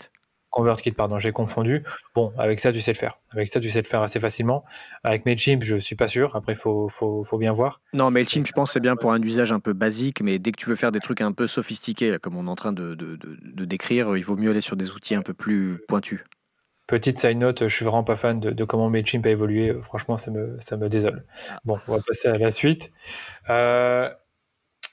[0.50, 1.84] ConvertKit, pardon, j'ai confondu.
[2.14, 3.18] Bon, avec ça, tu sais le faire.
[3.30, 4.64] Avec ça, tu sais le faire assez facilement.
[5.04, 6.34] Avec Mailchimp, je suis pas sûr.
[6.34, 7.80] Après, il faut, faut, faut, bien voir.
[7.92, 10.56] Non, Mailchimp, je pense c'est bien pour un usage un peu basique, mais dès que
[10.58, 13.16] tu veux faire des trucs un peu sophistiqués, comme on est en train de, de,
[13.16, 16.24] de décrire, il vaut mieux aller sur des outils un peu plus pointus.
[16.86, 19.74] Petite side note, je suis vraiment pas fan de, comment Mailchimp a évolué.
[19.82, 21.24] Franchement, ça me, ça me désole.
[21.64, 22.92] Bon, on va passer à la suite.
[23.50, 24.08] Euh,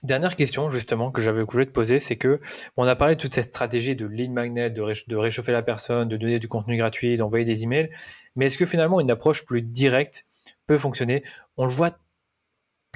[0.03, 2.39] dernière question, justement, que j'avais voulu te poser, c'est que
[2.77, 6.17] on a parlé de toute cette stratégie de lead magnet, de, réchauffer la personne, de
[6.17, 7.89] donner du contenu gratuit, d'envoyer des emails.
[8.35, 10.25] Mais est-ce que finalement une approche plus directe
[10.67, 11.23] peut fonctionner?
[11.57, 11.97] On le voit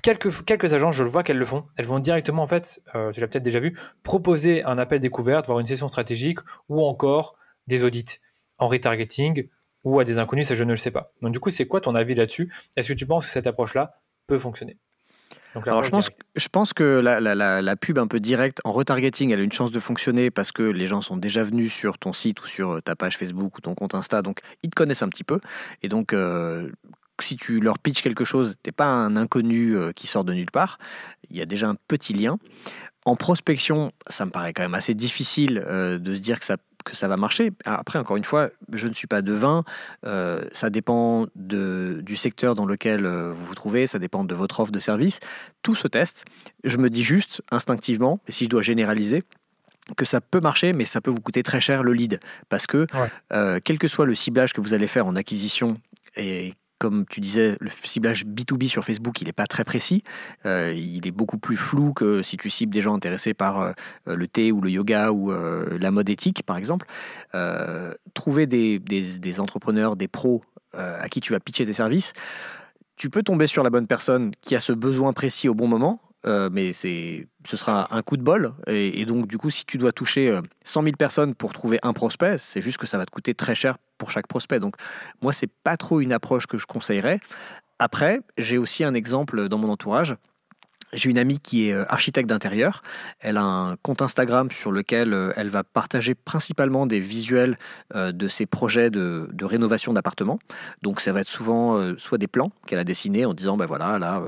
[0.03, 1.65] Quelques, quelques, agences, je le vois qu'elles le font.
[1.75, 5.47] Elles vont directement, en fait, euh, tu l'as peut-être déjà vu, proposer un appel découverte,
[5.47, 6.39] voire une session stratégique
[6.69, 7.35] ou encore
[7.65, 8.19] des audits
[8.59, 9.49] en retargeting
[9.83, 11.13] ou à des inconnus, ça je ne le sais pas.
[11.21, 12.53] Donc du coup, c'est quoi ton avis là-dessus?
[12.75, 13.91] Est-ce que tu penses que cette approche-là
[14.27, 14.77] peut fonctionner?
[15.55, 19.31] Alors je pense, je pense que la, la, la, pub un peu directe en retargeting,
[19.31, 22.13] elle a une chance de fonctionner parce que les gens sont déjà venus sur ton
[22.13, 25.03] site ou sur euh, ta page Facebook ou ton compte Insta, donc ils te connaissent
[25.03, 25.39] un petit peu.
[25.81, 26.69] Et donc, euh,
[27.19, 30.51] si tu leur pitches quelque chose, t'es pas un inconnu euh, qui sort de nulle
[30.51, 30.77] part.
[31.29, 32.37] Il y a déjà un petit lien.
[33.05, 36.57] En prospection, ça me paraît quand même assez difficile de se dire que ça
[36.87, 37.51] que ça va marcher.
[37.65, 39.63] Après, encore une fois, je ne suis pas devin.
[40.05, 44.33] Euh, ça dépend de, du secteur dans lequel euh, vous vous trouvez, ça dépend de
[44.33, 45.19] votre offre de service.
[45.61, 46.25] Tout se teste.
[46.63, 49.23] Je me dis juste instinctivement, et si je dois généraliser,
[49.95, 52.19] que ça peut marcher, mais ça peut vous coûter très cher le lead.
[52.49, 52.87] Parce que,
[53.33, 55.77] euh, quel que soit le ciblage que vous allez faire en acquisition
[56.15, 60.03] et comme tu disais, le ciblage B2B sur Facebook, il n'est pas très précis.
[60.45, 63.71] Euh, il est beaucoup plus flou que si tu cibles des gens intéressés par euh,
[64.05, 66.87] le thé ou le yoga ou euh, la mode éthique, par exemple.
[68.13, 70.43] trouver des, des, entrepreneurs, des pros
[70.73, 72.13] à qui tu vas pitcher tes services,
[72.95, 75.99] tu peux tomber sur la bonne personne qui a ce besoin précis au bon moment.
[76.25, 78.53] Euh, mais c'est, ce sera un coup de bol.
[78.67, 82.37] Et, donc, du coup, si tu dois toucher 100 000 personnes pour trouver un prospect,
[82.37, 84.59] c'est juste que ça va te coûter très cher pour chaque prospect.
[84.59, 84.75] Donc,
[85.21, 87.19] moi, c'est pas trop une approche que je conseillerais.
[87.79, 90.15] Après, j'ai aussi un exemple dans mon entourage
[90.93, 92.81] j'ai une amie qui est euh, architecte d'intérieur.
[93.19, 97.57] Elle a un compte Instagram sur lequel euh, elle va partager principalement des visuels
[97.95, 100.39] euh, de ses projets de, rénovation d'appartements.
[100.81, 103.97] Donc ça va être souvent soit des plans qu'elle a dessinés en disant ben voilà
[103.97, 104.21] là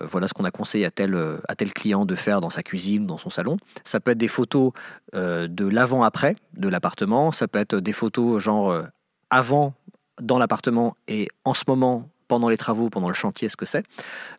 [0.00, 1.14] voilà ce qu'on a conseillé à tel
[1.46, 3.58] à tel client de faire dans sa cuisine, dans son salon.
[3.84, 4.72] Ça peut être des photos
[5.12, 7.32] de l'avant après de l'appartement.
[7.32, 8.82] Ça peut être des photos genre
[9.28, 9.74] avant
[10.22, 13.84] dans l'appartement et en ce moment pendant les travaux, pendant le chantier, ce que c'est.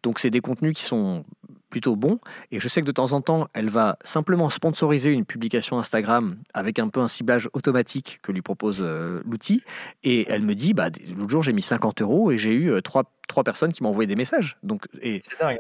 [0.02, 1.26] Donc c'est des contenus qui sont
[1.74, 2.20] plutôt bons.
[2.52, 6.38] Et je sais que de temps en temps, elle va simplement sponsoriser une publication Instagram
[6.54, 9.64] avec un peu un ciblage automatique que lui propose euh, l'outil.
[10.04, 12.82] Et elle me dit, bah, l'autre jour, j'ai mis 50 euros et j'ai eu euh,
[12.82, 14.56] trois, trois personnes qui m'ont envoyé des messages.
[14.62, 15.58] Donc, et, c'est dingue.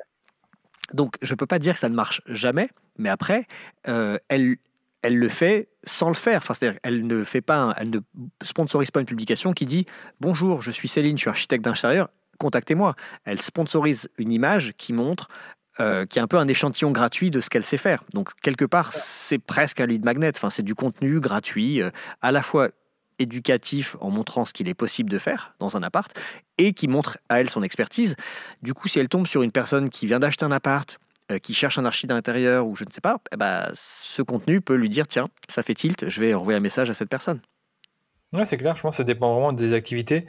[0.93, 2.69] Donc je peux pas dire que ça ne marche jamais,
[2.99, 3.47] mais après,
[3.87, 4.57] euh, elle,
[5.01, 6.37] elle le fait sans le faire.
[6.37, 7.99] Enfin, c'est-à-dire, elle ne fait pas, elle ne
[8.43, 9.87] sponsorise pas une publication qui dit
[10.19, 12.95] bonjour, je suis Céline, je suis architecte d'intérieur contactez-moi.
[13.25, 15.29] Elle sponsorise une image qui montre
[15.79, 18.03] euh, qui est un peu un échantillon gratuit de ce qu'elle sait faire.
[18.13, 20.31] Donc quelque part, c'est presque un lead magnet.
[20.35, 21.89] Enfin, c'est du contenu gratuit, euh,
[22.21, 22.69] à la fois
[23.17, 26.15] éducatif en montrant ce qu'il est possible de faire dans un appart
[26.59, 28.15] et qui montre à elle son expertise.
[28.61, 30.99] Du coup, si elle tombe sur une personne qui vient d'acheter un appart,
[31.31, 34.61] euh, qui cherche un archi d'intérieur ou je ne sais pas, eh ben, ce contenu
[34.61, 37.39] peut lui dire tiens, ça fait tilt, je vais envoyer un message à cette personne.
[38.33, 40.27] Ouais, c'est clair, je pense que ça dépend vraiment des activités.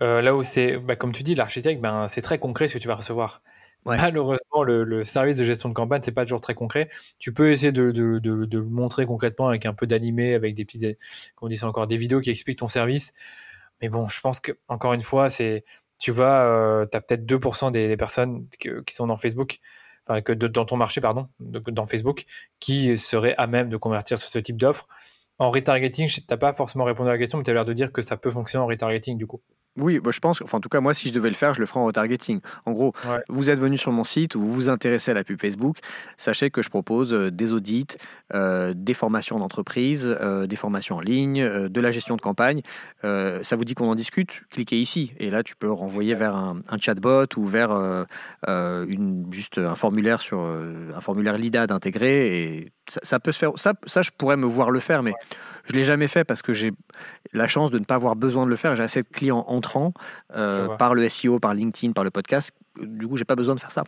[0.00, 2.86] Là où c'est, bah, comme tu dis, l'architecte, ben, c'est très concret ce que tu
[2.86, 3.42] vas recevoir.
[3.84, 6.88] Malheureusement, le, service de gestion de campagne, c'est pas toujours très concret.
[7.18, 10.98] Tu peux essayer de, le montrer concrètement avec un peu d'animé, avec des petites,
[11.34, 13.12] comment on dit encore, des vidéos qui expliquent ton service.
[13.82, 15.64] Mais bon, je pense que, encore une fois, c'est,
[15.98, 19.60] tu vas, euh, tu as peut-être 2% des, des personnes qui sont dans Facebook,
[20.08, 22.24] dans ton marché, pardon, dans Facebook,
[22.60, 24.86] qui seraient à même de convertir sur ce type d'offre.
[25.38, 27.72] En retargeting, tu n'as pas forcément répondu à la question, mais tu as l'air de
[27.72, 29.40] dire que ça peut fonctionner en retargeting du coup.
[29.76, 31.60] Oui, bah, je pense, enfin, en tout cas, moi, si je devais le faire, je
[31.60, 32.40] le ferais en retargeting.
[32.64, 32.92] En gros,
[33.28, 35.78] vous êtes venu sur mon site ou vous vous intéressez à la pub Facebook,
[36.16, 37.86] sachez que je propose euh, des audits,
[38.34, 42.62] euh, des formations d'entreprise, euh, des formations en ligne, de la gestion de campagne.
[43.02, 44.42] ça vous dit qu'on en discute?
[44.50, 45.12] Cliquez ici.
[45.18, 47.72] Et là, tu peux renvoyer vers un, chatbot ou vers
[48.46, 52.38] une, juste un formulaire sur un formulaire LIDAD intégré.
[52.38, 53.52] Et ça, peut se faire.
[53.56, 55.14] Ça, ça, je pourrais me voir le faire, mais
[55.64, 56.72] je l'ai jamais fait parce que j'ai
[57.32, 58.76] la chance de ne pas avoir besoin de le faire.
[58.76, 59.44] J'ai assez de clients
[60.34, 62.52] euh, par le SEO, par LinkedIn, par le podcast.
[62.80, 63.84] Du coup, j'ai pas besoin de faire ça.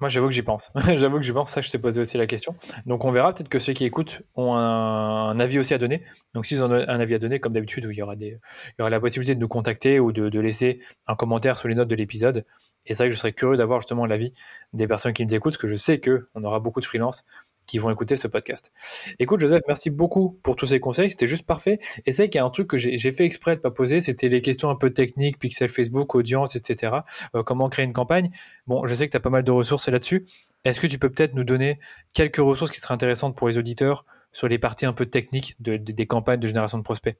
[0.00, 0.72] Moi, j'avoue que j'y pense.
[0.96, 1.52] j'avoue que j'y pense.
[1.52, 2.56] Ça, je t'ai posé aussi la question.
[2.86, 3.32] Donc, on verra.
[3.32, 6.02] Peut-être que ceux qui écoutent ont un, avis aussi à donner.
[6.34, 8.26] Donc, s'ils ont un avis à donner, comme d'habitude, il y aura des,
[8.70, 11.68] il y aura la possibilité de nous contacter ou de, de laisser un commentaire sous
[11.68, 12.44] les notes de l'épisode.
[12.84, 14.32] Et c'est vrai que je serais curieux d'avoir justement l'avis
[14.72, 17.24] des personnes qui nous écoutent, parce que je sais que on aura beaucoup de freelance
[17.66, 18.72] qui vont écouter ce podcast.
[19.18, 21.10] Écoute, Joseph, merci beaucoup pour tous ces conseils.
[21.10, 21.78] C'était juste parfait.
[22.06, 24.28] Et c'est qu'il y a un truc que j'ai fait exprès de pas poser, c'était
[24.28, 26.96] les questions un peu techniques, pixel Facebook, audience, etc.
[27.34, 28.30] Euh, comment créer une campagne.
[28.66, 30.26] Bon, je sais que tu as pas mal de ressources là-dessus.
[30.64, 31.80] Est-ce que tu peux peut-être nous donner
[32.12, 36.06] quelques ressources qui seraient intéressantes pour les auditeurs sur les parties un peu techniques des
[36.06, 37.16] campagnes de génération de prospects?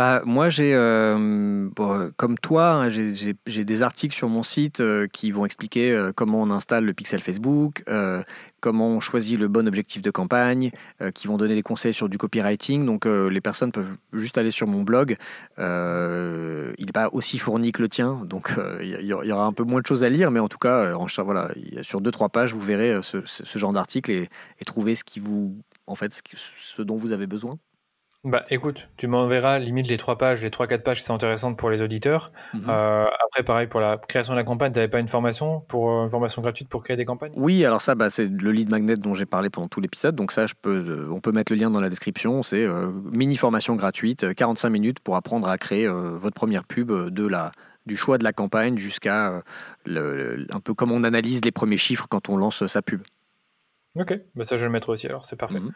[0.00, 1.68] Bah, moi, j'ai, euh,
[2.16, 6.40] comme toi, hein, j'ai des articles sur mon site euh, qui vont expliquer euh, comment
[6.40, 7.84] on installe le pixel Facebook,
[8.60, 10.70] comment on choisit le bon objectif de campagne,
[11.14, 12.86] qui vont donner des conseils sur du copywriting.
[12.86, 15.16] Donc, les personnes peuvent juste aller sur mon blog.
[15.58, 15.64] il
[16.86, 19.86] n'est pas aussi fourni que le tien, donc il y, aura un peu moins de
[19.86, 21.50] choses à lire, mais en tout cas, voilà,
[21.82, 24.28] sur deux trois pages, vous verrez ce, genre d'article et,
[24.60, 27.58] et trouver ce dont vous avez besoin.
[28.22, 31.56] Bah écoute, tu m'enverras limite les trois pages, les trois quatre pages qui sont intéressantes
[31.56, 32.32] pour les auditeurs.
[32.52, 32.64] Mhm.
[32.68, 35.90] Euh, après, pareil pour la création de la campagne, tu n'avais pas une formation pour
[35.90, 37.32] euh, une formation gratuite pour créer des campagnes?
[37.34, 40.16] Oui, alors ça, bah, c'est le lead magnet dont j'ai parlé pendant tout l'épisode.
[40.16, 42.42] Donc ça, je peux, euh, on peut mettre le lien dans la description.
[42.42, 42.66] C'est
[43.10, 47.52] mini formation gratuite, 45 minutes pour apprendre à créer votre première pub de la
[47.86, 49.42] du choix de la campagne jusqu'à
[49.86, 53.02] un peu comment on analyse les premiers chiffres quand on lance sa pub.
[53.96, 55.58] Ok, bah ça je vais le mettre aussi alors, c'est parfait.
[55.58, 55.72] Mhm.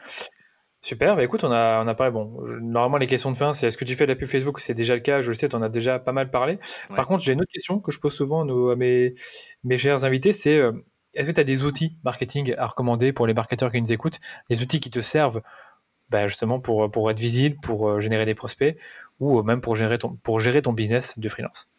[0.84, 2.12] Super, bah écoute, on a, on a parlé.
[2.12, 2.30] Bon,
[2.60, 4.60] normalement, les questions de fin, c'est est-ce que tu fais de la pub Facebook?
[4.60, 6.58] C'est déjà le cas, je le sais, tu en as déjà pas mal parlé.
[6.94, 9.14] Par contre, j'ai une autre question que je pose souvent à, mes,
[9.62, 10.72] mes chers invités c'est euh,
[11.14, 14.20] est-ce que tu as des outils marketing à recommander pour les marketeurs qui nous écoutent?
[14.50, 15.40] Des outils qui te servent
[16.10, 18.76] bah, justement pour, pour être visible, pour euh, générer des prospects
[19.20, 21.70] ou même pour gérer ton, pour gérer ton business de freelance?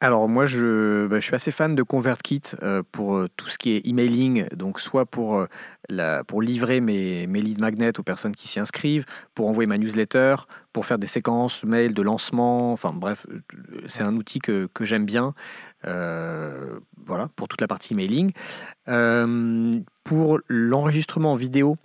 [0.00, 3.56] Alors moi, je, bah, je, suis assez fan de ConvertKit euh, pour euh, tout ce
[3.56, 5.46] qui est emailing, donc soit pour, euh,
[5.88, 9.78] la, pour livrer mes, mes lead magnets aux personnes qui s'y inscrivent, pour envoyer ma
[9.78, 10.36] newsletter,
[10.72, 13.26] pour faire des séquences mail de lancement, enfin bref,
[13.86, 15.32] c'est un outil que, que j'aime bien,
[15.84, 18.32] voilà, pour toute la partie emailing.
[20.04, 21.76] pour l'enregistrement vidéo,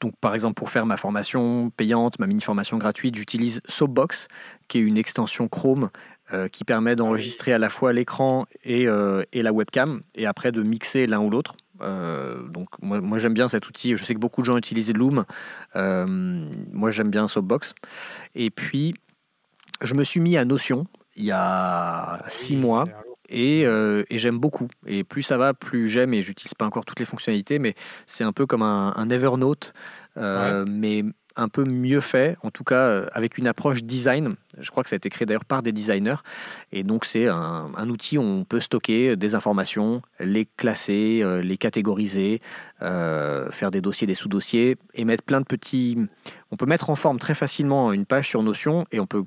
[0.00, 4.28] donc, par exemple, pour faire ma formation payante, ma mini-formation gratuite, j'utilise Soapbox,
[4.68, 5.88] qui est une extension Chrome
[6.32, 10.52] euh, qui permet d'enregistrer à la fois l'écran et, euh, et, la webcam, et après
[10.52, 11.54] de mixer l'un ou l'autre.
[11.82, 13.94] Euh, donc moi, moi j'aime bien cet outil.
[13.94, 15.26] Je sais que beaucoup de gens utilisent Loom.
[15.74, 17.74] moi j'aime bien Soapbox.
[18.34, 18.94] Et puis
[19.82, 22.86] je me suis mis à Notion il y a six mois.
[23.28, 24.68] Et, et j'aime beaucoup.
[24.86, 26.14] Et plus ça va, plus j'aime.
[26.14, 27.74] Et j'utilise pas encore toutes les fonctionnalités, mais
[28.06, 29.74] c'est un peu comme un, un Evernote,
[30.16, 31.04] mais
[31.36, 34.36] un peu mieux fait, en tout cas euh, avec une approche design.
[34.58, 36.16] Je crois que ça a été créé d'ailleurs par des designers.
[36.72, 41.56] Et donc c'est un, outil où on peut stocker des informations, les classer, euh, les
[41.56, 42.40] catégoriser,
[42.82, 45.98] euh, faire des dossiers, des sous-dossiers et mettre plein de petits...
[46.50, 49.24] On peut mettre en forme très facilement une page sur Notion et on peut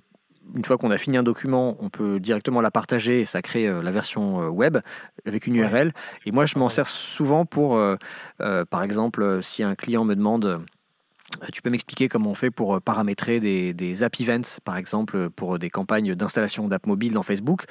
[0.56, 3.68] une fois qu'on a fini un document, on peut directement la partager et ça crée
[3.68, 4.78] la version web
[5.26, 5.92] avec une URL.
[6.26, 7.78] Et moi, je m'en sers souvent pour,
[8.38, 10.64] par exemple, si un client me demande
[11.52, 15.60] tu peux m'expliquer comment on fait pour euh, paramétrer des, app events, par exemple, pour
[15.60, 17.66] des campagnes d'installation d'app mobile dans Facebook?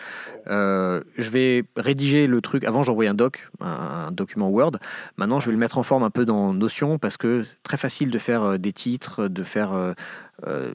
[0.48, 2.64] Euh, Je vais rédiger le truc.
[2.64, 4.72] Avant, j'envoyais un doc, un, document Word.
[5.16, 7.76] Maintenant, je vais le mettre en forme un peu dans Notion parce que c'est très
[7.76, 9.94] facile de faire des titres, de faire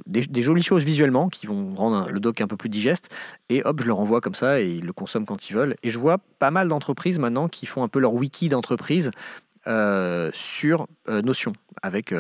[0.06, 3.10] des, jolies choses visuellement qui vont rendre le doc un peu plus digeste.
[3.50, 5.76] Et hop, je le renvoie comme ça et ils le consomment quand ils veulent.
[5.84, 9.12] Et je vois pas mal d'entreprises maintenant qui font un peu leur wiki d'entreprise
[10.34, 12.14] sur Notion avec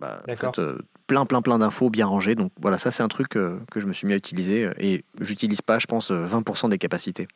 [0.00, 2.34] bah, euh, plein, plein, plein d'infos bien rangées.
[2.34, 4.72] Donc voilà, ça c'est un truc euh, que je me suis mis à utiliser euh,
[4.78, 7.28] et j'utilise pas, je pense, 20% des capacités.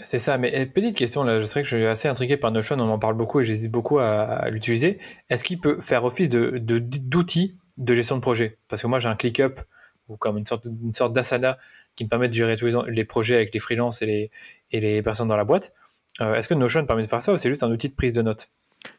[0.00, 2.50] C'est ça, mais eh, petite question, là, je sais que je suis assez intrigué par
[2.50, 4.98] Notion, on en parle beaucoup et j'hésite beaucoup à, l'utiliser.
[5.30, 8.58] Est-ce qu'il peut faire office de, d'outil de, gestion de projet?
[8.68, 9.60] Parce que moi j'ai un ClickUp
[10.08, 11.58] ou comme une sorte, une sorte d'Asana
[11.96, 14.30] qui me permet de gérer tous les, les projets avec les freelances et les,
[14.72, 15.72] et les personnes dans la boîte.
[16.20, 18.22] Est-ce que Notion permet de faire ça ou c'est juste un outil de prise de
[18.22, 18.50] notes?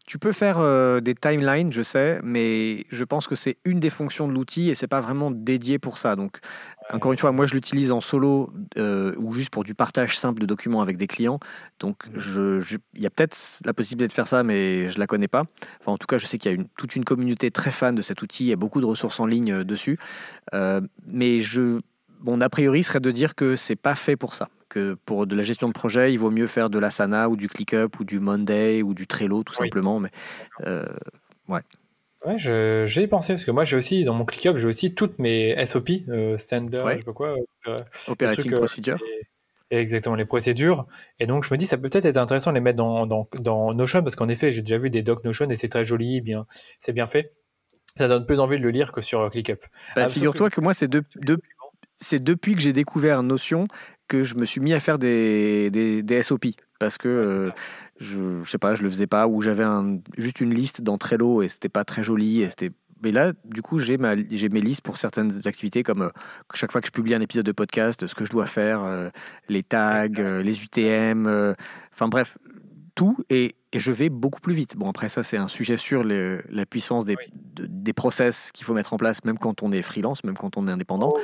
[0.06, 3.90] Tu peux faire euh, des timelines, je sais, mais je pense que c'est une des
[3.90, 6.16] fonctions de l'outil et c'est pas vraiment dédié pour ça.
[6.16, 6.38] Donc,
[6.94, 10.42] encore une fois, moi je l'utilise en solo euh, ou juste pour du partage simple
[10.42, 11.40] de documents avec des clients.
[11.80, 15.46] Donc, il y a peut-être la possibilité de faire ça, mais je la connais pas.
[15.86, 18.22] En tout cas, je sais qu'il y a toute une communauté très fan de cet
[18.22, 18.46] outil.
[18.46, 19.98] Il y a beaucoup de ressources en ligne euh, dessus,
[21.08, 21.80] mais je
[22.22, 24.50] mon a priori serait de dire que c'est pas fait pour ça.
[24.70, 27.48] Que pour de la gestion de projet, il vaut mieux faire de l'Asana ou du
[27.48, 30.00] ClickUp ou du Monday ou du Trello tout simplement.
[30.00, 30.10] Mais
[30.66, 30.86] euh,
[31.48, 31.62] ouais.
[32.26, 35.20] Ouais, j'ai y pensé parce que moi j'ai aussi dans mon ClickUp j'ai aussi toutes
[35.20, 37.36] mes SOP, euh, standard, je sais pas quoi,
[37.68, 37.76] euh,
[38.08, 38.98] operating procedure.
[39.70, 40.88] exactement les procédures.
[41.20, 43.28] Et donc je me dis ça peut peut-être être intéressant de les mettre dans, dans,
[43.40, 46.22] dans Notion parce qu'en effet j'ai déjà vu des docs Notion et c'est très joli,
[46.22, 46.48] bien,
[46.80, 47.32] c'est bien fait.
[47.96, 49.64] Ça donne plus envie de le lire que sur ClickUp.
[49.96, 50.62] Bah, figure-toi que...
[50.62, 51.38] moi c'est deux, deux,
[51.98, 53.68] c'est depuis que j'ai découvert Notion
[54.08, 56.48] que je me suis mis à faire des, des, SOP.
[56.80, 57.52] Parce que euh,
[58.00, 59.64] je, je sais pas, je le faisais pas, ou j'avais
[60.18, 62.42] juste une liste dans Trello et c'était pas très joli.
[62.42, 62.72] Et c'était
[63.04, 66.10] mais là, du coup, j'ai mes listes pour certaines activités, comme euh,
[66.54, 69.10] chaque fois que je publie un épisode de podcast, ce que je dois faire, euh,
[69.48, 71.28] les tags, les UTM,
[71.94, 72.38] enfin bref,
[72.96, 73.18] tout.
[73.30, 74.78] Et, je vais beaucoup plus vite.
[74.78, 77.18] Bon, après, ça, c'est un sujet sur la puissance des,
[77.58, 80.70] des process qu'il faut mettre en place, même quand on est freelance, même quand on
[80.70, 81.14] est indépendant.
[81.14, 81.20] Oh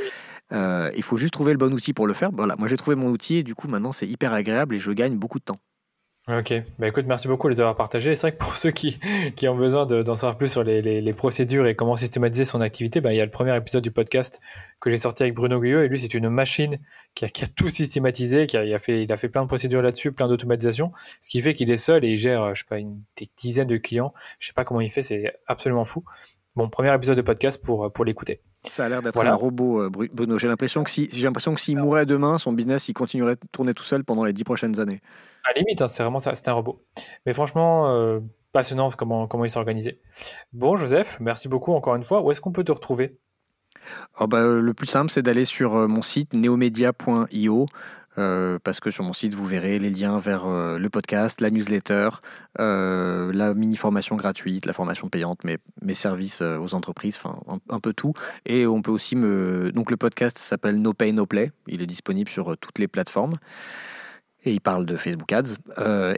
[0.51, 2.29] euh, il faut juste trouver le bon outil pour le faire.
[2.33, 4.91] Voilà, moi j'ai trouvé mon outil et du coup maintenant c'est hyper agréable et je
[4.91, 5.59] gagne beaucoup de temps.
[6.31, 8.15] Ok, bah écoute, merci beaucoup de les avoir partagés.
[8.15, 8.97] C'est vrai que pour ceux qui,
[9.49, 13.11] ont besoin d'en savoir plus sur les, les, procédures et comment systématiser son activité, bah,
[13.11, 14.39] il y a le premier épisode du podcast
[14.79, 16.77] que j'ai sorti avec Bruno Guyot et lui c'est une machine
[17.15, 19.81] qui a, tout systématisé, qui a, il a, fait, il a fait plein de procédures
[19.81, 22.77] là-dessus, plein d'automatisation, ce qui fait qu'il est seul et il gère, je sais pas,
[22.77, 24.13] une des dizaines de clients.
[24.39, 26.05] Je sais pas comment il fait, c'est absolument fou.
[26.55, 28.41] Bon, premier épisode de podcast pour, pour l'écouter.
[28.69, 30.37] Ça a l'air d'être un robot, euh, Bruno.
[30.37, 33.41] J'ai l'impression que si, j'ai l'impression que s'il mourait demain, son business, il continuerait de
[33.51, 35.01] tourner tout seul pendant les dix prochaines années.
[35.45, 36.83] À la limite, hein, c'est vraiment ça, c'est un robot.
[37.25, 38.19] Mais franchement, euh,
[38.51, 39.99] passionnant comment, comment il s'est organisé.
[40.53, 42.21] Bon, Joseph, merci beaucoup encore une fois.
[42.21, 43.17] Où est-ce qu'on peut te retrouver?
[44.19, 47.65] Oh bah, Le plus simple, c'est d'aller sur euh, mon site neomedia.io.
[48.17, 51.49] Euh, parce que sur mon site, vous verrez les liens vers euh, le podcast, la
[51.49, 52.09] newsletter,
[52.59, 57.39] euh, la mini-formation gratuite, la formation payante, mes, mes services aux entreprises, enfin
[57.69, 58.13] un, peu tout.
[58.45, 59.71] Et on peut aussi me...
[59.73, 63.37] Donc le podcast s'appelle No Pay No Play, il est disponible sur toutes les plateformes.
[64.43, 65.55] Et il parle de Facebook Ads.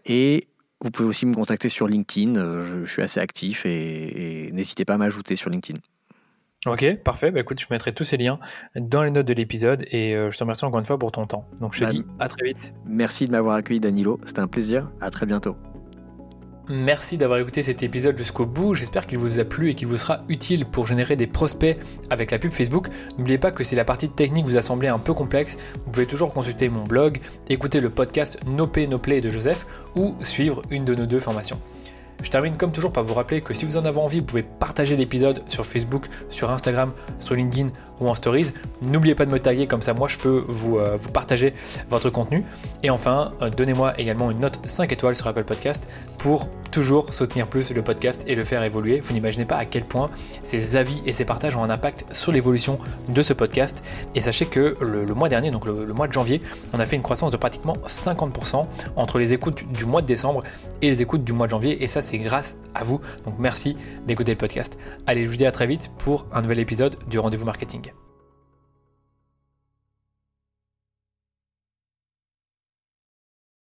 [0.05, 0.47] et
[0.81, 2.33] vous pouvez aussi me contacter sur LinkedIn,
[2.63, 5.79] je, suis assez actif et n'hésitez pas à m'ajouter sur LinkedIn.
[6.65, 7.31] Ok, parfait.
[7.31, 8.39] Bah, écoute, je mettrai tous ces liens
[8.75, 11.25] dans les notes de l'épisode et euh, je te remercie encore une fois pour ton
[11.27, 11.43] temps.
[11.59, 12.71] Donc je te Bah, dis à très vite.
[12.85, 14.19] Merci de m'avoir accueilli, Danilo.
[14.25, 14.89] C'était un plaisir.
[15.01, 15.55] À très bientôt.
[16.69, 18.73] Merci d'avoir écouté cet épisode jusqu'au bout.
[18.73, 21.77] J'espère qu'il vous a plu et qu'il vous sera utile pour générer des prospects
[22.09, 22.87] avec la pub Facebook.
[23.17, 26.05] N'oubliez pas que si la partie technique vous a semblé un peu complexe, vous pouvez
[26.05, 27.19] toujours consulter mon blog,
[27.49, 29.67] écouter le podcast No Pay No Play de Joseph
[29.97, 31.59] ou suivre une de nos deux formations.
[32.21, 34.43] Je termine comme toujours par vous rappeler que si vous en avez envie, vous pouvez
[34.43, 37.69] partager l'épisode sur Facebook, sur Instagram, sur LinkedIn
[37.99, 38.51] ou en Stories.
[38.85, 41.53] N'oubliez pas de me taguer, comme ça moi je peux vous, euh, vous partager
[41.89, 42.43] votre contenu.
[42.83, 45.87] Et enfin, euh, donnez-moi également une note 5 étoiles sur Apple Podcast
[46.19, 48.99] pour toujours soutenir plus le podcast et le faire évoluer.
[48.99, 50.09] Vous n'imaginez pas à quel point
[50.43, 52.79] ces avis et ces partages ont un impact sur l'évolution
[53.09, 53.83] de ce podcast.
[54.15, 56.41] Et sachez que le, mois dernier, donc le, mois de janvier,
[56.73, 58.65] on a fait une croissance de pratiquement 50%
[58.95, 60.43] entre les écoutes du mois de décembre
[60.81, 61.83] et les écoutes du mois de janvier.
[61.83, 62.99] Et ça, c'est grâce à vous.
[63.23, 64.79] Donc merci d'écouter le podcast.
[65.05, 67.92] Allez, je vous dis à très vite pour un nouvel épisode du Rendez-vous Marketing.